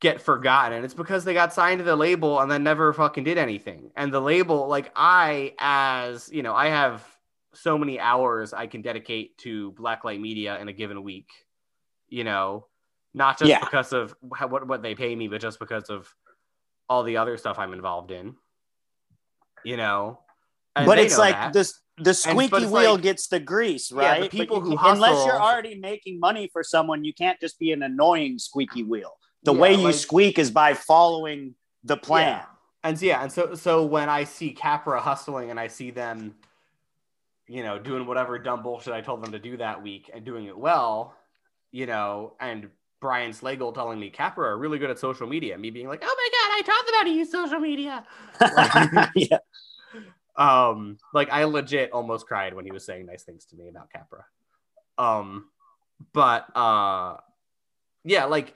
get 0.00 0.20
forgotten 0.22 0.84
it's 0.84 0.94
because 0.94 1.24
they 1.24 1.34
got 1.34 1.52
signed 1.52 1.78
to 1.78 1.84
the 1.84 1.96
label 1.96 2.38
and 2.40 2.50
then 2.50 2.62
never 2.62 2.92
fucking 2.92 3.24
did 3.24 3.36
anything 3.36 3.90
and 3.96 4.12
the 4.14 4.20
label 4.20 4.68
like 4.68 4.92
i 4.94 5.52
as 5.58 6.30
you 6.32 6.42
know 6.42 6.54
i 6.54 6.68
have 6.68 7.04
so 7.52 7.76
many 7.76 7.98
hours 7.98 8.52
i 8.52 8.66
can 8.66 8.80
dedicate 8.80 9.36
to 9.38 9.72
blacklight 9.72 10.20
media 10.20 10.56
in 10.60 10.68
a 10.68 10.72
given 10.72 11.02
week 11.02 11.28
you 12.08 12.22
know 12.22 12.66
not 13.14 13.38
just 13.38 13.48
Yeah. 13.48 13.58
because 13.58 13.92
of 13.92 14.14
how, 14.36 14.46
what, 14.46 14.68
what 14.68 14.82
they 14.82 14.94
pay 14.94 15.16
me 15.16 15.26
but 15.26 15.40
just 15.40 15.58
because 15.58 15.90
of 15.90 16.08
all 16.88 17.02
the 17.02 17.16
other 17.16 17.36
stuff 17.36 17.58
i'm 17.58 17.72
involved 17.72 18.12
in 18.12 18.36
you 19.64 19.76
know 19.76 20.20
And 20.76 20.86
But 20.86 20.98
it's 21.00 21.14
know 21.16 21.24
like 21.24 21.34
that. 21.34 21.52
this 21.52 21.80
the 21.96 22.14
squeaky 22.14 22.56
it's 22.58 22.66
wheel 22.70 22.92
like- 22.94 23.02
gets 23.02 23.26
the 23.26 23.40
grease, 23.40 23.90
Yeah, 23.90 24.14
the 24.14 24.20
right? 24.20 24.30
People 24.30 24.60
who 24.60 24.76
can- 24.76 24.94
unless 24.94 25.26
you're 25.26 25.40
already 25.42 25.74
making 25.80 26.20
money 26.20 26.48
for 26.52 26.62
someone, 26.62 27.02
you 27.04 27.12
can't 27.12 27.40
just 27.40 27.58
be 27.58 27.72
an 27.72 27.82
annoying 27.82 28.38
squeaky 28.38 28.84
wheel. 28.84 29.14
The 29.44 29.54
Yeah, 29.54 29.60
way 29.60 29.74
you 29.74 29.84
like- 29.84 29.94
squeak 29.94 30.38
is 30.38 30.50
by 30.50 30.74
following 30.74 31.54
the 31.84 31.96
plan. 31.96 32.38
Yeah. 32.38 32.44
And 32.84 32.98
so, 32.98 33.06
yeah, 33.06 33.22
and 33.22 33.32
so 33.32 33.54
so 33.54 33.84
when 33.84 34.08
I 34.08 34.24
see 34.24 34.52
Capra 34.52 35.00
hustling 35.00 35.50
and 35.50 35.58
I 35.58 35.66
see 35.66 35.90
them, 35.90 36.36
you 37.48 37.62
know, 37.62 37.78
doing 37.78 38.06
whatever 38.06 38.38
dumb 38.38 38.62
bullshit 38.62 38.92
I 38.92 39.00
told 39.00 39.22
them 39.22 39.32
to 39.32 39.38
do 39.38 39.56
that 39.56 39.82
week 39.82 40.10
and 40.14 40.24
doing 40.24 40.46
it 40.46 40.56
well, 40.56 41.14
you 41.72 41.86
know, 41.86 42.34
and 42.40 42.68
Brian 43.00 43.32
Slagel 43.32 43.74
telling 43.74 43.98
me 43.98 44.10
Capra 44.10 44.48
are 44.48 44.58
really 44.58 44.78
good 44.78 44.90
at 44.90 44.98
social 44.98 45.26
media, 45.26 45.56
me 45.58 45.70
being 45.70 45.88
like, 45.88 46.02
oh 46.04 46.06
my 46.06 46.28
god, 46.32 46.56
I 46.56 46.62
taught 46.62 46.86
them 46.86 46.94
how 46.94 47.02
to 47.04 47.10
use 47.10 47.30
social 47.30 47.60
media. 47.60 48.04
yeah. 49.14 49.38
Um, 50.36 50.98
like 51.12 51.30
I 51.30 51.44
legit 51.44 51.90
almost 51.92 52.26
cried 52.26 52.54
when 52.54 52.64
he 52.64 52.70
was 52.70 52.84
saying 52.84 53.06
nice 53.06 53.24
things 53.24 53.44
to 53.46 53.56
me 53.56 53.68
about 53.68 53.90
Capra. 53.90 54.24
Um, 54.98 55.46
but 56.12 56.46
uh, 56.56 57.16
yeah, 58.04 58.26
like, 58.26 58.54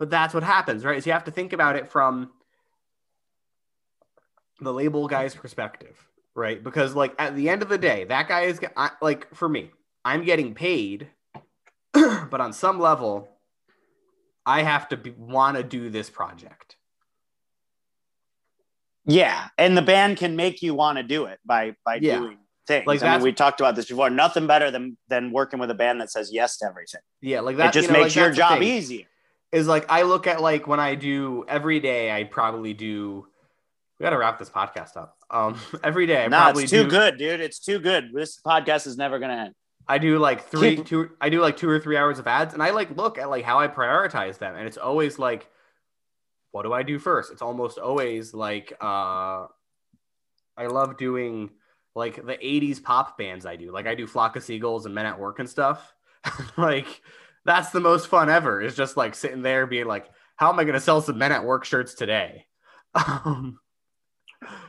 but 0.00 0.08
that's 0.08 0.32
what 0.32 0.42
happens, 0.42 0.82
right? 0.82 0.96
Is 0.96 1.06
you 1.06 1.12
have 1.12 1.24
to 1.24 1.30
think 1.30 1.52
about 1.52 1.76
it 1.76 1.86
from 1.86 2.30
the 4.58 4.72
label 4.72 5.06
guy's 5.06 5.34
perspective, 5.34 5.94
right? 6.34 6.64
Because 6.64 6.94
like 6.94 7.14
at 7.18 7.36
the 7.36 7.50
end 7.50 7.60
of 7.60 7.68
the 7.68 7.76
day, 7.76 8.04
that 8.04 8.26
guy 8.26 8.40
is 8.42 8.58
I, 8.76 8.90
like 9.02 9.32
for 9.34 9.48
me, 9.48 9.70
I'm 10.02 10.24
getting 10.24 10.54
paid, 10.54 11.08
but 11.92 12.40
on 12.40 12.54
some 12.54 12.80
level, 12.80 13.28
I 14.46 14.62
have 14.62 14.88
to 14.88 15.14
want 15.18 15.58
to 15.58 15.62
do 15.62 15.90
this 15.90 16.08
project. 16.08 16.76
Yeah, 19.04 19.48
and 19.58 19.76
the 19.76 19.82
band 19.82 20.16
can 20.16 20.34
make 20.34 20.62
you 20.62 20.74
want 20.74 20.96
to 20.96 21.02
do 21.02 21.26
it 21.26 21.40
by 21.44 21.76
by 21.84 21.98
Yeah. 22.00 22.20
doing 22.20 22.38
things. 22.66 22.86
Like 22.86 23.02
I 23.02 23.16
mean, 23.16 23.22
we 23.22 23.32
talked 23.32 23.60
about 23.60 23.76
this 23.76 23.86
before. 23.86 24.08
Nothing 24.08 24.46
better 24.46 24.70
than 24.70 24.96
than 25.08 25.30
working 25.30 25.58
with 25.60 25.70
a 25.70 25.74
band 25.74 26.00
that 26.00 26.10
says 26.10 26.30
yes 26.32 26.56
to 26.58 26.66
everything. 26.66 27.02
Yeah, 27.20 27.40
like 27.40 27.58
that 27.58 27.68
it 27.68 27.72
just 27.74 27.88
you 27.88 27.92
know, 27.92 28.00
makes 28.00 28.16
like, 28.16 28.24
your 28.24 28.32
job 28.32 28.62
easier. 28.62 29.04
Is 29.52 29.66
like 29.66 29.86
I 29.88 30.02
look 30.02 30.26
at 30.26 30.40
like 30.40 30.66
when 30.66 30.80
I 30.80 30.94
do 30.94 31.44
every 31.48 31.80
day, 31.80 32.10
I 32.10 32.24
probably 32.24 32.74
do. 32.74 33.26
We 33.98 34.04
got 34.04 34.10
to 34.10 34.18
wrap 34.18 34.38
this 34.38 34.48
podcast 34.48 34.96
up. 34.96 35.18
Um, 35.30 35.58
every 35.84 36.06
day 36.06 36.24
I 36.24 36.28
No, 36.28 36.38
probably 36.38 36.62
it's 36.64 36.72
too 36.72 36.84
do. 36.84 36.90
good, 36.90 37.18
dude. 37.18 37.40
It's 37.40 37.58
too 37.58 37.78
good. 37.78 38.10
This 38.14 38.40
podcast 38.40 38.86
is 38.86 38.96
never 38.96 39.18
gonna 39.18 39.34
end. 39.34 39.54
I 39.88 39.98
do 39.98 40.18
like 40.18 40.44
three, 40.46 40.76
two. 40.76 41.10
I 41.20 41.30
do 41.30 41.40
like 41.40 41.56
two 41.56 41.68
or 41.68 41.80
three 41.80 41.96
hours 41.96 42.18
of 42.18 42.26
ads, 42.26 42.54
and 42.54 42.62
I 42.62 42.70
like 42.70 42.96
look 42.96 43.18
at 43.18 43.28
like 43.28 43.44
how 43.44 43.58
I 43.58 43.68
prioritize 43.68 44.38
them, 44.38 44.54
and 44.54 44.66
it's 44.66 44.76
always 44.76 45.18
like, 45.18 45.48
what 46.52 46.62
do 46.62 46.72
I 46.72 46.82
do 46.82 46.98
first? 46.98 47.32
It's 47.32 47.42
almost 47.42 47.78
always 47.78 48.32
like, 48.32 48.72
uh, 48.80 49.46
I 50.56 50.66
love 50.68 50.96
doing 50.96 51.50
like 51.96 52.16
the 52.24 52.34
'80s 52.34 52.80
pop 52.82 53.18
bands. 53.18 53.46
I 53.46 53.56
do 53.56 53.72
like 53.72 53.86
I 53.86 53.96
do 53.96 54.06
Flock 54.06 54.36
of 54.36 54.44
Seagulls 54.44 54.86
and 54.86 54.94
Men 54.94 55.06
at 55.06 55.18
Work 55.18 55.40
and 55.40 55.50
stuff. 55.50 55.92
like 56.56 57.02
that's 57.50 57.70
the 57.70 57.80
most 57.80 58.06
fun 58.06 58.30
ever. 58.30 58.60
Is 58.62 58.76
just 58.76 58.96
like 58.96 59.14
sitting 59.14 59.42
there 59.42 59.66
being 59.66 59.86
like, 59.86 60.08
how 60.36 60.52
am 60.52 60.58
I 60.58 60.64
going 60.64 60.74
to 60.74 60.80
sell 60.80 61.00
some 61.02 61.18
Men 61.18 61.32
at 61.32 61.44
Work 61.44 61.64
shirts 61.64 61.94
today? 61.94 62.46
Um, 62.94 63.58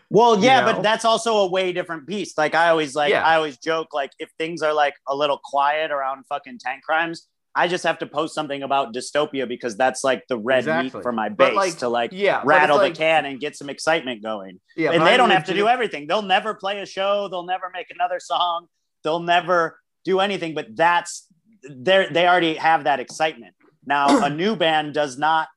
Well, 0.09 0.37
You 0.37 0.43
yeah, 0.45 0.61
know? 0.61 0.73
but 0.73 0.83
that's 0.83 1.05
also 1.05 1.37
a 1.37 1.47
way 1.49 1.71
different 1.73 2.05
beast. 2.05 2.37
Like 2.37 2.53
I 2.55 2.69
always 2.69 2.95
like 2.95 3.11
Yeah. 3.11 3.23
I 3.25 3.35
always 3.35 3.57
joke 3.57 3.93
like 3.93 4.11
if 4.19 4.29
things 4.37 4.61
are 4.61 4.73
like 4.73 4.95
a 5.07 5.15
little 5.15 5.39
quiet 5.43 5.91
around 5.91 6.25
fucking 6.27 6.59
Tankcrimes, 6.59 7.19
I 7.55 7.67
just 7.67 7.83
have 7.83 7.99
to 7.99 8.05
post 8.05 8.33
something 8.35 8.63
about 8.63 8.93
dystopia 8.93 9.47
because 9.47 9.75
that's 9.77 10.03
like 10.03 10.23
the 10.27 10.37
red 10.37 10.59
Exactly. 10.59 10.97
meat 10.99 11.03
for 11.03 11.11
my 11.11 11.29
base 11.29 11.55
like, 11.55 11.77
to 11.79 11.89
like 11.89 12.11
yeah, 12.13 12.41
rattle 12.45 12.79
it's 12.81 12.97
the 12.97 13.03
can 13.03 13.25
and 13.25 13.39
get 13.39 13.55
some 13.55 13.69
excitement 13.69 14.21
going. 14.23 14.59
Yeah, 14.75 14.91
and 14.91 15.01
they 15.05 15.11
I'm 15.13 15.17
don't 15.17 15.29
have 15.31 15.45
to 15.45 15.53
do 15.53 15.67
everything. 15.67 16.07
They'll 16.07 16.21
never 16.21 16.53
play 16.53 16.79
a 16.79 16.85
show. 16.85 17.27
They'll 17.29 17.45
never 17.45 17.69
make 17.73 17.87
another 17.89 18.19
song. 18.19 18.67
They'll 19.03 19.19
never 19.21 19.77
do 20.05 20.19
anything. 20.19 20.53
But 20.53 20.75
that's 20.75 21.27
they 21.69 22.07
they 22.11 22.27
already 22.27 22.55
have 22.55 22.85
that 22.85 22.99
excitement. 22.99 23.55
Now 23.85 24.23
a 24.23 24.29
new 24.41 24.55
band 24.55 24.93
does 24.93 25.17
not 25.17 25.47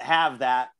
have 0.00 0.38
that 0.40 0.70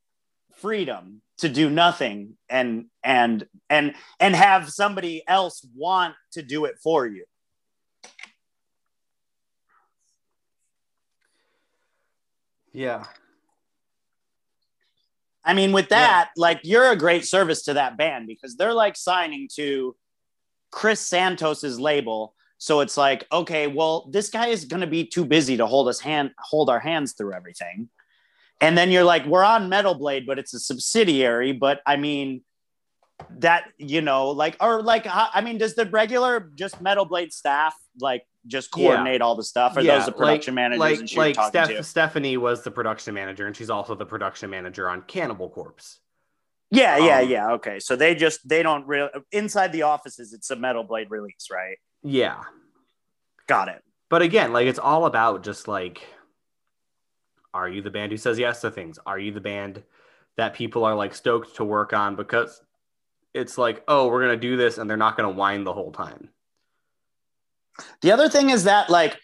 freedom 0.57 1.23
to 1.38 1.49
do 1.49 1.71
nothing 1.71 2.37
and 2.49 2.87
and 3.03 3.47
and 3.69 3.95
and 4.19 4.35
have 4.37 4.71
somebody 4.71 5.23
else 5.27 5.66
want 5.75 6.14
to 6.33 6.43
do 6.43 6.64
it 6.64 6.77
for 6.83 7.07
you. 7.07 7.25
Yeah, 12.73 13.05
I 15.45 15.55
mean, 15.55 15.73
with 15.73 15.88
that, 15.88 16.31
like 16.37 16.61
you're 16.64 16.90
a 16.90 16.97
great 16.97 17.25
service 17.25 17.62
to 17.62 17.75
that 17.75 17.97
band 17.97 18.27
because 18.27 18.57
they're 18.57 18.75
like 18.75 18.97
signing 18.97 19.49
to 19.57 19.97
Chris 20.71 21.01
Santos's 21.01 21.81
label. 21.81 22.35
So 22.62 22.81
it's 22.81 22.99
like, 22.99 23.27
okay, 23.33 23.68
well, 23.68 24.07
this 24.11 24.29
guy 24.29 24.49
is 24.49 24.66
gonna 24.66 24.87
be 24.87 25.07
too 25.07 25.25
busy 25.25 25.57
to 25.57 25.66
hold 25.66 25.88
us 25.88 25.99
hand 25.99 26.33
hold 26.38 26.68
our 26.68 26.79
hands 26.79 27.14
through 27.14 27.33
everything. 27.33 27.88
And 28.61 28.77
then 28.77 28.90
you're 28.90 29.03
like, 29.05 29.25
we're 29.25 29.42
on 29.42 29.70
Metal 29.70 29.94
Blade, 29.94 30.27
but 30.27 30.38
it's 30.38 30.53
a 30.53 30.61
subsidiary. 30.61 31.53
But 31.53 31.81
I 31.87 31.96
mean, 31.96 32.42
that 33.38 33.64
you 33.79 34.03
know, 34.03 34.29
like, 34.29 34.57
or 34.61 34.83
like, 34.83 35.07
I 35.09 35.40
mean, 35.40 35.57
does 35.57 35.75
the 35.75 35.87
regular 35.87 36.51
just 36.55 36.83
Metal 36.83 37.07
Blade 37.07 37.33
staff 37.33 37.75
like 37.99 38.27
just 38.46 38.68
Yeah. 38.77 38.88
coordinate 38.88 39.23
all 39.23 39.37
the 39.37 39.42
stuff? 39.44 39.79
Or 39.79 39.81
yeah, 39.81 39.96
those 39.96 40.07
the 40.07 40.12
production 40.12 40.55
like, 40.55 40.70
managers 40.79 41.16
like, 41.16 41.35
and 41.37 41.38
like 41.38 41.49
Steph- 41.49 41.68
to? 41.68 41.83
Stephanie 41.83 42.37
was 42.37 42.62
the 42.62 42.70
production 42.70 43.14
manager, 43.14 43.46
and 43.46 43.57
she's 43.57 43.70
also 43.70 43.94
the 43.94 44.05
production 44.07 44.51
manager 44.51 44.87
on 44.90 45.01
Cannibal 45.03 45.49
Corpse. 45.49 46.01
Yeah, 46.70 46.99
yeah, 46.99 47.20
Um, 47.20 47.29
yeah. 47.31 47.53
Okay, 47.53 47.81
so 47.81 47.96
they 47.96 48.14
just 48.14 48.46
they 48.46 48.62
don't 48.62 48.87
really 48.87 49.09
inside 49.33 49.73
the 49.73 49.83
offices. 49.83 50.35
It's 50.35 50.51
a 50.51 50.57
Metal 50.57 50.85
Blade 50.85 51.11
release, 51.11 51.49
right? 51.51 51.79
Yeah, 52.03 52.41
Got 53.47 53.69
it. 53.69 53.83
but 54.09 54.23
again, 54.23 54.53
like 54.53 54.67
it's 54.67 54.79
all 54.79 55.07
about 55.07 55.43
just 55.43 55.69
like, 55.69 56.07
are 57.53 57.69
you 57.69 57.83
the 57.83 57.91
band 57.91 58.13
who 58.13 58.17
says 58.19 58.39
yes 58.39 58.61
to 58.63 58.71
things? 58.71 58.99
Are 59.05 59.19
you 59.19 59.33
the 59.33 59.41
band 59.41 59.83
that 60.37 60.55
people 60.55 60.85
are 60.85 60.95
like 60.95 61.15
stoked 61.15 61.57
to 61.57 61.65
work 61.65 61.93
on 61.93 62.17
because 62.17 62.63
it's 63.35 63.59
like, 63.59 63.83
oh, 63.89 64.09
we're 64.09 64.23
gonna 64.23 64.37
do 64.37 64.57
this, 64.57 64.79
and 64.79 64.89
they're 64.89 64.97
not 64.97 65.17
gonna 65.17 65.31
whine 65.31 65.65
the 65.65 65.73
whole 65.73 65.93
time. 65.93 66.31
The 68.03 68.13
other 68.13 68.29
thing 68.29 68.51
is 68.51 68.65
that 68.65 68.89
like 68.91 69.19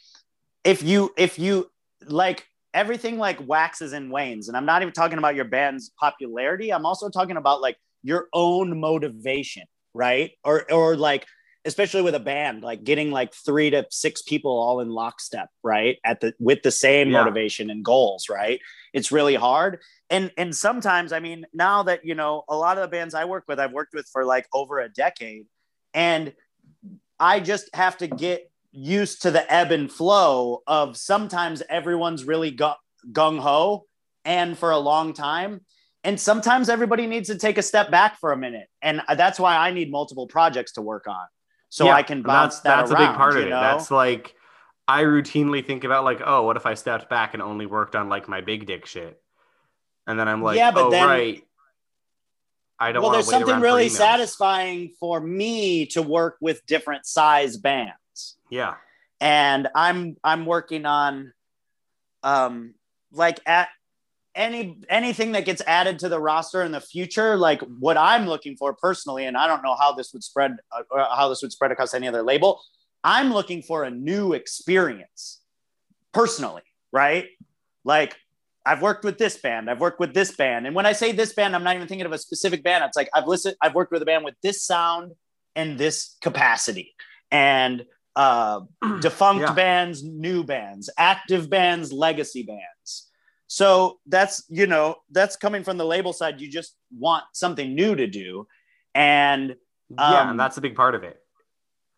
if 0.65 0.83
you 0.83 1.13
if 1.17 1.39
you 1.39 1.71
like 2.07 2.47
everything 2.75 3.19
like 3.19 3.39
waxes 3.47 3.93
and 3.93 4.11
wanes, 4.11 4.49
and 4.49 4.57
I'm 4.57 4.67
not 4.67 4.83
even 4.83 4.93
talking 4.93 5.19
about 5.19 5.35
your 5.35 5.45
band's 5.47 5.91
popularity. 5.99 6.73
I'm 6.73 6.85
also 6.85 7.09
talking 7.09 7.37
about 7.37 7.61
like 7.63 7.79
your 8.03 8.29
own 8.33 8.79
motivation, 8.79 9.65
right? 9.95 10.33
Or 10.45 10.71
or 10.71 10.97
like 10.97 11.27
especially 11.67 12.03
with 12.03 12.15
a 12.15 12.21
band, 12.21 12.63
like 12.63 12.85
getting 12.85 13.11
like 13.11 13.35
three 13.35 13.71
to 13.71 13.85
six 13.91 14.23
people 14.23 14.53
all 14.53 14.81
in 14.81 14.89
lockstep, 14.89 15.49
right? 15.63 15.99
At 16.05 16.21
the 16.21 16.35
with 16.39 16.63
the 16.63 16.71
same 16.71 17.11
Yeah. 17.11 17.19
motivation 17.19 17.69
and 17.71 17.85
goals, 17.85 18.29
right? 18.31 18.61
It's 18.93 19.13
really 19.13 19.35
hard. 19.35 19.83
And 20.09 20.31
and 20.39 20.55
sometimes, 20.55 21.13
I 21.13 21.21
mean, 21.21 21.47
now 21.53 21.83
that 21.83 22.05
you 22.05 22.15
know, 22.15 22.45
a 22.49 22.57
lot 22.57 22.79
of 22.79 22.83
the 22.83 22.89
bands 22.89 23.15
I 23.15 23.25
work 23.25 23.45
with, 23.49 23.59
I've 23.59 23.73
worked 23.73 23.93
with 23.95 24.09
for 24.13 24.25
like 24.25 24.47
over 24.55 24.79
a 24.81 24.89
decade, 24.89 25.47
and 25.93 26.33
I 27.19 27.41
just 27.41 27.75
have 27.75 27.99
to 27.99 28.07
get 28.07 28.51
used 28.73 29.23
to 29.23 29.31
the 29.31 29.51
ebb 29.53 29.73
and 29.73 29.91
flow 29.91 30.63
of 30.67 30.97
sometimes 30.97 31.63
everyone's 31.69 32.25
really 32.25 32.51
gu- 32.51 32.81
gung 33.11 33.41
ho 33.41 33.87
and 34.25 34.57
for 34.57 34.71
a 34.71 34.79
long 34.79 35.13
time. 35.15 35.63
And 36.05 36.21
sometimes 36.21 36.69
everybody 36.69 37.07
needs 37.07 37.29
to 37.29 37.37
take 37.37 37.59
a 37.59 37.63
step 37.63 37.91
back 37.91 38.21
for 38.21 38.31
a 38.33 38.37
minute. 38.37 38.69
And 38.83 39.03
uh, 39.09 39.17
that's 39.17 39.41
why 39.41 39.57
I 39.57 39.73
need 39.73 39.91
multiple 39.91 40.27
projects 40.29 40.73
to 40.73 40.83
work 40.83 41.07
on. 41.09 41.27
So 41.77 41.85
Yeah, 41.85 41.93
I 41.95 42.03
can 42.05 42.23
bounce 42.23 42.55
that's, 42.61 42.63
that 42.63 42.77
that's 42.77 42.91
around, 42.91 43.03
a 43.03 43.07
big 43.09 43.17
part 43.19 43.37
of 43.37 43.43
it. 43.43 43.51
know? 43.51 43.61
That's 43.61 43.91
like 43.91 44.35
I 44.89 45.03
routinely 45.03 45.63
think 45.63 45.85
about 45.85 46.05
like, 46.05 46.23
oh, 46.25 46.45
what 46.45 46.57
if 46.57 46.65
I 46.65 46.73
stepped 46.73 47.11
back 47.11 47.35
and 47.35 47.43
only 47.43 47.67
worked 47.67 47.95
on 47.95 48.09
like 48.09 48.31
my 48.31 48.41
big 48.41 48.65
dick 48.67 48.87
shit, 48.87 49.21
and 50.07 50.19
then 50.19 50.27
I'm 50.27 50.41
like, 50.43 50.57
Yeah, 50.57 50.71
but 50.71 50.85
oh 50.87 50.91
then- 50.91 51.07
right, 51.07 51.45
I 52.79 52.93
don't. 52.93 53.03
well, 53.03 53.13
there's 53.13 53.29
something 53.29 53.51
around 53.51 53.61
for 53.61 53.65
really 53.67 53.91
satisfying 53.91 54.93
for 54.99 55.21
me 55.21 55.85
to 55.89 56.01
work 56.01 56.39
with 56.41 56.65
different 56.65 57.05
size 57.05 57.59
bands. 57.59 58.39
Yeah, 58.51 58.77
and 59.21 59.69
I'm 59.75 60.17
I'm 60.25 60.47
working 60.47 60.87
on 60.87 61.35
um 62.23 62.73
like 63.13 63.39
at 63.45 63.69
any 64.37 64.79
anything 64.89 65.33
that 65.33 65.45
gets 65.45 65.63
added 65.67 65.99
to 66.01 66.09
the 66.09 66.21
roster 66.21 66.63
in 66.63 66.71
the 66.71 66.81
future 66.81 67.37
like 67.37 67.61
what 67.81 67.97
I'm 67.97 68.27
looking 68.27 68.57
for 68.57 68.75
personally 68.75 69.27
and 69.27 69.37
I 69.37 69.47
don't 69.47 69.63
know 69.63 69.75
how 69.75 69.93
this 69.93 70.13
would 70.13 70.23
spread 70.23 70.57
uh, 70.73 70.83
how 71.17 71.29
this 71.29 71.43
would 71.43 71.53
spread 71.53 71.73
across 71.73 71.95
any 71.95 72.07
other 72.07 72.23
label 72.23 72.61
I'm 73.03 73.33
looking 73.33 73.63
for 73.63 73.85
a 73.85 73.91
new 73.91 74.35
experience 74.35 75.41
personally 76.13 76.63
right 76.93 77.27
like 77.85 78.17
I've 78.65 78.83
worked 78.83 79.05
with 79.05 79.19
this 79.19 79.37
band 79.39 79.71
I've 79.71 79.81
worked 79.81 80.01
with 80.01 80.13
this 80.15 80.37
band 80.37 80.67
and 80.67 80.77
when 80.77 80.87
I 80.87 80.93
say 80.93 81.13
this 81.13 81.33
band 81.33 81.57
I'm 81.57 81.65
not 81.65 81.75
even 81.75 81.89
thinking 81.89 82.07
of 82.07 82.13
a 82.13 82.19
specific 82.19 82.63
band 82.63 82.85
it's 82.85 82.97
like 82.97 83.09
I've 83.15 83.27
listened 83.27 83.57
I've 83.63 83.75
worked 83.75 83.91
with 83.93 84.03
a 84.03 84.07
band 84.07 84.25
with 84.25 84.35
this 84.43 84.63
sound 84.63 85.13
and 85.57 85.79
this 85.79 86.17
capacity 86.21 86.95
and 87.31 87.85
uh, 88.17 88.61
defunct 89.01 89.43
Yeah. 89.43 89.53
bands, 89.55 90.03
new 90.03 90.43
bands, 90.43 90.91
active 90.99 91.51
bands, 91.51 91.93
legacy 91.93 92.43
bands. 92.43 93.06
So 93.49 93.99
that's 94.07 94.45
you 94.49 94.67
know 94.67 94.97
that's 95.11 95.37
coming 95.37 95.63
from 95.65 95.77
the 95.79 95.85
label 95.85 96.13
side. 96.13 96.41
You 96.41 96.51
just 96.51 96.77
want 96.97 97.25
something 97.33 97.75
new 97.75 97.95
to 97.95 98.07
do, 98.07 98.47
and 98.95 99.55
yeah, 99.91 100.23
Um, 100.23 100.31
and 100.31 100.41
that's 100.41 100.57
a 100.57 100.61
big 100.61 100.75
part 100.75 100.95
of 100.95 101.05
it. 101.05 101.17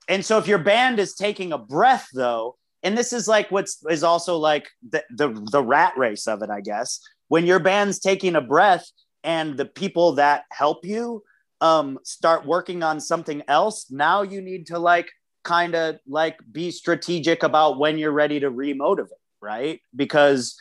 and 0.09 0.24
so 0.24 0.38
if 0.38 0.46
your 0.46 0.59
band 0.59 0.99
is 0.99 1.14
taking 1.14 1.53
a 1.53 1.59
breath 1.59 2.09
though, 2.12 2.57
and 2.82 2.96
this 2.96 3.12
is 3.12 3.26
like 3.28 3.51
what's 3.51 3.82
is 3.88 4.03
also 4.05 4.36
like 4.36 4.68
the 4.90 5.03
the, 5.11 5.28
the 5.51 5.62
rat 5.62 5.94
race 5.96 6.26
of 6.28 6.42
it, 6.42 6.51
I 6.51 6.61
guess. 6.61 7.01
When 7.28 7.46
your 7.46 7.59
band's 7.61 7.99
taking 7.99 8.36
a 8.36 8.40
breath 8.40 8.86
and 9.24 9.57
the 9.57 9.66
people 9.66 10.12
that 10.14 10.44
help 10.53 10.84
you 10.84 11.22
um 11.61 11.99
start 12.05 12.46
working 12.46 12.82
on 12.82 13.01
something 13.01 13.42
else, 13.49 13.90
now 13.90 14.22
you 14.22 14.40
need 14.42 14.66
to 14.66 14.78
like 14.78 15.11
kind 15.44 15.74
of 15.74 15.96
like 16.07 16.36
be 16.53 16.70
strategic 16.70 17.42
about 17.42 17.78
when 17.78 17.96
you're 17.99 18.12
ready 18.12 18.38
to 18.40 18.51
remotivate, 18.51 19.24
right? 19.40 19.80
Because 19.96 20.57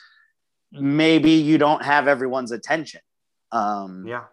maybe 0.71 1.31
you 1.31 1.57
don't 1.57 1.83
have 1.83 2.07
everyone's 2.07 2.51
attention. 2.51 3.01
Um 3.51 4.05
Yeah. 4.07 4.23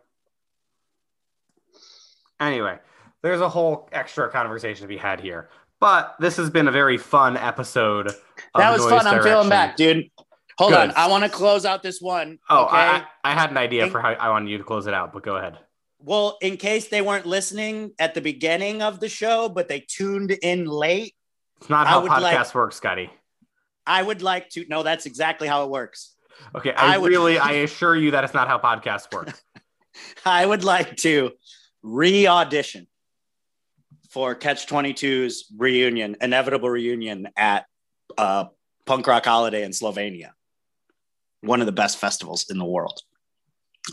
Anyway, 2.41 2.79
there's 3.23 3.41
a 3.41 3.49
whole 3.49 3.89
extra 3.93 4.29
conversation 4.31 4.83
to 4.83 4.89
be 4.89 4.97
had 4.97 5.21
here. 5.21 5.49
But 5.81 6.17
this 6.19 6.37
has 6.37 6.51
been 6.51 6.69
a 6.69 6.73
very 6.73 6.99
fun 6.99 7.37
episode. 7.37 8.09
of 8.09 8.17
that 8.57 8.71
was 8.73 8.81
Noise 8.83 8.91
fun. 8.91 9.07
I'm 9.07 9.23
feeling 9.23 9.49
Direction. 9.49 9.51
back, 9.51 9.77
dude. 9.77 10.11
Hold 10.59 10.73
Good. 10.73 10.91
on. 10.91 10.93
I 10.97 11.09
want 11.09 11.25
to 11.25 11.31
close 11.31 11.65
out 11.67 11.83
this 11.83 12.01
one. 12.01 12.39
Oh, 12.49 12.67
okay. 12.67 12.77
I, 12.77 13.05
I 13.25 13.33
had 13.35 13.51
an 13.51 13.57
idea 13.57 13.85
In- 13.85 13.91
for 13.91 14.01
how 14.01 14.11
I 14.13 14.29
wanted 14.31 14.51
you 14.51 14.59
to 14.59 14.65
close 14.65 14.87
it 14.87 14.95
out, 14.95 15.13
but 15.13 15.23
go 15.23 15.37
ahead. 15.37 15.59
well, 15.99 16.39
in 16.43 16.57
case 16.57 16.89
they 16.89 17.01
weren't 17.03 17.27
listening 17.27 17.93
at 17.99 18.15
the 18.15 18.21
beginning 18.21 18.83
of 18.83 19.01
the 19.01 19.09
show, 19.09 19.49
but 19.49 19.69
they 19.69 19.81
tuned 19.81 20.31
in 20.31 20.67
late, 20.67 21.15
It's 21.61 21.71
not 21.71 21.87
how 21.87 22.07
podcasts 22.07 22.21
like- 22.23 22.55
work, 22.55 22.73
Scotty. 22.73 23.11
I 23.87 24.03
would 24.03 24.23
like 24.23 24.49
to. 24.51 24.65
No, 24.69 24.83
that's 24.83 25.07
exactly 25.07 25.47
how 25.49 25.65
it 25.65 25.71
works. 25.71 26.14
Okay, 26.55 26.73
I, 26.73 26.95
I 26.95 26.99
would- 26.99 27.11
really, 27.11 27.39
I 27.39 27.53
assure 27.53 27.97
you 27.97 28.13
that 28.13 28.25
it's 28.25 28.35
not 28.35 28.49
how 28.49 28.59
podcasts 28.59 29.13
work. 29.13 29.33
I 30.27 30.45
would 30.45 30.65
like 30.65 30.97
to 30.99 31.33
re 31.83 32.27
audition 32.27 32.87
for 34.11 34.35
Catch 34.35 34.67
22's 34.67 35.47
reunion, 35.57 36.17
inevitable 36.21 36.71
reunion 36.71 37.29
at 37.37 37.67
uh, 38.17 38.47
Punk 38.87 39.07
Rock 39.07 39.25
Holiday 39.25 39.65
in 39.65 39.71
Slovenia, 39.73 40.31
one 41.41 41.61
of 41.61 41.67
the 41.67 41.73
best 41.73 41.99
festivals 41.99 42.47
in 42.51 42.59
the 42.59 42.65
world. 42.65 43.01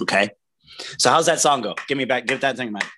Okay. 0.01 0.29
So, 0.97 1.09
how's 1.09 1.25
that 1.25 1.39
song 1.39 1.61
go? 1.61 1.75
Give 1.87 1.97
me 1.97 2.05
back, 2.05 2.25
give 2.25 2.41
that 2.41 2.55
thing 2.57 2.71
back. 2.71 2.89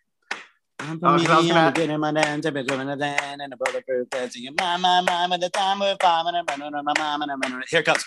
Oh, 0.79 0.85
'cause 0.85 0.99
I 1.03 1.15
was 1.15 1.23
gonna- 1.47 1.93
I'm 1.93 1.99
my 2.01 2.11
dance, 2.11 2.45
I'm 2.45 2.53
doing 2.65 2.89
a 2.89 2.95
dance, 2.97 3.21
and 3.41 3.53
a 3.53 3.57
bulletproof 3.57 4.07
vest, 4.11 4.37
my, 4.59 4.77
my, 4.77 5.01
my, 5.01 5.27
my, 5.27 5.37
the 5.37 5.49
time 5.49 5.79
we're 5.79 5.95
bombing, 5.99 6.35
and 6.35 6.49
running 6.49 6.73
on 6.75 6.83
my 6.85 6.93
mom, 6.97 7.21
and 7.21 7.31
I'm 7.31 7.39
running- 7.39 7.63
Here 7.69 7.79
it 7.79 7.85
comes. 7.85 8.03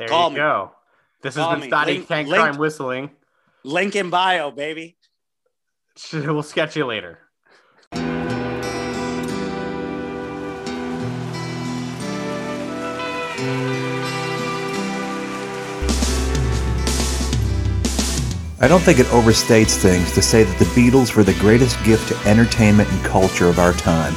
There 0.00 0.08
Call 0.08 0.28
you 0.30 0.36
me. 0.36 0.36
go. 0.40 0.72
This 1.20 1.34
has 1.34 1.46
been 1.50 1.60
me. 1.60 1.68
Scotty 1.68 1.92
Link- 1.96 2.08
Tank 2.08 2.28
link- 2.28 2.42
Crime 2.42 2.56
whistling. 2.56 3.10
Link 3.64 3.94
in 3.94 4.08
bio, 4.08 4.50
baby. 4.50 4.96
We'll 6.14 6.42
sketch 6.42 6.74
you 6.74 6.86
later. 6.86 7.18
I 18.62 18.68
don't 18.68 18.80
think 18.82 18.98
it 18.98 19.06
overstates 19.06 19.76
things 19.76 20.12
to 20.12 20.20
say 20.22 20.44
that 20.44 20.58
the 20.58 20.66
Beatles 20.66 21.14
were 21.16 21.24
the 21.24 21.34
greatest 21.34 21.82
gift 21.82 22.08
to 22.08 22.28
entertainment 22.28 22.90
and 22.92 23.02
culture 23.04 23.48
of 23.48 23.58
our 23.58 23.72
time, 23.72 24.14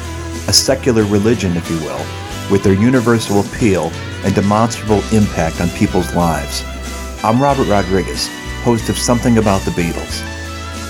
a 0.50 0.54
secular 0.54 1.04
religion, 1.04 1.56
if 1.56 1.70
you 1.70 1.78
will, 1.80 2.04
with 2.50 2.64
their 2.64 2.74
universal 2.74 3.42
appeal 3.42 3.92
and 4.24 4.36
demonstrable 4.36 5.02
impact 5.12 5.62
on 5.62 5.70
people's 5.72 6.14
lives. 6.16 6.64
I'm 7.24 7.42
Robert 7.42 7.68
Rodriguez, 7.68 8.30
host 8.64 8.90
of 8.90 8.98
Something 8.98 9.38
About 9.38 9.62
the 9.62 9.72
Beatles. 9.72 10.22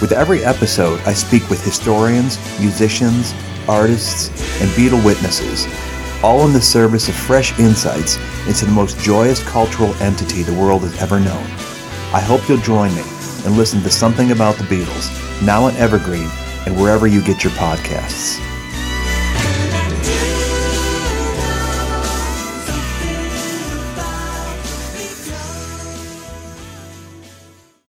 With 0.02 0.12
every 0.12 0.44
episode, 0.44 1.00
I 1.02 1.14
speak 1.14 1.50
with 1.50 1.64
historians, 1.64 2.38
musicians, 2.60 3.34
artists, 3.68 4.30
and 4.62 4.70
Beatle 4.72 5.04
witnesses, 5.06 5.68
all 6.24 6.46
in 6.46 6.54
the 6.54 6.62
service 6.62 7.10
of 7.10 7.16
fresh 7.16 7.58
insights 7.60 8.18
into 8.48 8.66
the 8.66 8.72
most 8.72 9.00
joyous 9.00 9.44
cultural 9.44 9.94
entity 9.96 10.44
the 10.44 10.54
world 10.54 10.82
has 10.82 11.02
ever 11.02 11.20
known. 11.20 11.44
I 12.14 12.20
hope 12.20 12.48
you'll 12.48 12.58
join 12.60 12.94
me 12.96 13.04
and 13.46 13.58
listen 13.58 13.82
to 13.84 13.90
Something 13.90 14.32
About 14.32 14.56
the 14.56 14.64
Beatles, 14.64 15.10
now 15.46 15.66
on 15.66 15.76
Evergreen 15.76 16.30
and 16.66 16.80
wherever 16.80 17.08
you 17.08 17.22
get 17.22 17.44
your 17.44 17.54
podcasts. 17.54 18.40